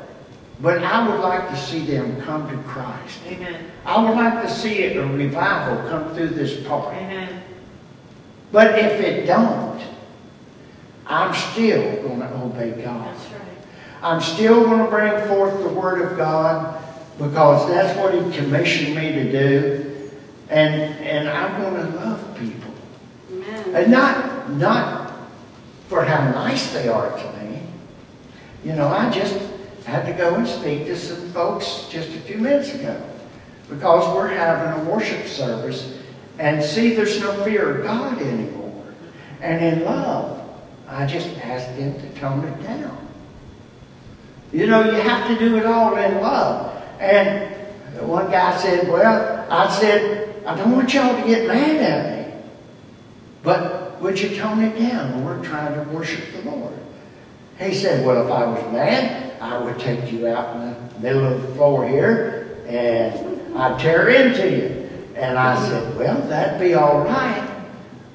but 0.61 0.83
I 0.83 1.07
would 1.07 1.20
like 1.20 1.50
to 1.50 1.57
see 1.57 1.81
them 1.81 2.20
come 2.22 2.48
to 2.50 2.57
Christ. 2.68 3.20
Amen. 3.26 3.70
I 3.85 4.02
would 4.02 4.16
like 4.16 4.42
to 4.42 4.50
see 4.50 4.85
a 4.85 5.07
revival 5.07 5.88
come 5.90 6.14
through 6.14 6.31
this 6.31 6.66
park. 6.66 6.94
Amen. 6.94 7.42
But 8.50 8.78
if 8.78 9.00
it 9.00 9.26
don't, 9.26 9.81
I'm 11.07 11.35
still 11.35 12.02
going 12.02 12.20
to 12.20 12.35
obey 12.42 12.83
God. 12.83 13.14
That's 13.14 13.33
right. 13.33 13.42
I'm 14.02 14.20
still 14.22 14.64
going 14.64 14.78
to 14.78 14.90
bring 14.90 15.28
forth 15.28 15.59
the 15.61 15.68
Word 15.68 16.00
of 16.00 16.16
God 16.16 16.83
because 17.18 17.68
that's 17.68 17.98
what 17.98 18.14
He 18.14 18.38
commissioned 18.38 18.94
me 18.94 19.12
to 19.12 19.33
do. 19.33 20.11
And, 20.48 20.94
and 21.04 21.28
I'm 21.28 21.61
going 21.61 21.74
to 21.74 21.96
love 21.98 22.38
people. 22.38 22.72
Amen. 23.31 23.74
And 23.74 23.92
not, 23.92 24.50
not 24.52 24.97
for 25.88 26.05
how 26.05 26.31
nice 26.31 26.72
they 26.72 26.88
are 26.88 27.11
to 27.11 27.42
me. 27.42 27.62
You 28.64 28.74
know, 28.74 28.88
I 28.88 29.11
just 29.11 29.38
had 29.85 30.05
to 30.07 30.12
go 30.12 30.35
and 30.35 30.46
speak 30.46 30.85
to 30.87 30.96
some 30.96 31.31
folks 31.31 31.87
just 31.90 32.11
a 32.11 32.20
few 32.20 32.37
minutes 32.38 32.74
ago 32.74 33.03
because 33.68 34.14
we're 34.14 34.29
having 34.29 34.87
a 34.87 34.90
worship 34.90 35.27
service 35.27 35.98
and 36.38 36.62
see 36.62 36.94
there's 36.94 37.20
no 37.20 37.33
fear 37.44 37.79
of 37.79 37.85
God 37.85 38.20
anymore. 38.20 38.85
And 39.40 39.64
in 39.64 39.85
love, 39.85 40.46
I 40.87 41.07
just 41.07 41.29
asked 41.38 41.77
them 41.77 41.98
to 42.01 42.20
tone 42.20 42.44
it 42.44 42.62
down. 42.62 42.96
You 44.53 44.66
know, 44.66 44.85
you 44.85 45.01
have 45.01 45.27
to 45.29 45.38
do 45.38 45.57
it 45.57 45.66
all 45.66 45.96
in 45.96 46.20
love. 46.20 46.83
And 47.01 47.55
one 48.01 48.31
guy 48.31 48.57
said, 48.57 48.88
well, 48.88 49.46
I 49.51 49.70
said, 49.79 50.44
I 50.46 50.57
don't 50.57 50.72
want 50.72 50.92
y'all 50.92 51.20
to 51.20 51.27
get 51.27 51.46
mad 51.46 51.77
at 51.77 52.12
me. 52.12 52.17
But 53.48 54.02
would 54.02 54.20
you 54.20 54.37
tone 54.37 54.62
it 54.62 54.78
down? 54.78 55.24
We're 55.24 55.42
trying 55.42 55.72
to 55.72 55.90
worship 55.90 56.22
the 56.34 56.50
Lord. 56.50 56.74
He 57.58 57.72
said, 57.72 58.04
well, 58.04 58.22
if 58.26 58.30
I 58.30 58.44
was 58.44 58.72
mad, 58.74 59.40
I 59.40 59.56
would 59.56 59.78
take 59.78 60.12
you 60.12 60.26
out 60.26 60.54
in 60.54 60.61
the 60.68 61.00
middle 61.00 61.24
of 61.24 61.40
the 61.40 61.54
floor 61.54 61.88
here 61.88 62.58
and 62.66 63.56
I'd 63.56 63.80
tear 63.80 64.11
into 64.11 64.50
you. 64.50 64.90
And 65.16 65.38
I 65.38 65.66
said, 65.66 65.96
well, 65.96 66.20
that'd 66.28 66.61
be 66.61 66.74
all 66.74 67.00
right, 67.00 67.64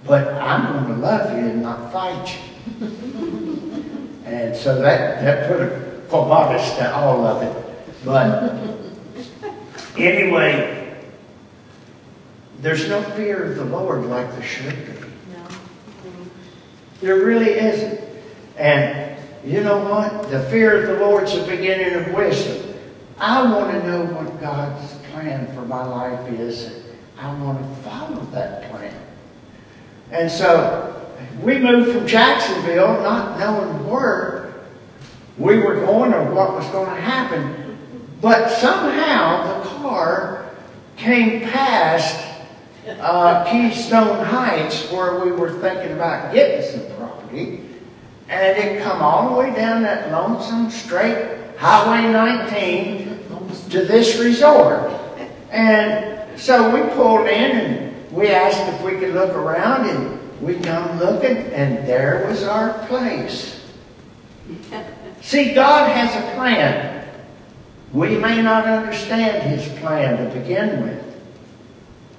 but 0.05 0.35
I'm 0.35 0.71
going 0.71 0.99
to 0.99 1.01
love 1.01 1.31
you 1.31 1.45
and 1.45 1.63
not 1.63 1.91
fight 1.91 2.37
you. 2.79 2.87
and 4.25 4.55
so 4.55 4.83
that, 4.83 5.23
that 5.23 5.47
put 5.47 5.61
a 5.61 6.01
kibosh 6.09 6.75
to 6.77 6.95
all 6.95 7.25
of 7.25 7.41
it. 7.41 8.05
But 8.05 8.53
anyway, 9.97 10.95
there's 12.59 12.87
no 12.87 13.01
fear 13.01 13.45
of 13.45 13.55
the 13.55 13.65
Lord 13.65 14.05
like 14.05 14.31
there 14.33 14.43
should 14.43 14.85
be. 14.85 15.02
There 17.03 17.17
really 17.17 17.51
isn't. 17.59 17.99
And 18.57 19.17
you 19.43 19.61
know 19.61 19.77
what? 19.77 20.31
The 20.31 20.41
fear 20.43 20.81
of 20.81 20.87
the 20.87 21.05
Lord's 21.05 21.37
the 21.37 21.45
beginning 21.45 21.95
of 21.95 22.13
wisdom. 22.13 22.75
I 23.19 23.43
want 23.43 23.73
to 23.73 23.85
know 23.85 24.05
what 24.05 24.39
God's 24.39 24.93
plan 25.11 25.53
for 25.53 25.63
my 25.63 25.85
life 25.85 26.31
is. 26.31 26.85
I 27.17 27.33
want 27.41 27.59
to 27.59 27.81
follow 27.81 28.21
that 28.31 28.71
plan. 28.71 28.97
And 30.11 30.31
so 30.31 31.05
we 31.41 31.59
moved 31.59 31.91
from 31.91 32.07
Jacksonville 32.07 33.01
not 33.01 33.37
knowing 33.37 33.85
where 33.85 34.53
we 35.37 35.57
were 35.57 35.81
going 35.81 36.13
or 36.13 36.33
what 36.33 36.53
was 36.53 36.65
going 36.67 36.95
to 36.95 37.01
happen. 37.01 37.77
But 38.21 38.49
somehow 38.49 39.61
the 39.61 39.69
car 39.71 40.55
came 40.95 41.41
past 41.41 42.33
uh, 42.87 43.43
Keystone 43.51 44.23
Heights 44.25 44.89
where 44.89 45.19
we 45.19 45.33
were 45.33 45.51
thinking 45.59 45.91
about 45.93 46.33
getting 46.33 46.65
some 46.65 46.92
property. 47.33 47.59
And 48.29 48.57
it 48.57 48.83
come 48.83 49.01
all 49.01 49.29
the 49.29 49.35
way 49.35 49.53
down 49.53 49.83
that 49.83 50.11
lonesome 50.11 50.71
straight 50.71 51.37
Highway 51.57 52.11
19 52.11 53.19
to 53.69 53.85
this 53.85 54.17
resort. 54.17 54.91
And 55.51 56.39
so 56.39 56.73
we 56.73 56.89
pulled 56.93 57.27
in 57.27 57.51
and 57.51 58.11
we 58.11 58.29
asked 58.29 58.61
if 58.73 58.81
we 58.81 58.99
could 58.99 59.13
look 59.13 59.33
around 59.35 59.89
and 59.89 60.41
we 60.41 60.55
come 60.55 60.99
looking 60.99 61.37
and 61.37 61.87
there 61.87 62.25
was 62.27 62.43
our 62.43 62.85
place. 62.87 63.61
See, 65.21 65.53
God 65.53 65.89
has 65.89 66.15
a 66.15 66.35
plan. 66.35 67.07
We 67.93 68.17
may 68.17 68.41
not 68.41 68.65
understand 68.65 69.43
His 69.43 69.67
plan 69.79 70.17
to 70.17 70.39
begin 70.39 70.83
with, 70.83 71.21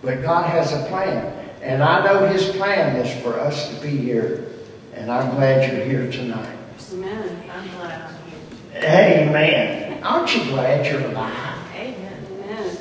but 0.00 0.22
God 0.22 0.48
has 0.48 0.72
a 0.72 0.86
plan. 0.86 1.32
And 1.60 1.82
I 1.82 2.04
know 2.04 2.26
His 2.28 2.50
plan 2.50 2.96
is 2.96 3.22
for 3.22 3.38
us 3.38 3.74
to 3.74 3.82
be 3.82 3.96
here. 3.96 4.53
And 4.94 5.10
I'm 5.10 5.34
glad 5.34 5.70
you're 5.70 5.84
here 5.84 6.10
tonight. 6.10 6.56
Amen. 6.92 7.50
I'm 7.52 7.68
glad 7.70 8.10
I'm 8.10 8.30
here. 8.30 9.28
Amen. 9.28 10.02
Aren't 10.02 10.34
you 10.36 10.44
glad 10.44 10.86
you're 10.86 11.10
alive? 11.10 11.58
Amen. 11.74 12.26
Amen. 12.30 12.76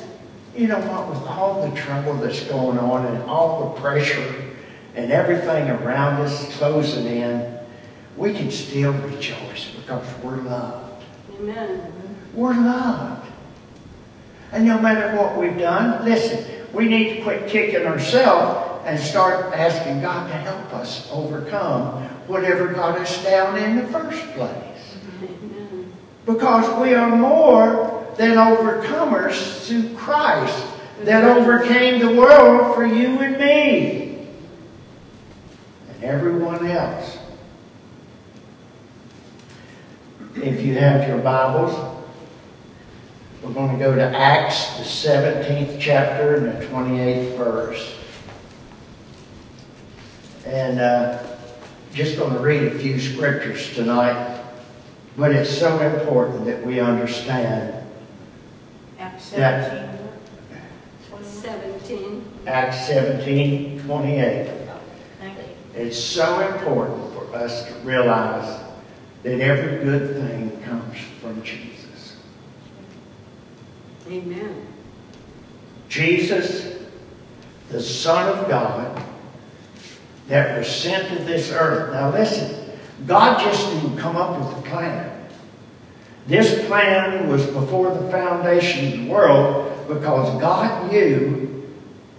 You 0.56 0.68
know 0.68 0.78
what? 0.80 1.08
With 1.08 1.28
all 1.28 1.68
the 1.68 1.76
trouble 1.76 2.14
that's 2.14 2.44
going 2.44 2.78
on 2.78 3.06
and 3.06 3.22
all 3.24 3.74
the 3.74 3.80
pressure 3.80 4.34
and 4.94 5.10
everything 5.10 5.68
around 5.70 6.22
us 6.22 6.56
closing 6.56 7.06
in, 7.06 7.58
we 8.16 8.32
can 8.32 8.50
still 8.50 8.92
rejoice 8.92 9.70
because 9.74 10.06
we're 10.22 10.36
loved. 10.36 11.04
Amen. 11.40 11.92
We're 12.32 12.54
loved. 12.54 13.26
And 14.52 14.64
no 14.66 14.80
matter 14.80 15.16
what 15.16 15.36
we've 15.36 15.58
done, 15.58 16.04
listen, 16.04 16.63
we 16.74 16.88
need 16.88 17.16
to 17.16 17.22
quit 17.22 17.48
kicking 17.48 17.86
ourselves 17.86 18.82
and 18.84 18.98
start 18.98 19.54
asking 19.54 20.02
God 20.02 20.28
to 20.28 20.34
help 20.34 20.74
us 20.74 21.08
overcome 21.12 22.02
whatever 22.26 22.72
got 22.72 22.98
us 22.98 23.22
down 23.24 23.56
in 23.56 23.76
the 23.76 23.86
first 23.88 24.22
place. 24.32 24.96
Because 26.26 26.82
we 26.82 26.94
are 26.94 27.14
more 27.14 28.06
than 28.16 28.36
overcomers 28.36 29.66
through 29.66 29.94
Christ 29.96 30.66
that 31.02 31.24
overcame 31.36 32.00
the 32.00 32.14
world 32.14 32.74
for 32.74 32.84
you 32.84 33.18
and 33.20 33.38
me 33.38 34.26
and 35.88 36.04
everyone 36.04 36.66
else. 36.66 37.18
If 40.36 40.62
you 40.62 40.74
have 40.78 41.08
your 41.08 41.18
Bibles, 41.18 42.03
we're 43.44 43.52
going 43.52 43.72
to 43.72 43.84
go 43.84 43.94
to 43.94 44.02
Acts, 44.02 44.78
the 44.78 44.84
17th 44.84 45.78
chapter 45.78 46.36
and 46.36 46.46
the 46.46 46.66
28th 46.66 47.36
verse. 47.36 47.94
And 50.46 50.80
uh, 50.80 51.22
just 51.92 52.16
going 52.16 52.32
to 52.32 52.40
read 52.40 52.62
a 52.62 52.78
few 52.78 52.98
scriptures 52.98 53.74
tonight. 53.74 54.42
But 55.16 55.32
it's 55.32 55.50
so 55.50 55.78
important 55.80 56.46
that 56.46 56.64
we 56.64 56.80
understand 56.80 57.86
Acts 58.98 59.24
17. 59.24 59.98
21. 61.10 61.30
17. 61.30 62.24
Acts 62.46 62.86
17, 62.86 63.82
28. 63.82 64.50
Thank 65.20 65.38
you. 65.38 65.44
It's 65.74 66.02
so 66.02 66.40
important 66.54 67.12
for 67.12 67.36
us 67.36 67.66
to 67.66 67.74
realize 67.80 68.60
that 69.22 69.40
every 69.40 69.84
good 69.84 70.16
thing 70.16 70.62
comes 70.62 70.98
from 71.20 71.42
Jesus. 71.42 71.73
Amen. 74.08 74.66
Jesus, 75.88 76.76
the 77.70 77.80
Son 77.80 78.38
of 78.38 78.48
God, 78.48 79.02
that 80.28 80.58
was 80.58 80.68
sent 80.68 81.08
to 81.08 81.24
this 81.24 81.50
earth. 81.52 81.92
Now 81.92 82.10
listen, 82.10 82.70
God 83.06 83.40
just 83.40 83.70
didn't 83.70 83.96
come 83.98 84.16
up 84.16 84.38
with 84.38 84.58
a 84.58 84.68
plan. 84.68 85.28
This 86.26 86.66
plan 86.66 87.28
was 87.28 87.46
before 87.46 87.94
the 87.94 88.10
foundation 88.10 88.86
of 88.86 88.98
the 89.00 89.10
world 89.10 89.88
because 89.88 90.40
God 90.40 90.90
knew 90.90 91.70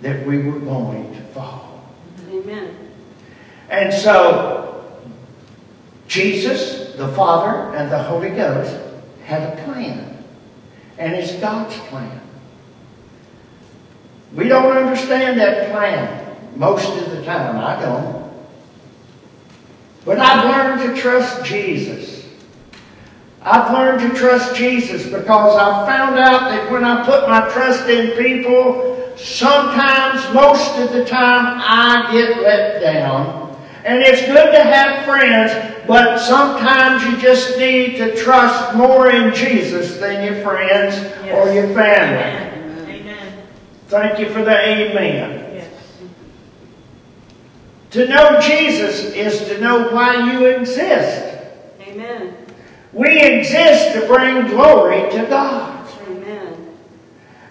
that 0.02 0.26
we 0.28 0.38
were 0.39 0.60
going 0.60 1.13
to 1.15 1.21
fall. 1.34 1.84
Amen. 2.30 2.76
And 3.69 3.91
so, 3.91 5.02
Jesus, 6.08 6.95
the 6.95 7.08
Father, 7.10 7.76
and 7.76 7.91
the 7.91 8.04
Holy 8.04 8.30
Ghost 8.30 8.78
had 9.24 9.41
a 9.41 9.63
plan. 9.63 10.14
And 10.97 11.13
it's 11.13 11.34
God's 11.34 11.75
plan. 11.89 12.21
We 14.34 14.47
don't 14.47 14.75
understand 14.75 15.39
that 15.39 15.71
plan 15.71 16.36
most 16.55 16.89
of 16.97 17.12
the 17.12 17.23
time. 17.23 17.58
I 17.58 17.81
don't. 17.81 18.25
But 20.03 20.19
I've 20.19 20.45
learned 20.45 20.95
to 20.95 21.01
trust 21.01 21.43
Jesus. 21.45 22.25
I've 23.41 23.71
learned 23.71 24.01
to 24.01 24.17
trust 24.17 24.55
Jesus 24.55 25.05
because 25.05 25.55
I've 25.55 25.88
found 25.88 26.17
out 26.17 26.49
that 26.49 26.71
when 26.71 26.84
I 26.84 27.05
put 27.05 27.27
my 27.27 27.41
trust 27.51 27.88
in 27.88 28.17
people, 28.17 29.13
sometimes, 29.17 30.34
most 30.34 30.77
of 30.79 30.91
the 30.91 31.05
time, 31.05 31.60
I 31.62 32.10
get 32.12 32.41
let 32.41 32.81
down. 32.81 33.44
And 33.86 34.02
it's 34.02 34.26
good 34.26 34.52
to 34.52 34.63
have 34.63 35.06
friends, 35.06 35.52
but 35.88 36.17
sometimes 36.17 37.04
you 37.04 37.21
just 37.21 37.60
need 37.60 37.98
to 37.98 38.15
trust 38.15 38.76
more 38.76 39.12
in 39.12 39.32
Jesus 39.32 39.98
than 39.98 40.26
your 40.26 40.43
friends 40.43 40.95
or 41.32 41.54
your 41.54 41.67
family. 41.76 42.17
Amen. 42.17 42.89
Amen. 42.89 43.43
Thank 43.88 44.17
you 44.17 44.32
for 44.32 44.43
the 44.43 44.60
amen. 44.60 45.54
Yes. 45.54 45.69
To 47.91 48.08
know 48.08 48.41
Jesus 48.41 49.02
is 49.13 49.48
to 49.50 49.62
know 49.62 49.89
why 49.89 50.34
you 50.34 50.48
exist. 50.48 51.38
Amen. 51.82 52.36
We 52.91 53.21
exist 53.21 53.93
to 53.93 54.08
bring 54.08 54.48
glory 54.48 55.12
to 55.12 55.28
God. 55.30 55.75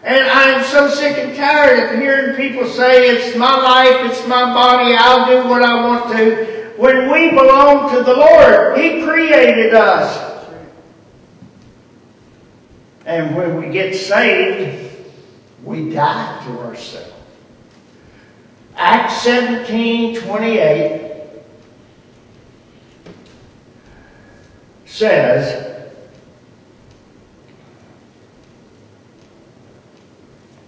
And 0.04 0.28
I'm 0.28 0.62
so 0.64 0.88
sick 0.88 1.16
and 1.16 1.34
tired 1.34 1.94
of 1.94 1.98
hearing 1.98 2.36
people 2.36 2.68
say, 2.68 3.08
it's 3.08 3.38
my 3.38 3.56
life, 3.56 4.10
it's 4.10 4.28
my 4.28 4.52
body, 4.52 4.94
I'll 4.94 5.26
do 5.26 5.48
what 5.48 5.62
I 5.62 5.82
want 5.82 6.14
to. 6.14 6.74
When 6.76 7.10
we 7.10 7.30
belong 7.30 7.90
to 7.94 8.02
the 8.02 8.14
Lord, 8.14 8.78
He 8.78 9.02
created 9.02 9.72
us. 9.72 10.34
And 13.06 13.34
when 13.34 13.56
we 13.56 13.72
get 13.72 13.94
saved, 13.94 14.92
we 15.62 15.88
die 15.88 16.44
to 16.46 16.58
ourselves. 16.60 17.12
Acts 18.76 19.22
17 19.22 20.20
28 20.20 21.12
says, 24.84 25.73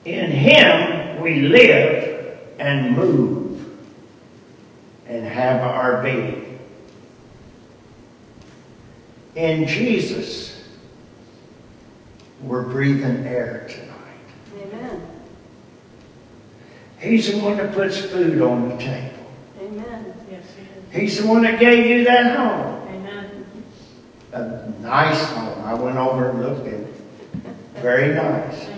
In 0.07 0.31
him 0.31 1.21
we 1.21 1.43
live 1.43 2.39
and 2.59 2.97
move 2.97 3.79
and 5.07 5.27
have 5.27 5.61
our 5.61 6.03
being. 6.03 6.47
in 9.37 9.69
Jesus, 9.69 10.65
we're 12.43 12.63
breathing 12.63 13.27
air 13.27 13.69
tonight. 13.69 14.67
Amen. 14.67 15.07
He's 16.99 17.31
the 17.31 17.39
one 17.39 17.59
that 17.59 17.73
puts 17.75 18.01
food 18.01 18.41
on 18.41 18.71
the 18.71 18.77
table. 18.79 19.27
Amen. 19.61 20.15
Yes, 20.31 20.45
he 20.57 20.99
is. 20.99 21.13
He's 21.13 21.23
the 21.23 21.29
one 21.29 21.43
that 21.43 21.61
gave 21.61 21.87
you 21.87 22.05
that 22.05 22.37
home. 22.37 22.89
Amen. 22.89 23.47
A 24.33 24.71
nice 24.81 25.23
home. 25.31 25.65
I 25.65 25.75
went 25.75 25.99
over 25.99 26.31
and 26.31 26.43
looked 26.43 26.67
at 26.67 26.73
it. 26.73 26.95
Very 27.75 28.15
nice. 28.15 28.76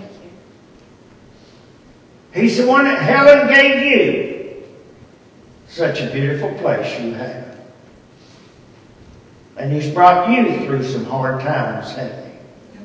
He's 2.33 2.57
the 2.57 2.67
one 2.67 2.85
that 2.85 3.01
Helen 3.01 3.47
gave 3.47 3.83
you. 3.85 4.63
Such 5.67 6.01
a 6.01 6.09
beautiful 6.11 6.53
place 6.59 6.99
you 7.01 7.13
have. 7.13 7.57
And 9.57 9.71
he's 9.71 9.91
brought 9.91 10.29
you 10.29 10.65
through 10.65 10.83
some 10.83 11.05
hard 11.05 11.41
times, 11.41 11.91
hasn't 11.93 12.25
he? 12.25 12.79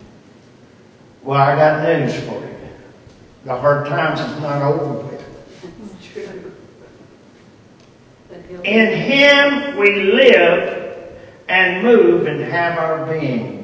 Well, 1.22 1.40
I 1.40 1.57
got 1.57 1.82
news 1.82 2.14
for 2.24 2.40
you. 2.40 2.51
The 3.45 3.57
hard 3.57 3.86
times 3.86 4.20
is 4.20 4.40
not 4.40 4.61
over 4.62 5.05
with. 5.05 5.24
It's 5.62 6.07
true. 6.12 6.53
But 8.28 8.38
he'll- 8.49 8.62
In 8.62 8.99
him 8.99 9.78
we 9.78 10.03
live 10.03 10.99
and 11.49 11.82
move 11.82 12.26
and 12.26 12.40
have 12.42 12.78
our 12.78 13.07
being. 13.07 13.63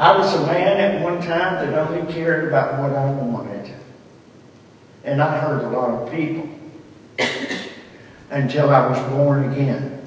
I 0.00 0.16
was 0.16 0.32
a 0.32 0.46
man 0.46 0.80
at 0.80 1.02
one 1.02 1.20
time 1.20 1.56
that 1.56 1.74
only 1.74 2.10
cared 2.10 2.48
about 2.48 2.80
what 2.80 2.94
I 2.94 3.04
wanted. 3.12 3.70
And 5.04 5.20
I 5.20 5.36
hurt 5.36 5.62
a 5.62 5.68
lot 5.68 5.90
of 5.90 6.10
people 6.10 6.48
until 8.30 8.70
I 8.70 8.86
was 8.86 8.98
born 9.10 9.52
again. 9.52 10.00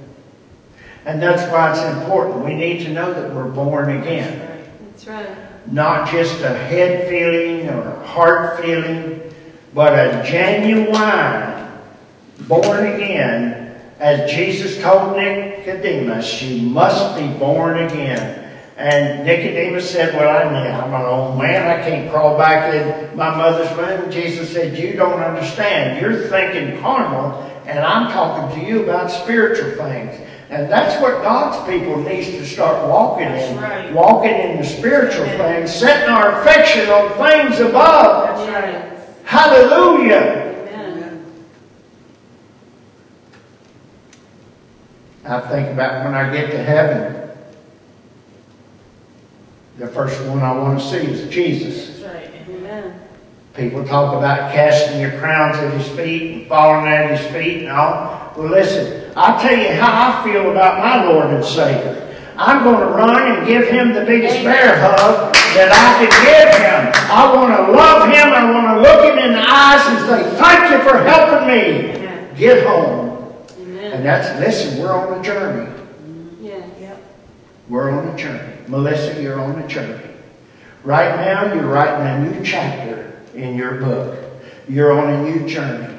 And 1.06 1.22
that's 1.22 1.44
why 1.52 1.70
it's 1.70 2.02
important. 2.02 2.44
We 2.44 2.56
need 2.56 2.84
to 2.86 2.90
know 2.92 3.14
that 3.14 3.36
we're 3.36 3.52
born 3.52 4.02
again 4.02 4.66
That's 4.84 5.06
right. 5.06 5.72
not 5.72 6.10
just 6.10 6.42
a 6.42 6.50
head 6.50 7.08
feeling 7.08 7.70
or 7.70 7.88
a 7.88 8.08
heart 8.08 8.64
feeling, 8.64 9.22
but 9.76 9.94
a 9.94 10.24
genuine 10.28 11.72
born 12.48 12.96
again. 12.96 13.80
As 14.00 14.32
Jesus 14.32 14.82
told 14.82 15.18
Nicodemus, 15.18 16.42
you 16.42 16.68
must 16.68 17.16
be 17.16 17.28
born 17.38 17.78
again. 17.78 18.43
And 18.76 19.24
Nicodemus 19.24 19.92
said, 19.92 20.16
well, 20.16 20.36
I 20.36 20.52
know, 20.52 20.82
I'm 20.82 20.94
an 20.94 21.06
old 21.06 21.38
man. 21.38 21.68
I 21.68 21.84
can't 21.88 22.10
crawl 22.10 22.36
back 22.38 22.74
in 22.74 23.16
my 23.16 23.36
mother's 23.36 23.70
womb. 23.78 24.10
Jesus 24.10 24.52
said, 24.52 24.76
you 24.78 24.94
don't 24.94 25.20
understand. 25.22 26.02
You're 26.02 26.28
thinking 26.28 26.82
carnal, 26.82 27.40
and 27.68 27.80
I'm 27.80 28.12
talking 28.12 28.60
to 28.60 28.68
you 28.68 28.84
about 28.84 29.12
spiritual 29.12 29.72
things. 29.72 30.20
And 30.50 30.72
that's 30.72 31.00
what 31.02 31.22
God's 31.22 31.70
people 31.70 31.98
needs 32.02 32.28
to 32.28 32.46
start 32.46 32.88
walking 32.90 33.28
in. 33.28 33.58
Right. 33.58 33.94
Walking 33.94 34.34
in 34.34 34.58
the 34.58 34.64
spiritual 34.64 35.26
things, 35.26 35.74
setting 35.74 36.10
our 36.10 36.42
affection 36.42 36.90
on 36.90 37.12
things 37.12 37.60
above. 37.60 38.28
That's 38.28 38.50
right. 38.50 39.00
Hallelujah. 39.24 40.68
Amen. 40.68 40.92
Amen. 40.92 41.36
I 45.26 45.40
think 45.42 45.70
about 45.70 46.06
when 46.06 46.16
I 46.16 46.32
get 46.32 46.52
to 46.52 46.58
heaven. 46.58 47.23
The 49.78 49.88
first 49.88 50.24
one 50.28 50.40
I 50.40 50.52
want 50.52 50.80
to 50.80 50.86
see 50.86 50.98
is 50.98 51.28
Jesus. 51.34 52.00
That's 52.00 52.14
right. 52.14 52.32
Amen. 52.48 53.00
People 53.56 53.84
talk 53.84 54.16
about 54.16 54.54
casting 54.54 55.02
your 55.02 55.18
crowns 55.20 55.58
at 55.58 55.74
his 55.74 55.88
feet 55.98 56.32
and 56.32 56.48
falling 56.48 56.88
at 56.88 57.10
his 57.10 57.32
feet 57.32 57.64
and 57.64 57.70
all. 57.70 58.34
Well, 58.38 58.50
listen, 58.50 59.12
I'll 59.16 59.40
tell 59.40 59.58
you 59.58 59.70
how 59.74 60.22
I 60.22 60.24
feel 60.24 60.52
about 60.52 60.80
my 60.80 61.06
Lord 61.06 61.34
and 61.34 61.44
Savior. 61.44 62.00
I'm 62.36 62.64
going 62.64 62.80
to 62.80 62.94
run 62.94 63.32
and 63.32 63.48
give 63.48 63.68
him 63.68 63.94
the 63.94 64.06
biggest 64.06 64.44
bear 64.44 64.80
hug 64.80 65.34
that 65.54 65.70
I 65.72 66.02
can 66.02 66.10
give 66.26 66.50
him. 66.58 66.92
I 67.12 67.34
want 67.34 67.56
to 67.56 67.72
love 67.72 68.08
him. 68.10 68.34
I 68.34 68.52
want 68.52 68.68
to 68.68 68.82
look 68.82 69.12
him 69.12 69.18
in 69.24 69.34
the 69.34 69.46
eyes 69.48 69.82
and 69.88 70.00
say, 70.08 70.38
thank 70.38 70.72
you 70.72 70.90
for 70.90 70.98
helping 71.04 71.48
me 71.48 72.38
get 72.38 72.66
home. 72.66 73.34
And 73.58 74.04
that's, 74.04 74.40
listen, 74.40 74.82
we're 74.82 74.94
on 74.94 75.20
a 75.20 75.24
journey. 75.24 75.72
Yes. 76.42 76.68
Yep. 76.80 77.04
We're 77.70 77.92
on 77.92 78.08
a 78.08 78.18
journey. 78.18 78.53
Melissa, 78.68 79.22
you're 79.22 79.40
on 79.40 79.60
a 79.60 79.68
journey. 79.68 80.10
Right 80.84 81.16
now, 81.16 81.54
you're 81.54 81.68
writing 81.68 82.26
a 82.26 82.32
new 82.32 82.44
chapter 82.44 83.22
in 83.34 83.56
your 83.56 83.76
book. 83.76 84.20
You're 84.68 84.92
on 84.92 85.10
a 85.10 85.24
new 85.24 85.48
journey. 85.48 85.98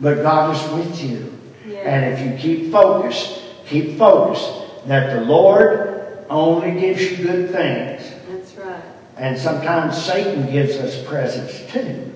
But 0.00 0.22
God 0.22 0.56
is 0.56 0.72
with 0.72 1.02
you. 1.02 1.32
And 1.76 2.12
if 2.12 2.20
you 2.20 2.38
keep 2.38 2.72
focused, 2.72 3.42
keep 3.66 3.98
focused 3.98 4.86
that 4.86 5.14
the 5.14 5.24
Lord 5.24 6.24
only 6.28 6.80
gives 6.80 7.02
you 7.02 7.24
good 7.24 7.50
things. 7.50 8.10
That's 8.28 8.54
right. 8.54 8.82
And 9.16 9.38
sometimes 9.38 10.02
Satan 10.02 10.50
gives 10.50 10.76
us 10.76 11.04
presents 11.06 11.70
too. 11.72 12.12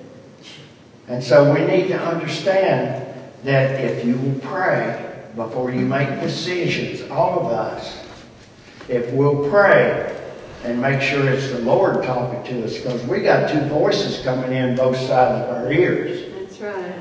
And 1.09 1.22
so 1.22 1.53
we 1.53 1.64
need 1.64 1.88
to 1.88 1.99
understand 1.99 3.07
that 3.44 3.84
if 3.84 4.05
you 4.05 4.16
will 4.16 4.40
pray 4.40 5.24
before 5.36 5.70
you 5.70 5.82
make 5.82 6.20
decisions, 6.20 7.09
all 7.11 7.40
of 7.40 7.53
us, 7.53 8.05
if 8.89 9.12
we'll 9.12 9.49
pray 9.51 10.12
and 10.64 10.80
make 10.80 11.01
sure 11.01 11.28
it's 11.28 11.51
the 11.51 11.61
Lord 11.61 12.05
talking 12.05 12.43
to 12.45 12.64
us, 12.64 12.76
because 12.76 13.03
we 13.07 13.20
got 13.20 13.51
two 13.51 13.61
voices 13.68 14.24
coming 14.24 14.53
in 14.53 14.74
both 14.76 14.97
sides 14.97 15.45
of 15.45 15.57
our 15.57 15.72
ears. 15.72 16.32
That's 16.41 16.61
right. 16.61 16.95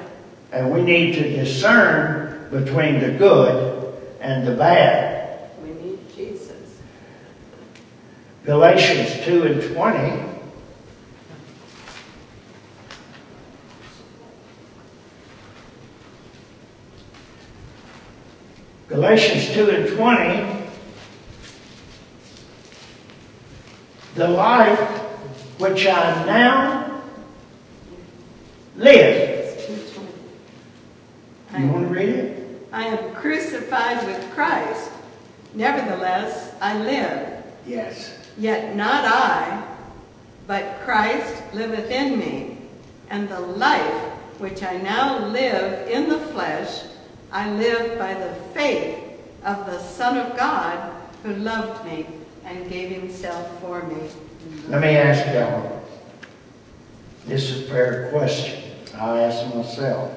And 0.51 0.71
we 0.71 0.81
need 0.81 1.15
to 1.15 1.29
discern 1.29 2.47
between 2.51 2.99
the 2.99 3.11
good 3.11 3.93
and 4.21 4.47
the 4.47 4.55
bad. 4.55 5.49
We 5.63 5.69
need 5.73 5.99
Jesus. 6.15 6.79
Galatians 8.45 9.25
2 9.25 9.43
and 9.43 9.61
20. 9.75 10.25
Galatians 18.87 19.53
2 19.53 19.69
and 19.71 19.97
20. 19.97 20.54
The 24.15 24.29
life 24.29 24.79
which 25.59 25.85
I 25.85 26.25
now 26.25 27.01
live. 28.77 29.59
You 31.57 31.67
want 31.67 31.87
to 31.87 31.93
read 31.93 32.09
it? 32.09 32.67
I 32.71 32.87
am 32.87 33.13
crucified 33.15 34.05
with 34.07 34.31
Christ. 34.31 34.89
Nevertheless, 35.53 36.55
I 36.61 36.77
live. 36.79 37.43
Yes. 37.67 38.17
Yet 38.37 38.75
not 38.75 39.03
I, 39.03 39.65
but 40.47 40.79
Christ 40.85 41.43
liveth 41.53 41.91
in 41.91 42.17
me. 42.17 42.57
And 43.09 43.27
the 43.27 43.41
life 43.41 44.01
which 44.39 44.63
I 44.63 44.77
now 44.77 45.25
live 45.27 45.89
in 45.89 46.07
the 46.07 46.19
flesh, 46.19 46.83
I 47.33 47.51
live 47.51 47.99
by 47.99 48.13
the 48.13 48.33
faith 48.53 48.97
of 49.43 49.65
the 49.65 49.79
Son 49.79 50.17
of 50.17 50.37
God 50.37 50.93
who 51.23 51.33
loved 51.33 51.85
me 51.85 52.07
and 52.45 52.69
gave 52.69 52.91
himself 52.91 53.59
for 53.61 53.83
me. 53.83 54.09
Let 54.67 54.81
me 54.81 54.89
ask 54.89 55.25
y'all. 55.33 55.83
This 57.25 57.49
is 57.49 57.65
a 57.65 57.71
fair 57.71 58.09
question. 58.11 58.71
I 58.95 59.21
ask 59.21 59.53
myself. 59.53 60.11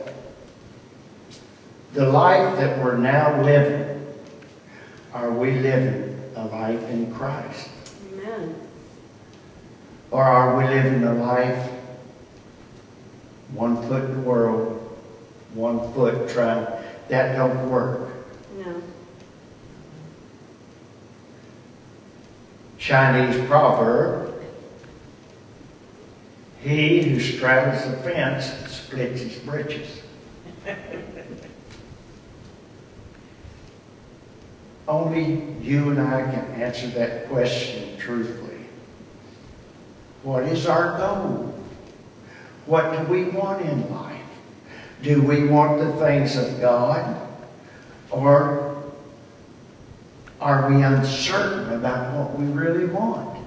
The 1.94 2.06
life 2.06 2.58
that 2.58 2.78
we're 2.84 2.98
now 2.98 3.42
living, 3.42 4.06
are 5.14 5.32
we 5.32 5.52
living 5.52 6.20
a 6.36 6.46
life 6.46 6.82
in 6.90 7.12
Christ? 7.14 7.70
Amen. 8.12 8.54
Or 10.10 10.22
are 10.22 10.56
we 10.58 10.64
living 10.64 11.02
a 11.04 11.14
life 11.14 11.70
one 13.54 13.76
foot 13.88 14.04
in 14.04 14.16
the 14.16 14.28
world, 14.28 14.98
one 15.54 15.92
foot 15.94 16.28
trying? 16.28 16.66
That 17.08 17.36
don't 17.36 17.70
work. 17.70 18.10
No. 18.58 18.82
Chinese 22.78 23.44
proverb, 23.46 24.34
he 26.60 27.02
who 27.02 27.20
straddles 27.20 27.84
the 27.90 27.96
fence 27.98 28.46
splits 28.72 29.20
his 29.20 29.36
britches. 29.40 30.00
Only 34.88 35.44
you 35.60 35.90
and 35.90 36.00
I 36.00 36.22
can 36.22 36.44
answer 36.60 36.86
that 36.88 37.28
question 37.28 37.98
truthfully. 37.98 38.64
What 40.22 40.44
is 40.44 40.66
our 40.66 40.96
goal? 40.98 41.54
What 42.66 42.92
do 42.96 43.12
we 43.12 43.24
want 43.24 43.62
in 43.62 43.90
life? 43.94 44.22
Do 45.02 45.22
we 45.22 45.48
want 45.48 45.78
the 45.78 45.92
things 45.94 46.36
of 46.36 46.60
God? 46.60 47.16
Or 48.10 48.67
are 50.40 50.70
we 50.70 50.82
uncertain 50.82 51.74
about 51.74 52.14
what 52.14 52.38
we 52.38 52.46
really 52.46 52.86
want? 52.86 53.38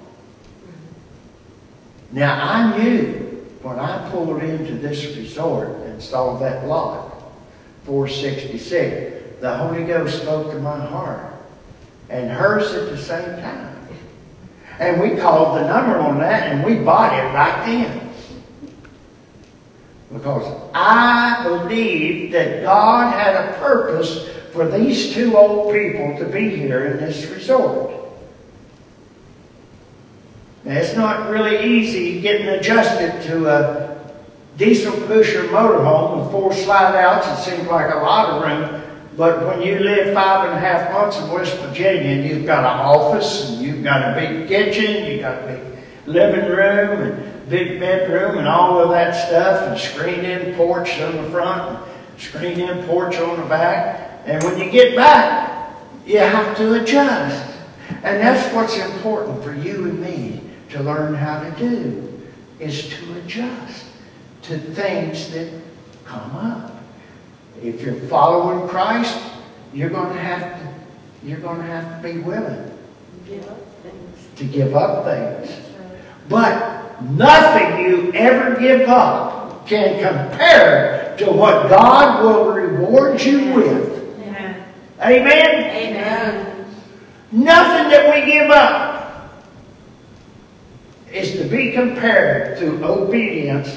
Now, 2.11 2.33
I 2.43 2.77
knew 2.77 3.45
when 3.61 3.79
I 3.79 4.09
pulled 4.09 4.43
into 4.43 4.73
this 4.73 5.15
resort 5.15 5.69
and 5.85 6.01
saw 6.01 6.37
that 6.39 6.67
lot, 6.67 7.23
466, 7.85 9.39
the 9.39 9.55
Holy 9.55 9.85
Ghost 9.85 10.21
spoke 10.21 10.51
to 10.51 10.59
my 10.59 10.77
heart, 10.85 11.33
and 12.09 12.29
hers 12.29 12.73
at 12.73 12.89
the 12.89 12.97
same 12.97 13.41
time. 13.41 13.87
And 14.79 14.99
we 14.99 15.15
called 15.15 15.57
the 15.59 15.67
number 15.67 15.97
on 15.99 16.19
that, 16.19 16.51
and 16.51 16.65
we 16.65 16.83
bought 16.83 17.13
it 17.13 17.23
right 17.33 17.65
then. 17.65 18.09
Because 20.11 20.69
I 20.73 21.41
believe 21.43 22.31
that 22.33 22.63
God 22.63 23.13
had 23.13 23.35
a 23.35 23.53
purpose 23.59 24.27
for 24.51 24.67
these 24.69 25.13
two 25.13 25.37
old 25.37 25.73
people 25.73 26.17
to 26.17 26.25
be 26.25 26.49
here 26.55 26.85
in 26.85 26.97
this 26.97 27.25
resort. 27.27 27.91
Now, 30.63 30.73
it's 30.73 30.95
not 30.95 31.29
really 31.29 31.65
easy 31.65 32.21
getting 32.21 32.47
adjusted 32.47 33.21
to 33.23 33.49
a 33.49 33.97
diesel 34.57 34.93
pusher 35.07 35.43
motorhome 35.45 36.21
with 36.21 36.31
four 36.31 36.53
slide 36.53 36.95
outs. 36.95 37.27
It 37.47 37.51
seems 37.51 37.67
like 37.67 37.93
a 37.93 37.97
lot 37.97 38.29
of 38.29 38.43
room. 38.43 38.81
But 39.17 39.45
when 39.47 39.61
you 39.61 39.79
live 39.79 40.13
five 40.13 40.49
and 40.49 40.57
a 40.57 40.59
half 40.59 40.91
months 40.93 41.17
in 41.17 41.29
West 41.31 41.57
Virginia 41.57 42.11
and 42.11 42.29
you've 42.29 42.45
got 42.45 42.59
an 42.59 42.79
office 42.79 43.49
and 43.49 43.61
you've 43.61 43.83
got 43.83 44.11
a 44.11 44.19
big 44.19 44.47
kitchen, 44.47 45.05
you've 45.11 45.21
got 45.21 45.43
a 45.43 45.47
big 45.47 45.61
living 46.05 46.45
room 46.45 47.01
and 47.01 47.49
big 47.49 47.79
bedroom 47.79 48.37
and 48.37 48.47
all 48.47 48.79
of 48.79 48.89
that 48.89 49.11
stuff 49.27 49.67
and 49.67 49.79
screened-in 49.79 50.55
porch 50.55 50.99
on 50.99 51.17
the 51.17 51.29
front 51.29 51.83
and 51.83 52.21
screened-in 52.21 52.85
porch 52.85 53.17
on 53.17 53.39
the 53.39 53.45
back. 53.47 54.10
And 54.25 54.43
when 54.43 54.59
you 54.59 54.69
get 54.69 54.95
back, 54.95 55.73
you 56.05 56.19
have 56.19 56.55
to 56.57 56.81
adjust. 56.81 57.57
And 58.03 58.21
that's 58.21 58.53
what's 58.53 58.77
important 58.77 59.43
for 59.43 59.53
you 59.53 59.85
and 59.85 59.99
me 59.99 60.41
to 60.69 60.81
learn 60.81 61.13
how 61.13 61.43
to 61.43 61.51
do, 61.51 62.21
is 62.59 62.89
to 62.89 63.17
adjust 63.19 63.85
to 64.43 64.57
things 64.57 65.31
that 65.31 65.51
come 66.05 66.35
up. 66.35 66.75
If 67.61 67.81
you're 67.81 67.95
following 68.07 68.67
Christ, 68.67 69.19
you're 69.73 69.89
going 69.89 70.13
to 70.13 70.19
have 70.19 70.59
to, 70.59 71.27
you're 71.27 71.39
going 71.39 71.59
to 71.59 71.65
have 71.65 72.01
to 72.01 72.07
be 72.07 72.19
willing 72.19 72.71
Give 73.27 73.47
up 73.47 73.59
things. 73.83 74.27
to 74.37 74.45
give 74.45 74.75
up 74.75 75.05
things. 75.05 75.55
But 76.27 77.01
nothing 77.03 77.85
you 77.85 78.11
ever 78.13 78.59
give 78.59 78.87
up 78.89 79.67
can 79.67 79.99
compare 79.99 81.15
to 81.17 81.31
what 81.31 81.69
God 81.69 82.23
will 82.23 82.51
reward 82.53 83.21
you 83.21 83.53
with. 83.53 83.90
Amen. 85.01 85.75
Amen? 85.75 86.65
Nothing 87.31 87.89
that 87.89 88.13
we 88.13 88.31
give 88.31 88.51
up 88.51 89.33
is 91.11 91.31
to 91.33 91.45
be 91.45 91.71
compared 91.71 92.59
to 92.59 92.83
obedience 92.85 93.69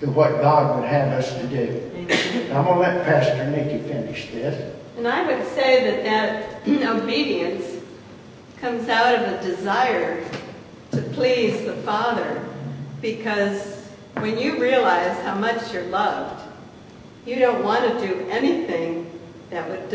to 0.00 0.10
what 0.10 0.40
God 0.40 0.78
would 0.78 0.88
have 0.88 1.08
us 1.12 1.34
to 1.34 1.46
do. 1.48 1.90
I'm 2.52 2.64
going 2.64 2.76
to 2.76 2.80
let 2.80 3.04
Pastor 3.04 3.50
Nikki 3.50 3.82
finish 3.88 4.30
this. 4.30 4.76
And 4.96 5.08
I 5.08 5.26
would 5.26 5.46
say 5.48 6.04
that 6.04 6.04
that 6.04 6.68
obedience 7.02 7.82
comes 8.60 8.88
out 8.88 9.14
of 9.16 9.32
a 9.32 9.42
desire 9.42 10.24
to 10.92 11.02
please 11.02 11.64
the 11.64 11.74
Father 11.82 12.46
because 13.02 13.88
when 14.18 14.38
you 14.38 14.60
realize 14.60 15.18
how 15.22 15.34
much 15.34 15.72
you're 15.72 15.82
loved, 15.86 16.42
you 17.26 17.40
don't 17.40 17.64
want 17.64 17.84
to 17.84 18.06
do 18.06 18.28
anything 18.28 19.10
that 19.54 19.68
would, 19.68 19.88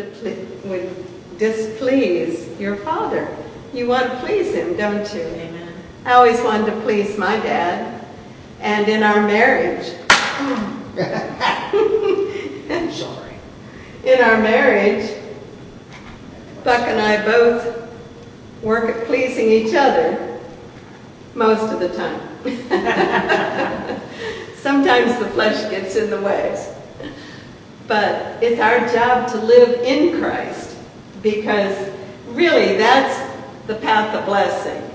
would 0.63 0.89
displease 1.37 2.57
your 2.57 2.77
Father. 2.77 3.27
You 3.73 3.89
want 3.89 4.09
to 4.09 4.17
please 4.19 4.55
Him, 4.55 4.77
don't 4.77 5.13
you? 5.13 5.19
Amen. 5.19 5.73
I 6.05 6.13
always 6.13 6.39
wanted 6.41 6.67
to 6.67 6.79
please 6.81 7.17
my 7.17 7.35
dad, 7.35 8.05
and 8.61 8.87
in 8.87 9.03
our 9.03 9.21
marriage, 9.21 9.85
Sorry. 12.95 13.33
in 14.05 14.21
our 14.21 14.41
marriage, 14.41 15.11
Buck 16.63 16.87
and 16.87 17.01
I 17.01 17.25
both 17.25 17.91
work 18.63 18.95
at 18.95 19.07
pleasing 19.07 19.51
each 19.51 19.75
other 19.75 20.39
most 21.35 21.69
of 21.73 21.81
the 21.81 21.89
time. 21.89 22.21
Sometimes 24.55 25.19
the 25.19 25.27
flesh 25.31 25.69
gets 25.69 25.97
in 25.97 26.09
the 26.09 26.21
way. 26.21 26.77
But 27.89 28.43
it's 28.43 28.61
our 28.61 28.87
job 28.93 29.29
to 29.31 29.37
live 29.37 29.81
in 29.81 30.21
Christ 30.21 30.77
because 31.23 31.91
really 32.27 32.77
that's 32.77 33.19
the 33.65 33.73
path 33.75 34.13
of 34.13 34.25
blessing. 34.25 34.87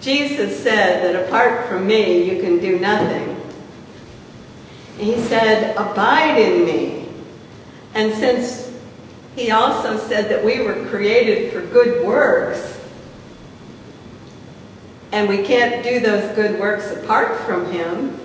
Jesus 0.00 0.62
said 0.62 1.02
that 1.02 1.26
apart 1.26 1.68
from 1.68 1.84
me 1.84 2.22
you 2.30 2.40
can 2.40 2.60
do 2.60 2.78
nothing. 2.78 3.34
He 4.98 5.20
said, 5.22 5.76
abide 5.76 6.38
in 6.38 6.64
me. 6.64 7.08
And 7.94 8.14
since 8.14 8.72
he 9.34 9.50
also 9.50 9.98
said 9.98 10.30
that 10.30 10.44
we 10.44 10.60
were 10.60 10.86
created 10.86 11.52
for 11.52 11.60
good 11.60 12.06
works, 12.06 12.80
and 15.10 15.28
we 15.28 15.42
can't 15.42 15.82
do 15.82 15.98
those 15.98 16.32
good 16.36 16.60
works 16.60 16.88
apart 16.92 17.40
from 17.40 17.72
him, 17.72 18.16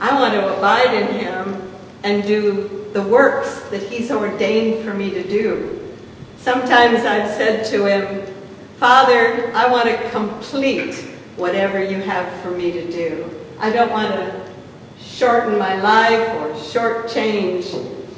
I 0.00 0.20
want 0.20 0.34
to 0.34 0.54
abide 0.58 0.92
in 0.92 1.18
him 1.18 1.72
and 2.02 2.22
do 2.22 2.75
the 2.96 3.02
works 3.02 3.60
that 3.68 3.82
he's 3.82 4.10
ordained 4.10 4.82
for 4.82 4.94
me 4.94 5.10
to 5.10 5.22
do. 5.22 5.94
Sometimes 6.38 7.04
I've 7.04 7.28
said 7.28 7.66
to 7.66 7.84
him, 7.84 8.34
Father, 8.78 9.52
I 9.54 9.70
want 9.70 9.84
to 9.86 10.10
complete 10.12 10.94
whatever 11.36 11.84
you 11.84 12.00
have 12.00 12.26
for 12.40 12.52
me 12.52 12.72
to 12.72 12.90
do. 12.90 13.30
I 13.58 13.68
don't 13.68 13.90
want 13.90 14.14
to 14.14 14.50
shorten 14.98 15.58
my 15.58 15.78
life 15.78 16.26
or 16.36 16.54
shortchange 16.54 17.70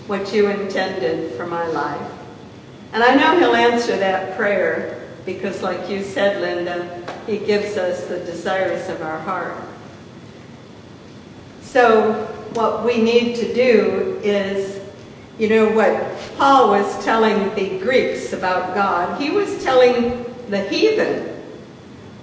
what 0.07 0.33
you 0.33 0.49
intended 0.49 1.33
for 1.33 1.49
my 1.49 1.67
life. 1.67 2.13
And 2.93 3.03
I 3.03 3.17
know 3.17 3.37
he'll 3.37 3.57
answer 3.57 3.97
that 3.97 4.37
prayer 4.37 5.09
because 5.27 5.61
like 5.61 5.91
you 5.91 6.05
said, 6.05 6.41
Linda, 6.41 7.05
he 7.27 7.39
gives 7.39 7.77
us 7.77 8.07
the 8.07 8.21
desires 8.21 8.89
of 8.89 9.03
our 9.03 9.19
heart. 9.19 9.61
So 11.63 12.38
what 12.55 12.85
we 12.85 13.03
need 13.03 13.37
to 13.37 13.55
do 13.55 14.21
is, 14.23 14.81
you 15.39 15.49
know, 15.49 15.71
what 15.71 16.17
Paul 16.37 16.71
was 16.71 17.05
telling 17.05 17.55
the 17.55 17.79
Greeks 17.79 18.33
about 18.33 18.75
God, 18.75 19.21
he 19.21 19.31
was 19.31 19.63
telling 19.63 20.25
the 20.49 20.61
heathen 20.69 21.37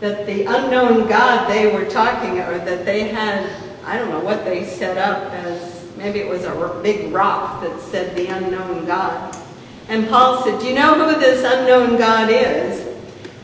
that 0.02 0.26
the 0.26 0.44
unknown 0.44 1.08
God 1.08 1.50
they 1.50 1.74
were 1.74 1.86
talking, 1.86 2.40
or 2.40 2.58
that 2.60 2.86
they 2.86 3.08
had, 3.08 3.50
I 3.86 3.98
don't 3.98 4.10
know 4.10 4.20
what 4.20 4.44
they 4.44 4.66
set 4.66 4.98
up 4.98 5.32
as, 5.32 5.86
maybe 5.96 6.20
it 6.20 6.28
was 6.28 6.44
a 6.44 6.80
big 6.84 7.14
rock 7.14 7.62
that 7.62 7.80
said 7.80 8.16
the 8.16 8.28
unknown 8.28 8.86
God. 8.86 9.36
And 9.88 10.08
Paul 10.10 10.44
said, 10.44 10.60
do 10.60 10.68
you 10.68 10.76
know 10.76 10.96
who 10.96 11.20
this 11.20 11.44
unknown 11.46 11.98
God 11.98 12.30
is? 12.30 12.88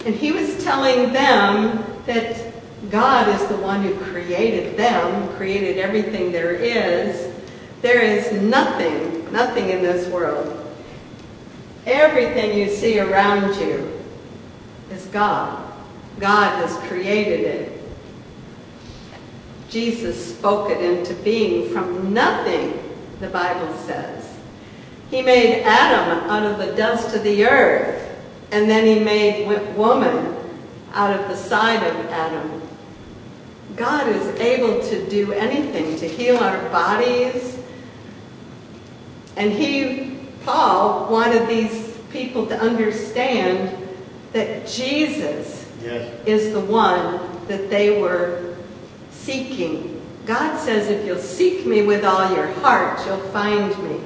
And 0.05 0.15
he 0.15 0.31
was 0.31 0.61
telling 0.63 1.13
them 1.13 1.85
that 2.05 2.50
God 2.91 3.29
is 3.29 3.47
the 3.47 3.55
one 3.55 3.83
who 3.83 3.95
created 4.11 4.75
them, 4.77 5.33
created 5.37 5.77
everything 5.77 6.31
there 6.31 6.51
is. 6.53 7.33
There 7.81 8.01
is 8.01 8.33
nothing, 8.41 9.31
nothing 9.31 9.69
in 9.69 9.81
this 9.81 10.07
world. 10.09 10.57
Everything 11.85 12.57
you 12.57 12.69
see 12.69 12.99
around 12.99 13.55
you 13.55 13.99
is 14.91 15.05
God. 15.07 15.71
God 16.19 16.53
has 16.63 16.77
created 16.89 17.39
it. 17.39 17.81
Jesus 19.69 20.35
spoke 20.37 20.69
it 20.69 20.81
into 20.81 21.13
being 21.23 21.69
from 21.69 22.13
nothing, 22.13 22.77
the 23.21 23.29
Bible 23.29 23.73
says. 23.77 24.37
He 25.09 25.21
made 25.21 25.63
Adam 25.63 26.29
out 26.29 26.43
of 26.43 26.57
the 26.57 26.75
dust 26.75 27.15
of 27.15 27.23
the 27.23 27.45
earth, 27.45 28.15
and 28.51 28.69
then 28.69 28.85
he 28.85 29.03
made 29.03 29.47
woman 29.77 30.35
out 30.93 31.17
of 31.17 31.29
the 31.29 31.37
side 31.37 31.83
of 31.83 31.95
Adam. 32.07 32.60
God 33.75 34.07
is 34.07 34.39
able 34.39 34.81
to 34.89 35.09
do 35.09 35.33
anything, 35.33 35.95
to 35.97 36.07
heal 36.07 36.37
our 36.37 36.57
bodies. 36.69 37.57
And 39.37 39.51
he, 39.51 40.17
Paul, 40.43 41.11
wanted 41.11 41.47
these 41.47 41.97
people 42.11 42.45
to 42.47 42.59
understand 42.59 43.77
that 44.33 44.67
Jesus 44.67 45.69
Yes. 45.83 46.13
is 46.27 46.53
the 46.53 46.59
one 46.59 47.19
that 47.47 47.69
they 47.69 47.99
were 47.99 48.55
seeking. 49.09 49.99
God 50.25 50.57
says, 50.59 50.89
if 50.89 51.05
you'll 51.05 51.17
seek 51.17 51.65
me 51.65 51.81
with 51.81 52.05
all 52.05 52.33
your 52.35 52.47
heart, 52.47 53.03
you'll 53.05 53.17
find 53.29 53.75
me. 53.83 53.99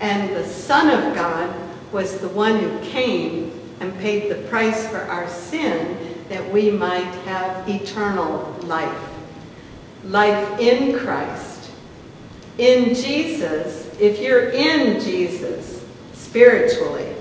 And 0.00 0.34
the 0.36 0.46
Son 0.46 0.88
of 0.90 1.14
God 1.14 1.52
was 1.92 2.18
the 2.18 2.28
one 2.28 2.58
who 2.58 2.78
came 2.80 3.50
and 3.80 3.96
paid 3.98 4.30
the 4.30 4.36
price 4.48 4.86
for 4.88 4.98
our 4.98 5.28
sin 5.28 5.96
that 6.28 6.52
we 6.52 6.70
might 6.70 7.12
have 7.24 7.68
eternal 7.68 8.56
life. 8.62 9.10
Life 10.04 10.60
in 10.60 10.98
Christ. 10.98 11.70
In 12.58 12.94
Jesus, 12.94 13.90
if 13.98 14.20
you're 14.20 14.50
in 14.50 15.00
Jesus 15.00 15.84
spiritually, 16.12 17.14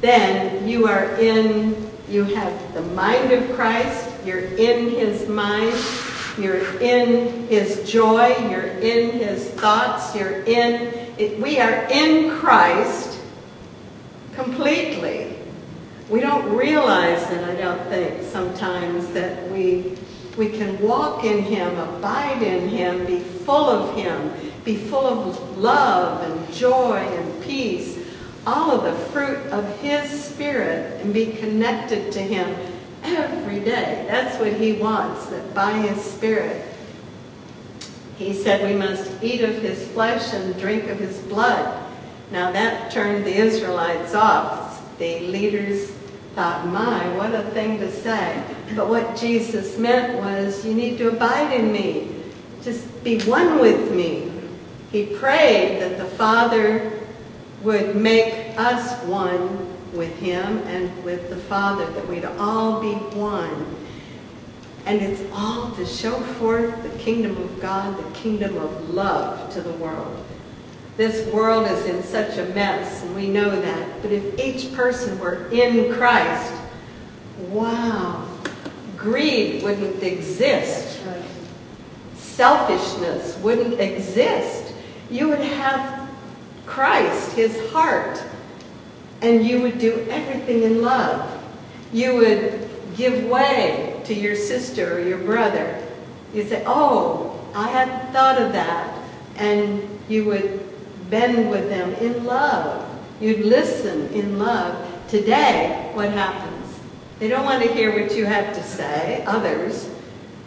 then 0.00 0.68
you 0.68 0.86
are 0.86 1.14
in, 1.16 1.90
you 2.08 2.24
have 2.24 2.74
the 2.74 2.82
mind 2.82 3.32
of 3.32 3.50
Christ, 3.54 4.08
you're 4.24 4.38
in 4.38 4.90
his 4.90 5.28
mind, 5.28 5.74
you're 6.38 6.78
in 6.80 7.48
his 7.48 7.90
joy, 7.90 8.28
you're 8.48 8.68
in 8.68 9.18
his 9.18 9.48
thoughts, 9.50 10.14
you're 10.14 10.42
in, 10.42 10.92
it, 11.18 11.40
we 11.40 11.58
are 11.60 11.86
in 11.90 12.38
Christ, 12.38 13.18
completely. 14.34 15.37
We 16.08 16.20
don't 16.20 16.56
realize 16.56 17.30
it, 17.30 17.44
I 17.44 17.54
don't 17.54 17.86
think, 17.88 18.22
sometimes 18.22 19.08
that 19.08 19.50
we, 19.50 19.94
we 20.38 20.48
can 20.48 20.80
walk 20.80 21.24
in 21.24 21.42
Him, 21.42 21.76
abide 21.76 22.42
in 22.42 22.66
Him, 22.70 23.04
be 23.04 23.18
full 23.18 23.68
of 23.68 23.94
Him, 23.94 24.32
be 24.64 24.76
full 24.76 25.06
of 25.06 25.58
love 25.58 26.22
and 26.22 26.54
joy 26.54 26.96
and 26.96 27.42
peace, 27.42 27.98
all 28.46 28.70
of 28.70 28.84
the 28.84 28.94
fruit 29.10 29.38
of 29.48 29.80
His 29.80 30.24
Spirit, 30.24 31.02
and 31.02 31.12
be 31.12 31.26
connected 31.26 32.10
to 32.12 32.22
Him 32.22 32.56
every 33.04 33.60
day. 33.60 34.06
That's 34.08 34.40
what 34.40 34.54
He 34.54 34.74
wants, 34.74 35.26
that 35.26 35.52
by 35.52 35.72
His 35.72 36.02
Spirit. 36.02 36.64
He 38.16 38.32
said 38.32 38.66
we 38.66 38.78
must 38.78 39.22
eat 39.22 39.42
of 39.42 39.56
His 39.56 39.86
flesh 39.88 40.32
and 40.32 40.58
drink 40.58 40.84
of 40.88 40.98
His 40.98 41.18
blood. 41.18 41.84
Now 42.32 42.50
that 42.52 42.90
turned 42.90 43.26
the 43.26 43.34
Israelites 43.34 44.14
off. 44.14 44.66
The 44.98 45.20
leaders 45.20 45.92
thought, 46.38 46.68
my, 46.68 47.16
what 47.16 47.34
a 47.34 47.42
thing 47.50 47.80
to 47.80 47.90
say. 47.90 48.40
But 48.76 48.88
what 48.88 49.16
Jesus 49.16 49.76
meant 49.76 50.20
was, 50.20 50.64
you 50.64 50.72
need 50.72 50.96
to 50.98 51.08
abide 51.08 51.52
in 51.52 51.72
me. 51.72 52.14
Just 52.62 53.02
be 53.02 53.20
one 53.22 53.58
with 53.58 53.90
me. 53.90 54.30
He 54.92 55.06
prayed 55.16 55.80
that 55.80 55.98
the 55.98 56.04
Father 56.04 56.92
would 57.64 57.96
make 57.96 58.56
us 58.56 59.02
one 59.06 59.66
with 59.92 60.14
him 60.20 60.58
and 60.58 61.02
with 61.02 61.28
the 61.28 61.36
Father, 61.36 61.84
that 61.90 62.06
we'd 62.06 62.24
all 62.24 62.80
be 62.80 62.94
one. 63.16 63.74
And 64.86 65.02
it's 65.02 65.28
all 65.32 65.72
to 65.72 65.84
show 65.84 66.20
forth 66.38 66.84
the 66.84 66.96
kingdom 67.00 67.36
of 67.36 67.60
God, 67.60 67.98
the 67.98 68.16
kingdom 68.16 68.56
of 68.58 68.90
love 68.90 69.52
to 69.54 69.60
the 69.60 69.72
world. 69.72 70.24
This 70.98 71.32
world 71.32 71.68
is 71.68 71.86
in 71.86 72.02
such 72.02 72.38
a 72.38 72.44
mess, 72.46 73.04
and 73.04 73.14
we 73.14 73.28
know 73.28 73.48
that. 73.48 74.02
But 74.02 74.10
if 74.10 74.36
each 74.36 74.74
person 74.74 75.16
were 75.20 75.48
in 75.50 75.94
Christ, 75.94 76.52
wow, 77.50 78.26
greed 78.96 79.62
wouldn't 79.62 80.02
exist. 80.02 81.00
Selfishness 82.16 83.38
wouldn't 83.38 83.78
exist. 83.78 84.74
You 85.08 85.28
would 85.28 85.38
have 85.38 86.10
Christ, 86.66 87.30
his 87.34 87.70
heart, 87.70 88.20
and 89.22 89.46
you 89.46 89.62
would 89.62 89.78
do 89.78 90.04
everything 90.10 90.64
in 90.64 90.82
love. 90.82 91.30
You 91.92 92.16
would 92.16 92.68
give 92.96 93.24
way 93.26 94.02
to 94.06 94.14
your 94.14 94.34
sister 94.34 94.96
or 94.96 95.00
your 95.00 95.18
brother. 95.18 95.80
You'd 96.34 96.48
say, 96.48 96.64
oh, 96.66 97.40
I 97.54 97.68
hadn't 97.68 98.12
thought 98.12 98.42
of 98.42 98.50
that. 98.50 98.98
And 99.36 100.00
you 100.08 100.24
would 100.24 100.67
bend 101.10 101.50
with 101.50 101.68
them 101.68 101.92
in 101.94 102.24
love. 102.24 102.86
You'd 103.20 103.44
listen 103.44 104.08
in 104.12 104.38
love. 104.38 104.86
Today, 105.08 105.90
what 105.94 106.10
happens? 106.10 106.78
They 107.18 107.28
don't 107.28 107.44
want 107.44 107.62
to 107.62 107.72
hear 107.72 108.00
what 108.00 108.14
you 108.14 108.26
have 108.26 108.54
to 108.54 108.62
say, 108.62 109.24
others. 109.26 109.88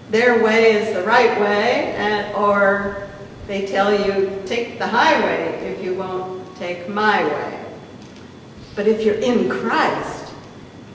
Their 0.10 0.44
way 0.44 0.74
is 0.74 0.94
the 0.94 1.04
right 1.04 1.40
way, 1.40 1.94
and, 1.98 2.36
or 2.36 3.10
they 3.48 3.66
tell 3.66 3.94
you, 3.94 4.42
take 4.46 4.78
the 4.78 4.88
highway 4.88 5.74
if 5.74 5.84
you 5.84 5.96
won't 5.96 6.56
take 6.58 6.88
my 6.88 7.24
way. 7.24 7.66
But 8.76 8.88
if 8.88 9.04
you're 9.04 9.16
in 9.16 9.50
Christ, 9.50 10.34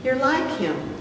you're 0.02 0.16
like 0.16 0.58
him. 0.58 0.94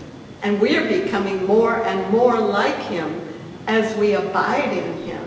And 0.44 0.60
we're 0.60 0.88
becoming 0.88 1.46
more 1.46 1.84
and 1.86 2.12
more 2.12 2.40
like 2.40 2.78
him 2.84 3.22
as 3.68 3.96
we 3.98 4.14
abide 4.14 4.72
in 4.72 5.04
him. 5.04 5.25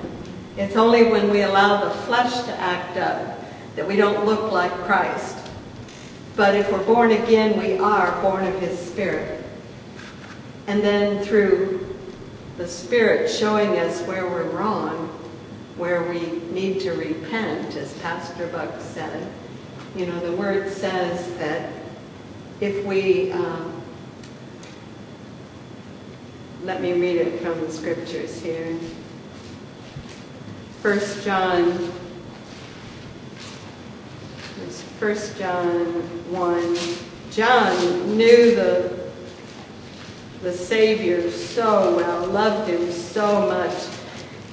It's 0.59 0.75
only 0.75 1.05
when 1.05 1.31
we 1.31 1.43
allow 1.43 1.85
the 1.85 1.91
flesh 1.91 2.33
to 2.43 2.53
act 2.59 2.97
up 2.97 3.39
that 3.77 3.87
we 3.87 3.95
don't 3.95 4.27
look 4.27 4.51
like 4.51 4.73
Christ. 4.73 5.39
But 6.35 6.57
if 6.57 6.73
we're 6.73 6.85
born 6.85 7.13
again, 7.13 7.61
we 7.61 7.79
are 7.79 8.21
born 8.23 8.45
of 8.45 8.61
his 8.61 8.77
spirit. 8.77 9.45
And 10.67 10.83
then 10.83 11.25
through 11.25 11.97
the 12.57 12.67
spirit 12.67 13.31
showing 13.31 13.79
us 13.79 14.03
where 14.03 14.27
we're 14.27 14.51
wrong, 14.51 15.07
where 15.77 16.03
we 16.03 16.41
need 16.51 16.81
to 16.81 16.91
repent, 16.91 17.77
as 17.77 17.97
Pastor 17.99 18.49
Buck 18.49 18.81
said, 18.81 19.31
you 19.95 20.07
know, 20.07 20.19
the 20.19 20.33
word 20.33 20.73
says 20.73 21.39
that 21.39 21.73
if 22.61 22.85
we, 22.85 23.31
um, 23.31 23.81
let 26.65 26.83
me 26.83 26.95
read 26.95 27.19
it 27.19 27.41
from 27.43 27.61
the 27.61 27.71
scriptures 27.71 28.43
here. 28.43 28.77
First 30.83 31.25
John, 31.25 31.91
First 35.01 35.37
John 35.37 35.87
1. 36.31 36.79
John 37.33 38.17
knew 38.17 38.55
the, 38.55 38.97
the 40.41 40.53
Savior 40.53 41.31
so 41.33 41.97
well, 41.97 42.27
loved 42.29 42.71
him 42.71 42.93
so 42.93 43.49
much. 43.49 43.75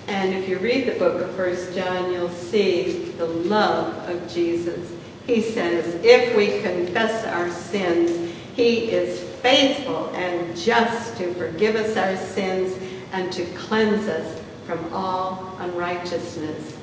And 0.08 0.34
if 0.34 0.50
you 0.50 0.58
read 0.58 0.88
the 0.88 0.98
book 0.98 1.22
of 1.22 1.30
First 1.36 1.76
John, 1.76 2.12
you'll 2.12 2.30
see 2.30 3.12
the 3.18 3.28
love 3.28 3.94
of 4.10 4.28
Jesus. 4.28 4.92
He 5.28 5.42
says, 5.42 5.94
if 6.04 6.36
we 6.36 6.60
confess 6.62 7.24
our 7.26 7.52
sins, 7.52 8.34
he 8.56 8.90
is 8.90 9.20
faithful 9.42 10.10
and 10.16 10.58
just 10.58 11.18
to 11.18 11.32
forgive 11.36 11.76
us 11.76 11.96
our 11.98 12.18
sins 12.18 12.76
and 13.12 13.32
to 13.32 13.46
cleanse 13.54 14.08
us 14.08 14.42
from 14.66 14.94
all 14.94 15.56
unrighteousness. 15.60 16.78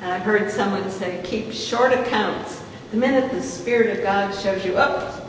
And 0.00 0.12
I've 0.12 0.22
heard 0.22 0.50
someone 0.50 0.90
say, 0.90 1.20
keep 1.24 1.52
short 1.52 1.92
accounts. 1.92 2.62
The 2.90 2.96
minute 2.96 3.30
the 3.30 3.42
Spirit 3.42 3.96
of 3.96 4.02
God 4.02 4.34
shows 4.34 4.64
you 4.64 4.76
up, 4.76 5.26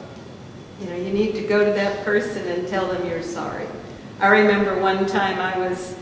you 0.82 0.88
know, 0.88 0.96
you 0.96 1.14
need 1.14 1.34
to 1.36 1.42
go 1.42 1.64
to 1.64 1.72
that 1.72 2.04
person 2.04 2.48
and 2.48 2.68
tell 2.68 2.88
them 2.88 3.08
you're 3.08 3.24
sorry. 3.24 3.68
I 4.20 4.28
remember 4.28 4.80
one 4.82 5.06
time 5.06 5.40
I 5.40 5.58
was 5.58 5.96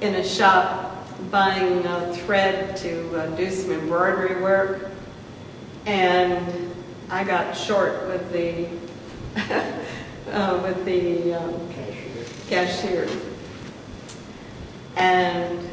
in 0.00 0.14
a 0.14 0.24
shop 0.24 1.06
buying 1.30 1.84
a 1.86 2.14
thread 2.14 2.76
to 2.78 3.16
uh, 3.16 3.26
do 3.36 3.50
some 3.50 3.72
embroidery 3.72 4.40
work, 4.40 4.90
and 5.86 6.72
I 7.10 7.24
got 7.24 7.56
short 7.56 8.06
with 8.06 8.32
the 8.32 8.68
uh, 10.30 10.60
with 10.62 10.84
the 10.84 11.34
um, 11.34 11.68
cashier. 12.48 13.08
And 15.00 15.68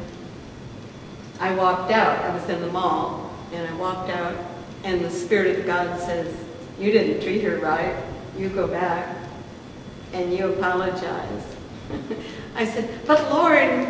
I 1.38 1.54
walked 1.54 1.92
out. 1.92 2.24
I 2.24 2.34
was 2.34 2.48
in 2.48 2.60
the 2.60 2.72
mall, 2.72 3.30
and 3.52 3.68
I 3.68 3.74
walked 3.74 4.10
out, 4.10 4.34
and 4.84 5.04
the 5.04 5.10
Spirit 5.10 5.58
of 5.58 5.66
God 5.66 6.00
says, 6.00 6.34
"You 6.78 6.90
didn't 6.90 7.22
treat 7.22 7.42
her 7.42 7.58
right. 7.58 7.94
You 8.36 8.48
go 8.48 8.66
back, 8.66 9.16
and 10.12 10.32
you 10.32 10.52
apologize." 10.52 11.44
I 12.56 12.64
said, 12.64 12.88
"But 13.06 13.30
Lord." 13.30 13.86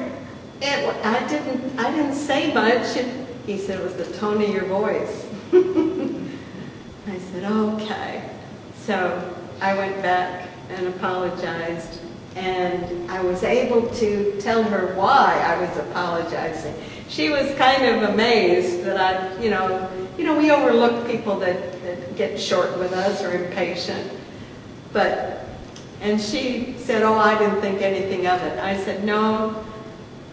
It, 0.61 1.07
I 1.07 1.27
didn't. 1.29 1.79
I 1.79 1.91
didn't 1.93 2.17
say 2.17 2.53
much. 2.53 2.99
He 3.47 3.59
said 3.59 3.81
it 3.81 3.85
was 3.85 3.95
the 3.95 4.13
tone 4.19 4.43
of 4.43 4.49
your 4.49 4.65
voice. 4.65 5.25
I 5.53 7.19
said 7.19 7.45
okay. 7.45 8.29
So 8.75 9.35
I 9.61 9.75
went 9.75 10.03
back 10.03 10.49
and 10.71 10.89
apologized, 10.89 12.01
and 12.39 13.11
I 13.11 13.21
was 13.23 13.43
able 13.43 13.89
to 13.97 14.41
tell 14.41 14.63
her 14.63 14.95
why 14.95 15.43
I 15.45 15.61
was 15.61 15.77
apologizing. 15.77 16.75
She 17.09 17.31
was 17.31 17.53
kind 17.57 17.85
of 17.85 18.11
amazed 18.11 18.85
that 18.85 18.97
I, 18.97 19.43
you 19.43 19.51
know, 19.51 19.91
you 20.17 20.25
know, 20.25 20.39
we 20.39 20.51
overlook 20.51 21.07
people 21.07 21.39
that, 21.41 21.83
that 21.83 22.17
get 22.17 22.39
short 22.39 22.79
with 22.79 22.93
us 22.93 23.23
or 23.23 23.33
impatient, 23.33 24.13
but. 24.93 25.45
And 26.01 26.21
she 26.21 26.77
said, 26.79 27.03
oh, 27.03 27.15
I 27.15 27.37
didn't 27.37 27.61
think 27.61 27.83
anything 27.83 28.29
of 28.29 28.41
it. 28.43 28.57
I 28.61 28.77
said, 28.77 29.03
no, 29.03 29.65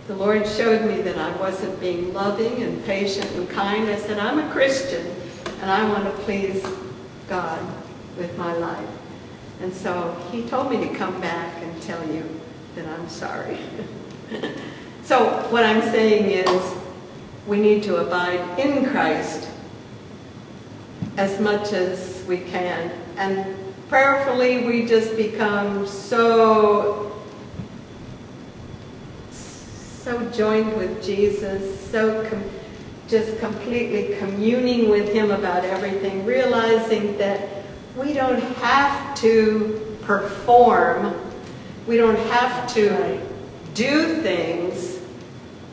the 0.08 0.16
Lord 0.16 0.48
showed 0.48 0.86
me 0.86 1.02
that 1.02 1.18
I 1.18 1.36
wasn't 1.38 1.80
being 1.80 2.14
loving 2.14 2.62
and 2.62 2.86
patient 2.86 3.30
and 3.32 3.50
kind. 3.50 3.90
I 3.90 3.96
said, 3.96 4.20
I'm 4.20 4.38
a 4.38 4.52
Christian 4.52 5.04
and 5.62 5.72
I 5.72 5.90
want 5.90 6.04
to 6.04 6.12
please 6.24 6.64
God 7.28 7.60
with 8.16 8.38
my 8.38 8.54
life. 8.54 8.88
And 9.62 9.74
so 9.74 10.16
he 10.32 10.44
told 10.44 10.70
me 10.70 10.78
to 10.88 10.94
come 10.96 11.20
back 11.22 11.64
tell 11.86 12.08
you 12.08 12.24
that 12.76 12.88
I'm 12.88 13.08
sorry. 13.08 13.60
so 15.04 15.30
what 15.52 15.64
I'm 15.64 15.82
saying 15.82 16.32
is 16.32 16.76
we 17.48 17.60
need 17.60 17.84
to 17.84 17.98
abide 17.98 18.60
in 18.60 18.86
Christ 18.86 19.50
as 21.18 21.40
much 21.40 21.74
as 21.74 22.24
we 22.28 22.40
can. 22.40 22.92
And 23.18 23.56
prayerfully 23.88 24.66
we 24.66 24.86
just 24.86 25.16
become 25.16 25.88
so 25.88 27.12
so 29.32 30.30
joined 30.32 30.76
with 30.78 31.04
Jesus, 31.04 31.80
so 31.90 32.28
com 32.30 32.44
just 33.08 33.40
completely 33.40 34.18
communing 34.18 34.90
with 34.90 35.14
him 35.14 35.30
about 35.30 35.64
everything, 35.64 36.26
realizing 36.26 37.18
that 37.18 37.64
we 37.96 38.14
don't 38.14 38.42
have 38.58 39.16
to 39.16 39.98
perform, 40.02 41.14
we 41.88 41.98
don't 41.98 42.20
have 42.30 42.72
to 42.74 43.22
do 43.74 44.22
things 44.22 45.00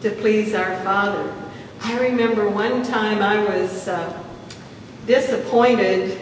to 0.03 0.11
please 0.11 0.55
our 0.55 0.77
Father. 0.83 1.33
I 1.83 1.99
remember 1.99 2.49
one 2.49 2.83
time 2.83 3.23
I 3.23 3.43
was 3.45 3.89
uh, 3.89 4.23
disappointed 5.07 6.19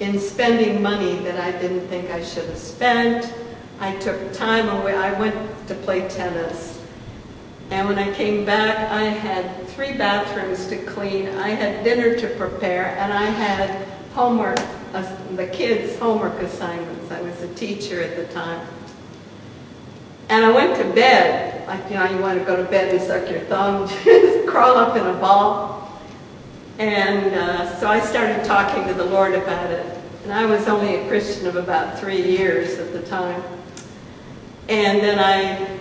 in 0.00 0.18
spending 0.18 0.82
money 0.82 1.16
that 1.20 1.38
I 1.38 1.52
didn't 1.60 1.88
think 1.88 2.10
I 2.10 2.22
should 2.22 2.46
have 2.46 2.58
spent. 2.58 3.32
I 3.80 3.96
took 3.96 4.32
time 4.32 4.68
away. 4.68 4.94
I 4.94 5.18
went 5.18 5.68
to 5.68 5.74
play 5.74 6.08
tennis. 6.08 6.80
And 7.70 7.88
when 7.88 7.98
I 7.98 8.14
came 8.14 8.44
back, 8.44 8.90
I 8.90 9.04
had 9.04 9.66
three 9.68 9.92
bathrooms 9.92 10.68
to 10.68 10.76
clean, 10.84 11.28
I 11.28 11.48
had 11.48 11.82
dinner 11.82 12.16
to 12.16 12.28
prepare, 12.36 12.96
and 12.96 13.12
I 13.12 13.24
had 13.24 13.86
homework, 14.14 14.60
the 15.36 15.46
kids' 15.46 15.98
homework 15.98 16.40
assignments. 16.40 17.10
I 17.10 17.20
was 17.22 17.40
a 17.42 17.54
teacher 17.54 18.02
at 18.02 18.16
the 18.16 18.32
time. 18.32 18.66
And 20.28 20.44
I 20.44 20.50
went 20.50 20.76
to 20.76 20.84
bed, 20.94 21.66
like, 21.68 21.88
you 21.88 21.96
know, 21.96 22.04
you 22.10 22.18
want 22.18 22.38
to 22.38 22.44
go 22.44 22.56
to 22.56 22.64
bed 22.64 22.94
and 22.94 23.00
suck 23.02 23.30
your 23.30 23.40
thumb, 23.40 23.88
just 24.04 24.48
crawl 24.48 24.76
up 24.76 24.96
in 24.96 25.06
a 25.06 25.14
ball. 25.14 26.00
And 26.78 27.34
uh, 27.34 27.76
so 27.76 27.88
I 27.88 28.00
started 28.00 28.44
talking 28.44 28.86
to 28.86 28.94
the 28.94 29.04
Lord 29.04 29.34
about 29.34 29.70
it. 29.70 29.98
And 30.24 30.32
I 30.32 30.44
was 30.44 30.66
only 30.66 30.96
a 30.96 31.08
Christian 31.08 31.46
of 31.46 31.56
about 31.56 31.98
three 31.98 32.20
years 32.20 32.78
at 32.78 32.92
the 32.92 33.02
time. 33.02 33.42
And 34.68 35.00
then 35.00 35.18
I 35.20 35.78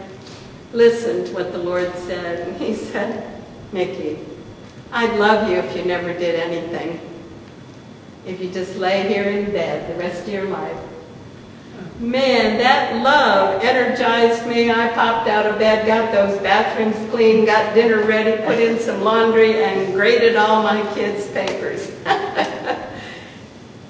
listened 0.72 1.28
to 1.28 1.34
what 1.34 1.52
the 1.52 1.58
Lord 1.58 1.92
said. 1.96 2.48
And 2.48 2.58
he 2.58 2.76
said, 2.76 3.42
Mickey, 3.72 4.20
I'd 4.92 5.20
love 5.20 5.50
you 5.50 5.58
if 5.58 5.76
you 5.76 5.84
never 5.84 6.14
did 6.14 6.40
anything. 6.40 7.00
If 8.26 8.42
you 8.42 8.50
just 8.50 8.76
lay 8.78 9.08
here 9.08 9.24
in 9.24 9.52
bed 9.52 9.90
the 9.94 10.00
rest 10.00 10.24
of 10.24 10.34
your 10.34 10.46
life. 10.46 10.78
Man, 12.00 12.58
that 12.58 13.02
love 13.02 13.64
energized 13.64 14.46
me. 14.48 14.70
I 14.70 14.90
popped 14.90 15.30
out 15.30 15.46
of 15.46 15.58
bed, 15.58 15.88
got 15.88 16.12
those 16.12 16.38
bathrooms 16.42 17.10
clean, 17.10 17.46
got 17.46 17.74
dinner 17.74 18.04
ready, 18.04 18.42
put 18.44 18.60
in 18.60 18.80
some 18.80 19.02
laundry, 19.02 19.64
and 19.64 19.94
graded 19.94 20.36
all 20.36 20.62
my 20.62 20.82
kids' 20.94 21.28
papers. 21.30 21.90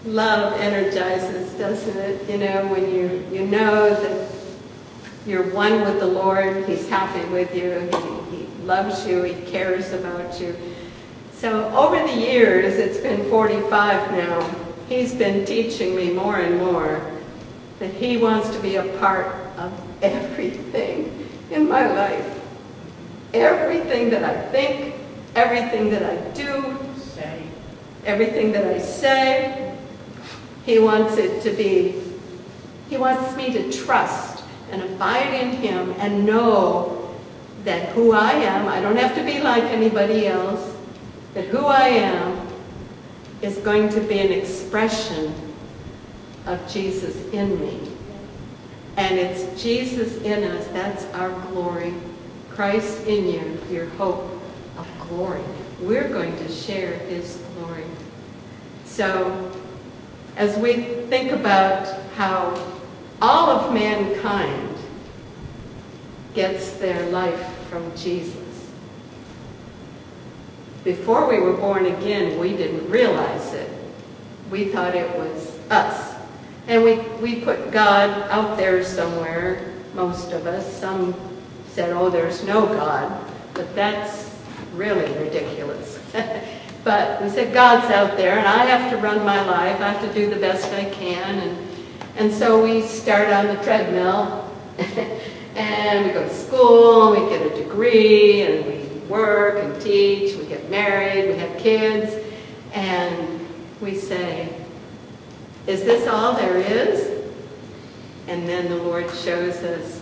love 0.06 0.60
energizes, 0.60 1.52
doesn't 1.54 1.98
it? 1.98 2.30
You 2.30 2.38
know, 2.38 2.68
when 2.68 2.94
you, 2.94 3.26
you 3.32 3.48
know 3.48 3.90
that 3.90 4.32
you're 5.26 5.52
one 5.52 5.82
with 5.82 6.00
the 6.00 6.06
Lord, 6.06 6.68
He's 6.68 6.88
happy 6.88 7.28
with 7.30 7.56
you, 7.56 7.90
He, 8.30 8.38
he 8.38 8.64
loves 8.64 9.08
you, 9.08 9.24
He 9.24 9.50
cares 9.50 9.94
about 9.94 10.40
you. 10.40 10.56
So 11.38 11.70
over 11.76 12.00
the 12.00 12.14
years, 12.14 12.76
it's 12.76 12.98
been 13.00 13.30
45 13.30 14.12
now, 14.14 14.56
He's 14.88 15.14
been 15.14 15.46
teaching 15.46 15.96
me 15.96 16.14
more 16.14 16.38
and 16.38 16.58
more 16.58 17.12
that 17.80 17.92
He 17.92 18.18
wants 18.18 18.50
to 18.56 18.60
be 18.62 18.78
a 18.78 18.84
part 19.00 19.28
of 19.58 19.74
everything 20.02 21.28
in 21.52 21.68
my 21.68 21.92
life. 21.92 22.42
Everything 23.34 24.10
that 24.12 24.24
I 24.24 24.50
think, 24.50 24.96
everything 25.36 25.90
that 25.90 26.04
I 26.04 26.16
do, 26.32 26.78
Say, 26.98 27.44
everything 28.06 28.54
that 28.54 28.66
I 28.66 28.80
say, 28.80 29.78
He 30.66 30.80
wants 30.80 31.18
it 31.18 31.42
to 31.44 31.52
be, 31.52 32.02
He 32.90 32.96
wants 32.96 33.36
me 33.36 33.52
to 33.52 33.72
trust 33.72 34.44
and 34.72 34.82
abide 34.82 35.34
in 35.34 35.52
Him 35.52 35.94
and 35.98 36.26
know 36.26 37.14
that 37.66 37.90
who 37.90 38.14
I 38.14 38.32
am, 38.32 38.70
I 38.70 38.80
don't 38.80 38.98
have 38.98 39.16
to 39.16 39.24
be 39.24 39.42
like 39.42 39.64
anybody 39.64 40.28
else, 40.28 40.75
that 41.36 41.46
who 41.46 41.66
I 41.66 41.90
am 41.90 42.48
is 43.42 43.58
going 43.58 43.90
to 43.90 44.02
be 44.02 44.20
an 44.20 44.32
expression 44.32 45.34
of 46.48 46.68
Jesus 46.72 47.16
in 47.32 47.60
me. 47.60 47.92
And 48.98 49.20
it's 49.20 49.62
Jesus 49.62 50.22
in 50.22 50.44
us, 50.46 50.66
that's 50.68 51.06
our 51.14 51.30
glory. 51.48 51.94
Christ 52.50 53.06
in 53.06 53.28
you, 53.28 53.58
your 53.70 53.88
hope 53.88 54.24
of 54.78 54.88
glory. 55.10 55.44
We're 55.82 56.08
going 56.08 56.38
to 56.38 56.50
share 56.50 56.98
his 57.00 57.38
glory. 57.58 57.84
So, 58.86 59.52
as 60.38 60.58
we 60.58 60.74
think 61.10 61.34
about 61.34 61.86
how 62.16 62.56
all 63.22 63.50
of 63.50 63.74
mankind 63.74 64.78
gets 66.34 66.72
their 66.78 67.10
life 67.10 67.46
from 67.70 67.94
Jesus, 67.98 68.45
before 70.86 71.28
we 71.28 71.40
were 71.40 71.54
born 71.54 71.88
again, 71.88 72.40
we 72.40 72.56
didn't 72.56 72.88
realize 72.90 73.54
it. 73.54 73.70
We 74.52 74.66
thought 74.66 74.94
it 74.94 75.10
was 75.18 75.60
us. 75.72 76.14
And 76.68 76.84
we, 76.84 77.00
we 77.20 77.42
put 77.42 77.72
God 77.72 78.30
out 78.30 78.56
there 78.56 78.84
somewhere, 78.84 79.74
most 79.96 80.32
of 80.32 80.46
us. 80.46 80.72
Some 80.80 81.16
said, 81.70 81.92
oh, 81.92 82.12
there's 82.12 82.44
no 82.44 82.68
God. 82.68 83.20
But 83.56 83.76
that's 83.76 84.32
really 84.76 85.12
ridiculous. 85.18 86.00
but 86.84 87.22
we 87.22 87.30
said, 87.30 87.52
God's 87.52 87.92
out 87.92 88.16
there, 88.16 88.38
and 88.38 88.48
I 88.48 88.66
have 88.66 88.92
to 88.92 88.98
run 88.98 89.26
my 89.26 89.44
life. 89.44 89.82
I 89.82 89.90
have 89.90 90.08
to 90.08 90.14
do 90.14 90.30
the 90.30 90.40
best 90.40 90.72
I 90.72 90.86
can. 90.92 91.40
And, 91.40 91.68
and 92.16 92.32
so 92.32 92.64
we 92.64 92.84
start 92.84 93.30
on 93.30 93.48
the 93.48 93.62
treadmill, 93.64 94.52
and 95.56 96.06
we 96.06 96.12
go 96.14 96.24
to 96.28 96.34
school, 96.34 97.14
and 97.14 97.24
we 97.24 97.30
get 97.30 97.42
a 97.52 97.64
degree, 97.64 98.44
and 98.44 98.66
we 98.68 98.85
work 99.10 99.64
and 99.64 99.82
teach, 99.82 100.36
we 100.36 100.46
get 100.46 100.70
married, 100.70 101.30
we 101.30 101.38
have 101.38 101.58
kids, 101.58 102.14
and 102.74 103.40
we 103.82 103.96
say, 103.96 104.54
is 105.68 105.84
this 105.84 106.08
all 106.08 106.34
there 106.34 106.58
is? 106.58 107.24
And 108.28 108.48
then 108.48 108.70
the 108.70 108.78
Lord 108.78 109.10
shows 109.12 109.56
us, 109.58 110.02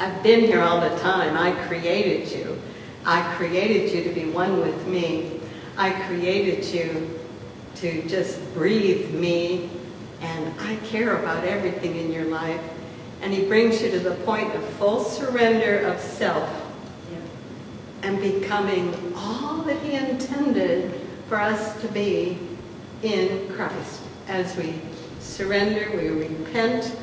I've 0.00 0.22
been 0.22 0.40
here 0.40 0.60
all 0.60 0.80
the 0.80 0.96
time. 0.98 1.36
I 1.36 1.52
created 1.66 2.30
you. 2.30 2.60
I 3.06 3.34
created 3.36 3.92
you 3.92 4.04
to 4.04 4.10
be 4.10 4.30
one 4.30 4.60
with 4.60 4.86
me. 4.86 5.40
I 5.76 5.90
created 6.06 6.64
you 6.64 7.18
to 7.76 8.08
just 8.08 8.40
breathe 8.54 9.12
me, 9.12 9.68
and 10.20 10.58
I 10.60 10.76
care 10.76 11.16
about 11.16 11.44
everything 11.44 11.96
in 11.96 12.12
your 12.12 12.24
life. 12.24 12.60
And 13.20 13.32
he 13.32 13.46
brings 13.46 13.82
you 13.82 13.90
to 13.90 13.98
the 13.98 14.14
point 14.24 14.54
of 14.54 14.64
full 14.70 15.02
surrender 15.02 15.80
of 15.80 16.00
self 16.00 16.63
and 18.04 18.20
becoming 18.20 19.14
all 19.16 19.62
that 19.62 19.80
he 19.82 19.94
intended 19.94 20.92
for 21.26 21.40
us 21.40 21.80
to 21.80 21.88
be 21.88 22.38
in 23.02 23.50
Christ. 23.54 24.02
As 24.28 24.54
we 24.56 24.78
surrender, 25.20 25.90
we 25.96 26.08
repent 26.26 26.94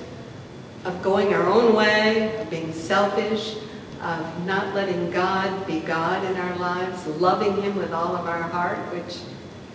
of 0.86 1.02
going 1.02 1.34
our 1.34 1.48
own 1.48 1.76
way, 1.76 2.46
being 2.52 2.72
selfish, 2.72 3.58
of 4.02 4.46
not 4.46 4.76
letting 4.76 5.10
God 5.10 5.66
be 5.66 5.80
God 5.80 6.24
in 6.24 6.38
our 6.38 6.56
lives, 6.58 7.06
loving 7.08 7.60
him 7.62 7.76
with 7.76 7.94
all 7.94 8.16
of 8.16 8.28
our 8.28 8.44
heart, 8.44 8.78
which 8.94 9.20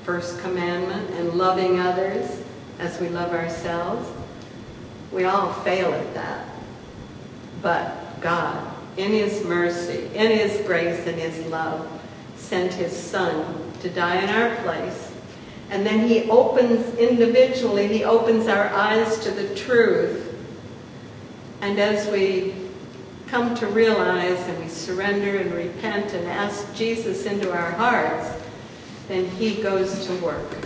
first 0.05 0.41
commandment, 0.41 1.11
and 1.11 1.35
loving 1.35 1.81
others 1.81 2.41
as 2.79 3.01
we 3.01 3.09
love 3.09 3.33
ourselves. 3.33 4.09
We 5.11 5.25
all 5.25 5.53
fail 5.53 5.93
at 5.93 6.15
that. 6.15 6.47
But 7.63 8.21
God 8.21 8.76
in 8.97 9.13
his 9.13 9.45
mercy, 9.45 10.09
in 10.15 10.31
his 10.31 10.65
grace, 10.67 11.07
and 11.07 11.17
his 11.17 11.47
love, 11.47 11.89
sent 12.37 12.73
his 12.73 12.97
son 12.97 13.73
to 13.81 13.91
die 13.91 14.23
in 14.23 14.31
our 14.31 14.57
place. 14.63 15.13
And 15.71 15.85
then 15.85 16.07
he 16.07 16.31
opens 16.31 16.95
individually, 16.97 17.89
he 17.89 18.05
opens 18.05 18.47
our 18.47 18.69
eyes 18.69 19.19
to 19.21 19.31
the 19.31 19.55
truth. 19.55 20.35
And 21.61 21.79
as 21.79 22.11
we 22.11 22.55
come 23.27 23.55
to 23.57 23.67
realize 23.67 24.39
and 24.49 24.59
we 24.63 24.69
surrender 24.69 25.39
and 25.39 25.53
repent 25.53 26.13
and 26.13 26.27
ask 26.29 26.73
Jesus 26.75 27.27
into 27.27 27.53
our 27.53 27.73
hearts, 27.73 28.33
then 29.09 29.27
he 29.31 29.61
goes 29.63 30.07
to 30.07 30.15
work. 30.17 30.57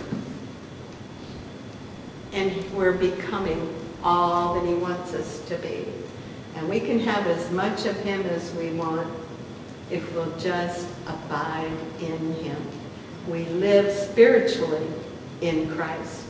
And 2.33 2.71
we're 2.73 2.93
becoming 2.93 3.75
all 4.03 4.55
that 4.55 4.67
he 4.67 4.73
wants 4.73 5.13
us 5.13 5.43
to 5.47 5.57
be. 5.57 5.85
And 6.55 6.69
we 6.69 6.79
can 6.79 6.99
have 6.99 7.27
as 7.27 7.49
much 7.51 7.85
of 7.85 7.95
him 7.97 8.21
as 8.23 8.53
we 8.55 8.71
want 8.71 9.07
if 9.89 10.13
we'll 10.13 10.37
just 10.37 10.87
abide 11.07 11.71
in 11.99 12.33
him. 12.35 12.57
We 13.27 13.45
live 13.45 13.93
spiritually 13.95 14.87
in 15.41 15.69
Christ. 15.69 16.25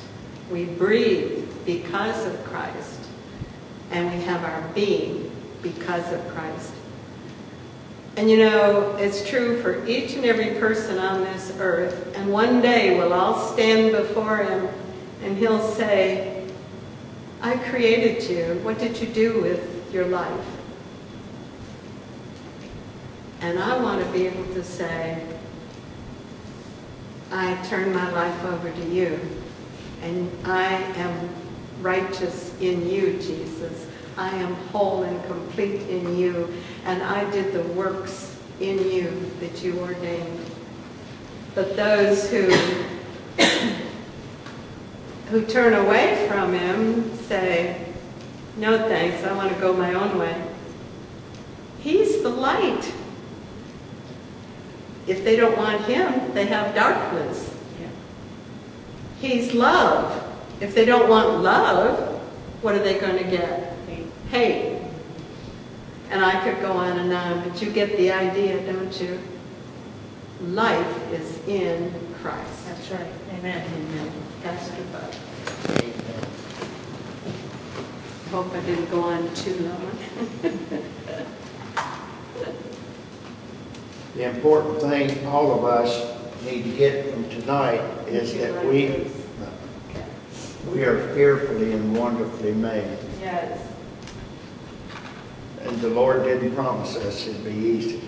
We 0.52 0.66
breathe 0.66 1.48
because 1.66 2.26
of 2.26 2.44
Christ. 2.46 3.00
And 3.92 4.10
we 4.12 4.22
have 4.24 4.44
our 4.44 4.62
being 4.74 5.32
because 5.62 6.12
of 6.12 6.28
Christ. 6.30 6.74
And 8.18 8.30
you 8.30 8.38
know, 8.38 8.96
it's 8.98 9.28
true 9.28 9.62
for 9.62 9.86
each 9.86 10.14
and 10.16 10.26
every 10.26 10.60
person 10.60 10.98
on 10.98 11.24
this 11.24 11.54
earth. 11.60 12.14
And 12.16 12.32
one 12.32 12.62
day 12.62 12.98
we'll 12.98 13.14
all 13.14 13.54
stand 13.54 13.92
before 13.94 14.38
him 14.38 14.68
and 15.24 15.38
he'll 15.38 15.62
say, 15.74 16.46
I 17.42 17.58
created 17.58 18.30
you. 18.30 18.60
What 18.64 18.80
did 18.80 19.00
you 19.00 19.08
do 19.08 19.42
with 19.42 19.81
your 19.94 20.06
life? 20.08 20.46
And 23.42 23.58
I 23.58 23.82
want 23.82 24.06
to 24.06 24.12
be 24.12 24.28
able 24.28 24.54
to 24.54 24.64
say, 24.64 25.26
I 27.32 27.56
turn 27.68 27.94
my 27.94 28.12
life 28.12 28.44
over 28.46 28.70
to 28.70 28.90
you. 28.90 29.20
And 30.04 30.30
I 30.46 30.74
am 30.74 31.30
righteous 31.82 32.56
in 32.60 32.88
you, 32.88 33.14
Jesus. 33.14 33.88
I 34.18 34.30
am 34.30 34.54
whole 34.54 35.04
and 35.04 35.24
complete 35.26 35.82
in 35.90 36.18
you. 36.18 36.54
And 36.86 37.02
I 37.02 37.30
did 37.32 37.54
the 37.54 37.64
works 37.74 38.38
in 38.60 38.78
you 38.92 39.32
that 39.40 39.64
you 39.64 39.80
ordained. 39.80 40.46
But 41.56 41.76
those 41.76 42.30
who 42.30 42.50
who 45.30 45.46
turn 45.46 45.74
away 45.74 46.28
from 46.28 46.54
him 46.54 47.18
say, 47.18 47.91
no 48.58 48.78
thanks, 48.88 49.24
I 49.24 49.34
want 49.34 49.54
to 49.54 49.60
go 49.60 49.74
my 49.74 49.94
own 49.94 50.18
way. 50.18 50.42
He's 51.80 52.22
the 52.22 52.30
light. 52.30 52.94
If 55.08 55.24
they 55.24 55.36
don't 55.36 55.58
want 55.58 55.82
him, 55.86 56.34
they 56.34 56.46
have 56.46 56.76
darkness. 56.76 57.52
He's 59.20 59.54
love. 59.54 60.28
If 60.60 60.74
they 60.74 60.86
don't 60.86 61.10
want 61.10 61.42
love, 61.42 62.20
what 62.62 62.76
are 62.76 62.84
they 62.84 63.00
going 63.00 63.18
to 63.18 63.24
get? 63.24 63.76
Hate. 64.30 64.82
And 66.10 66.24
I 66.24 66.44
could 66.44 66.62
go 66.62 66.74
on 66.74 67.00
and 67.00 67.14
on, 67.14 67.48
but 67.48 67.62
you 67.62 67.72
get 67.72 67.96
the 67.98 68.12
idea, 68.12 68.60
don't 68.72 69.02
you? 69.02 69.20
Life 70.42 71.12
is 71.12 71.48
in 71.48 71.94
Christ. 72.22 72.66
That's 72.66 72.92
right, 72.92 73.14
amen. 73.38 73.66
Amen. 73.74 74.12
Pastor 74.44 74.84
Bud. 74.92 75.16
Hope 78.32 78.54
I 78.54 78.62
didn't 78.62 78.90
go 78.90 79.04
on 79.04 79.34
too 79.36 79.54
long. 79.60 79.92
The 84.16 84.24
important 84.24 84.80
thing 84.80 85.28
all 85.28 85.54
of 85.54 85.66
us 85.66 86.18
need 86.46 86.64
to 86.64 86.70
get 86.78 87.14
from 87.14 87.30
tonight 87.30 87.82
is 88.08 88.34
that 88.36 88.66
we, 88.66 89.08
we 90.72 90.86
are 90.86 91.14
fearfully 91.14 91.74
and 91.74 91.94
wonderfully 91.98 92.54
made. 92.54 92.98
Yes. 93.20 93.68
And 95.64 95.82
the 95.82 95.90
Lord 95.90 96.24
didn't 96.24 96.56
promise 96.56 96.96
us 96.96 97.28
it'd 97.28 97.44
be 97.44 97.52
easy. 97.52 98.00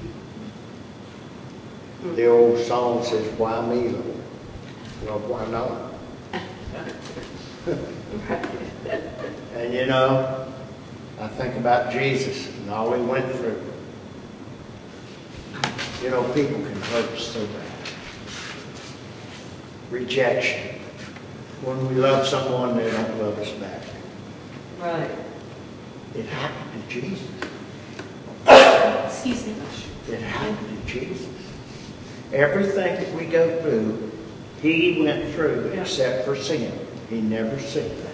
Hmm. 2.01 2.15
The 2.15 2.28
old 2.28 2.59
song 2.59 3.03
says, 3.03 3.30
why 3.38 3.59
me, 3.67 3.89
Lord? 3.89 4.15
Well, 5.05 5.19
why 5.19 5.45
not? 5.47 5.91
And 8.86 9.74
you 9.74 9.86
know, 9.86 10.48
I 11.20 11.28
think 11.28 11.56
about 11.56 11.92
Jesus 11.92 12.48
and 12.48 12.70
all 12.70 12.94
he 12.94 13.02
went 13.02 13.30
through. 13.36 13.62
You 16.02 16.10
know, 16.10 16.24
people 16.34 16.56
can 16.56 16.82
hurt 16.82 17.10
us 17.12 17.28
so 17.28 17.46
bad. 17.46 17.64
Rejection. 19.90 20.80
When 21.64 21.88
we 21.88 21.96
love 21.96 22.28
someone, 22.28 22.76
they 22.76 22.92
don't 22.92 23.22
love 23.22 23.40
us 23.40 23.52
back. 23.52 23.82
Right. 24.82 25.10
It 26.16 26.26
happened 26.26 26.90
to 26.90 27.02
Jesus. 27.02 27.28
Excuse 29.06 29.48
me. 29.48 29.54
It 30.10 30.20
happened 30.20 30.86
to 30.86 30.92
Jesus. 30.92 31.30
Everything 32.34 32.96
that 32.96 33.14
we 33.14 33.26
go 33.26 33.62
through, 33.62 34.12
he 34.62 35.02
went 35.02 35.34
through 35.34 35.72
except 35.74 36.26
for 36.26 36.36
sin. 36.36 36.78
He 37.10 37.22
never 37.22 37.58
sinned. 37.60 38.12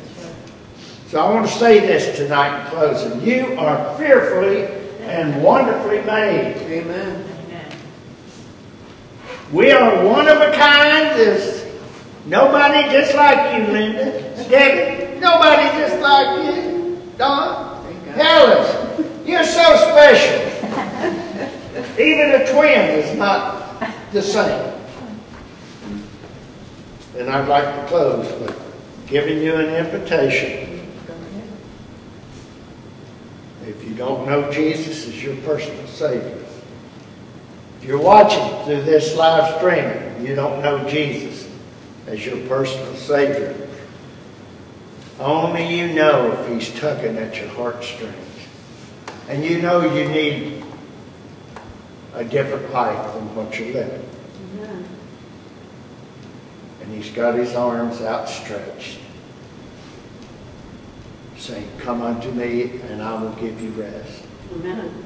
So 1.09 1.19
I 1.19 1.33
want 1.33 1.47
to 1.47 1.51
say 1.51 1.79
this 1.79 2.15
tonight 2.17 2.65
in 2.65 2.67
closing. 2.69 3.19
You 3.21 3.57
are 3.57 3.97
fearfully 3.97 4.65
and 5.01 5.43
wonderfully 5.43 6.03
made. 6.03 6.55
Amen. 6.57 7.25
We 9.51 9.71
are 9.71 10.05
one 10.05 10.27
of 10.27 10.37
a 10.37 10.51
kind. 10.51 11.19
There's 11.19 11.65
nobody 12.27 12.91
just 12.91 13.15
like 13.15 13.57
you, 13.57 13.73
Linda. 13.73 14.21
Debbie, 14.49 15.19
nobody 15.19 15.79
just 15.79 15.99
like 15.99 16.45
you. 16.45 17.01
Don, 17.17 17.83
Helen, 18.09 19.25
you're 19.25 19.43
so 19.43 19.77
special. 19.89 20.45
Even 21.99 22.39
a 22.39 22.51
twin 22.53 22.81
is 22.91 23.17
not 23.17 23.81
the 24.11 24.21
same. 24.21 24.75
And 27.17 27.31
I'd 27.31 27.47
like 27.47 27.65
to 27.65 27.87
close 27.87 28.27
with 28.41 29.07
giving 29.07 29.39
you 29.39 29.55
an 29.55 29.73
invitation. 29.73 30.78
If 33.69 33.87
you 33.87 33.93
don't 33.93 34.25
know 34.25 34.51
Jesus 34.51 35.07
as 35.07 35.23
your 35.23 35.35
personal 35.37 35.85
Savior, 35.85 36.43
if 37.77 37.83
you're 37.83 38.01
watching 38.01 38.65
through 38.65 38.81
this 38.81 39.15
live 39.15 39.57
stream 39.57 39.85
and 39.85 40.27
you 40.27 40.33
don't 40.33 40.63
know 40.63 40.89
Jesus 40.89 41.47
as 42.07 42.25
your 42.25 42.37
personal 42.47 42.95
Savior, 42.95 43.69
only 45.19 45.77
you 45.77 45.93
know 45.93 46.31
if 46.31 46.49
He's 46.49 46.79
tugging 46.79 47.17
at 47.17 47.39
your 47.39 47.49
heartstrings. 47.49 48.15
And 49.27 49.45
you 49.45 49.61
know 49.61 49.81
you 49.81 50.09
need 50.09 50.63
a 52.15 52.25
different 52.25 52.73
life 52.73 53.13
than 53.13 53.35
what 53.35 53.59
you're 53.59 53.71
living. 53.71 54.09
Amen. 54.55 54.85
And 56.81 56.93
He's 56.95 57.11
got 57.11 57.35
His 57.35 57.53
arms 57.53 58.01
outstretched, 58.01 58.97
saying, 61.49 61.69
Come 61.79 62.01
unto 62.01 62.31
me, 62.31 62.79
and 62.89 63.01
I 63.01 63.21
will 63.21 63.33
give 63.33 63.59
you 63.61 63.69
rest. 63.71 64.23
Amen. 64.53 65.05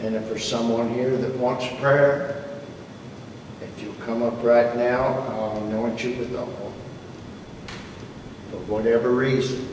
And 0.00 0.14
if 0.16 0.28
there's 0.28 0.46
someone 0.46 0.92
here 0.92 1.16
that 1.16 1.34
wants 1.36 1.66
prayer, 1.80 2.44
if 3.62 3.82
you'll 3.82 3.94
come 4.06 4.22
up 4.22 4.42
right 4.42 4.76
now, 4.76 5.04
I'll 5.30 5.64
anoint 5.64 6.04
you 6.04 6.16
with 6.16 6.34
oil. 6.34 6.72
For 8.50 8.58
whatever 8.70 9.10
reason, 9.10 9.68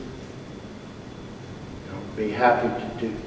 I'll 1.92 2.16
be 2.16 2.30
happy 2.30 2.68
to 2.68 3.00
do 3.00 3.12
that. 3.12 3.22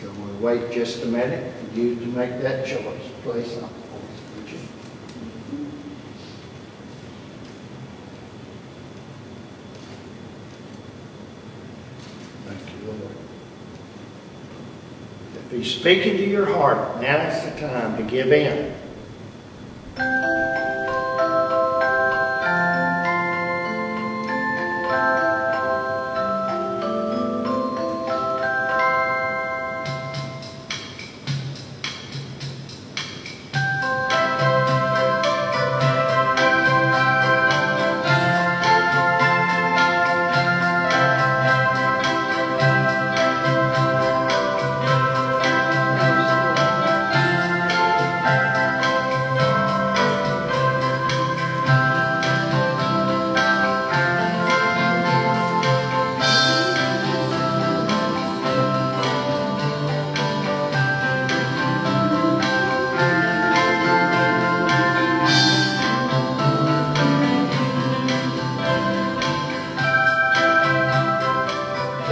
So 0.00 0.10
we'll 0.10 0.38
wait 0.38 0.72
just 0.72 1.02
a 1.02 1.06
minute 1.06 1.52
for 1.54 1.78
you 1.78 1.96
to 1.96 2.06
make 2.06 2.40
that 2.42 2.66
choice. 2.66 3.08
Play 3.22 3.44
something 3.44 3.82
for 3.90 3.98
us, 3.98 4.20
would 4.36 4.50
you? 4.50 4.58
Thank 12.46 12.60
you, 12.80 12.86
Lord. 12.88 13.16
If 15.36 15.51
he's 15.62 15.74
speaking 15.74 16.16
to 16.16 16.28
your 16.28 16.46
heart, 16.46 17.00
now's 17.00 17.44
the 17.44 17.60
time 17.60 17.96
to 17.96 18.02
give 18.02 18.32
in. 18.32 18.74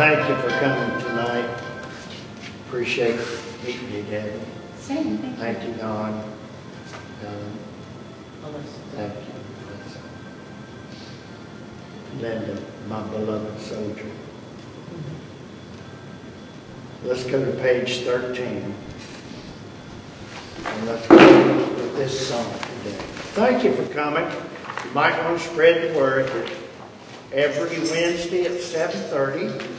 Thank 0.01 0.31
you 0.31 0.37
for 0.37 0.49
coming 0.61 0.99
tonight. 1.03 1.61
Appreciate 2.67 3.21
meeting 3.63 3.93
you, 3.93 4.03
Debbie. 4.05 4.41
Same, 4.79 5.19
thank 5.19 5.37
you. 5.37 5.43
Thank 5.45 5.63
you, 5.63 5.75
Don. 5.75 6.25
Thank 8.97 9.13
you. 9.15 9.35
Linda, 12.19 12.63
my 12.89 13.03
beloved 13.09 13.61
soldier. 13.61 14.11
Let's 17.05 17.25
go 17.25 17.45
to 17.45 17.53
page 17.61 17.99
13. 17.99 18.75
And 20.65 20.87
let's 20.87 21.07
go 21.09 21.17
with 21.75 21.97
this 21.97 22.27
song 22.27 22.51
today. 22.55 22.97
Thank 23.35 23.65
you 23.65 23.75
for 23.75 23.85
coming. 23.93 24.25
You 24.25 24.91
might 24.93 25.23
want 25.23 25.39
to 25.39 25.47
spread 25.47 25.91
the 25.91 25.99
word 25.99 26.27
that 26.27 26.51
every 27.35 27.79
Wednesday 27.81 28.47
at 28.47 28.53
7:30, 28.53 29.70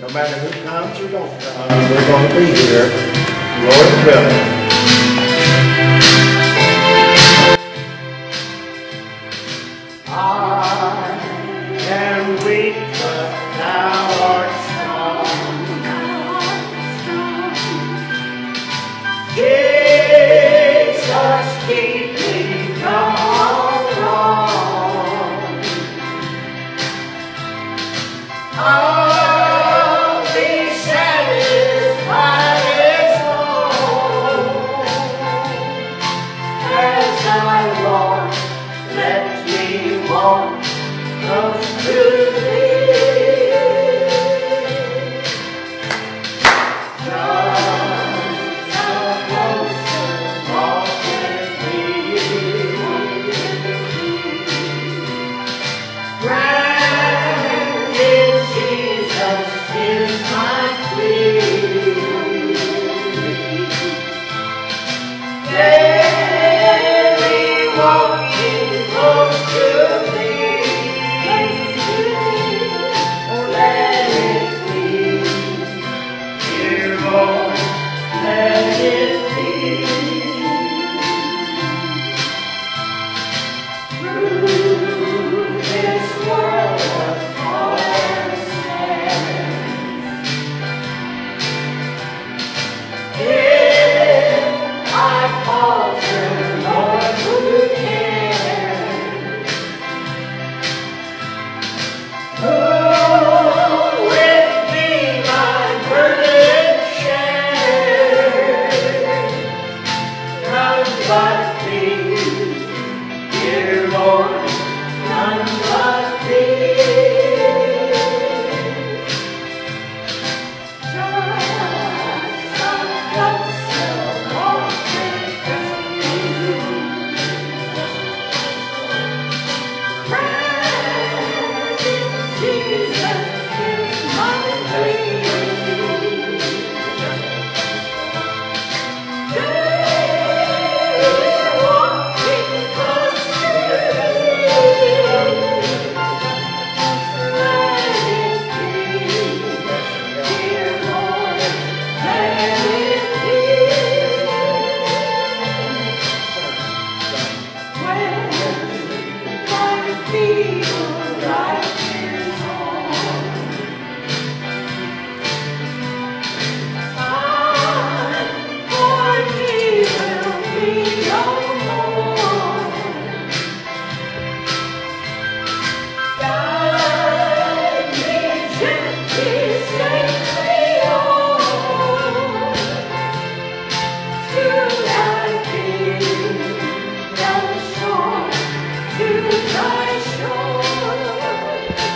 no 0.00 0.08
matter 0.08 0.38
who 0.40 0.64
comes 0.64 0.98
or 1.00 1.08
don't 1.08 1.40
come, 1.40 1.68
we're 1.90 2.06
going 2.06 2.28
to 2.28 2.34
be 2.34 2.46
here, 2.46 2.90
Lord 3.62 4.06
willing. 4.06 4.63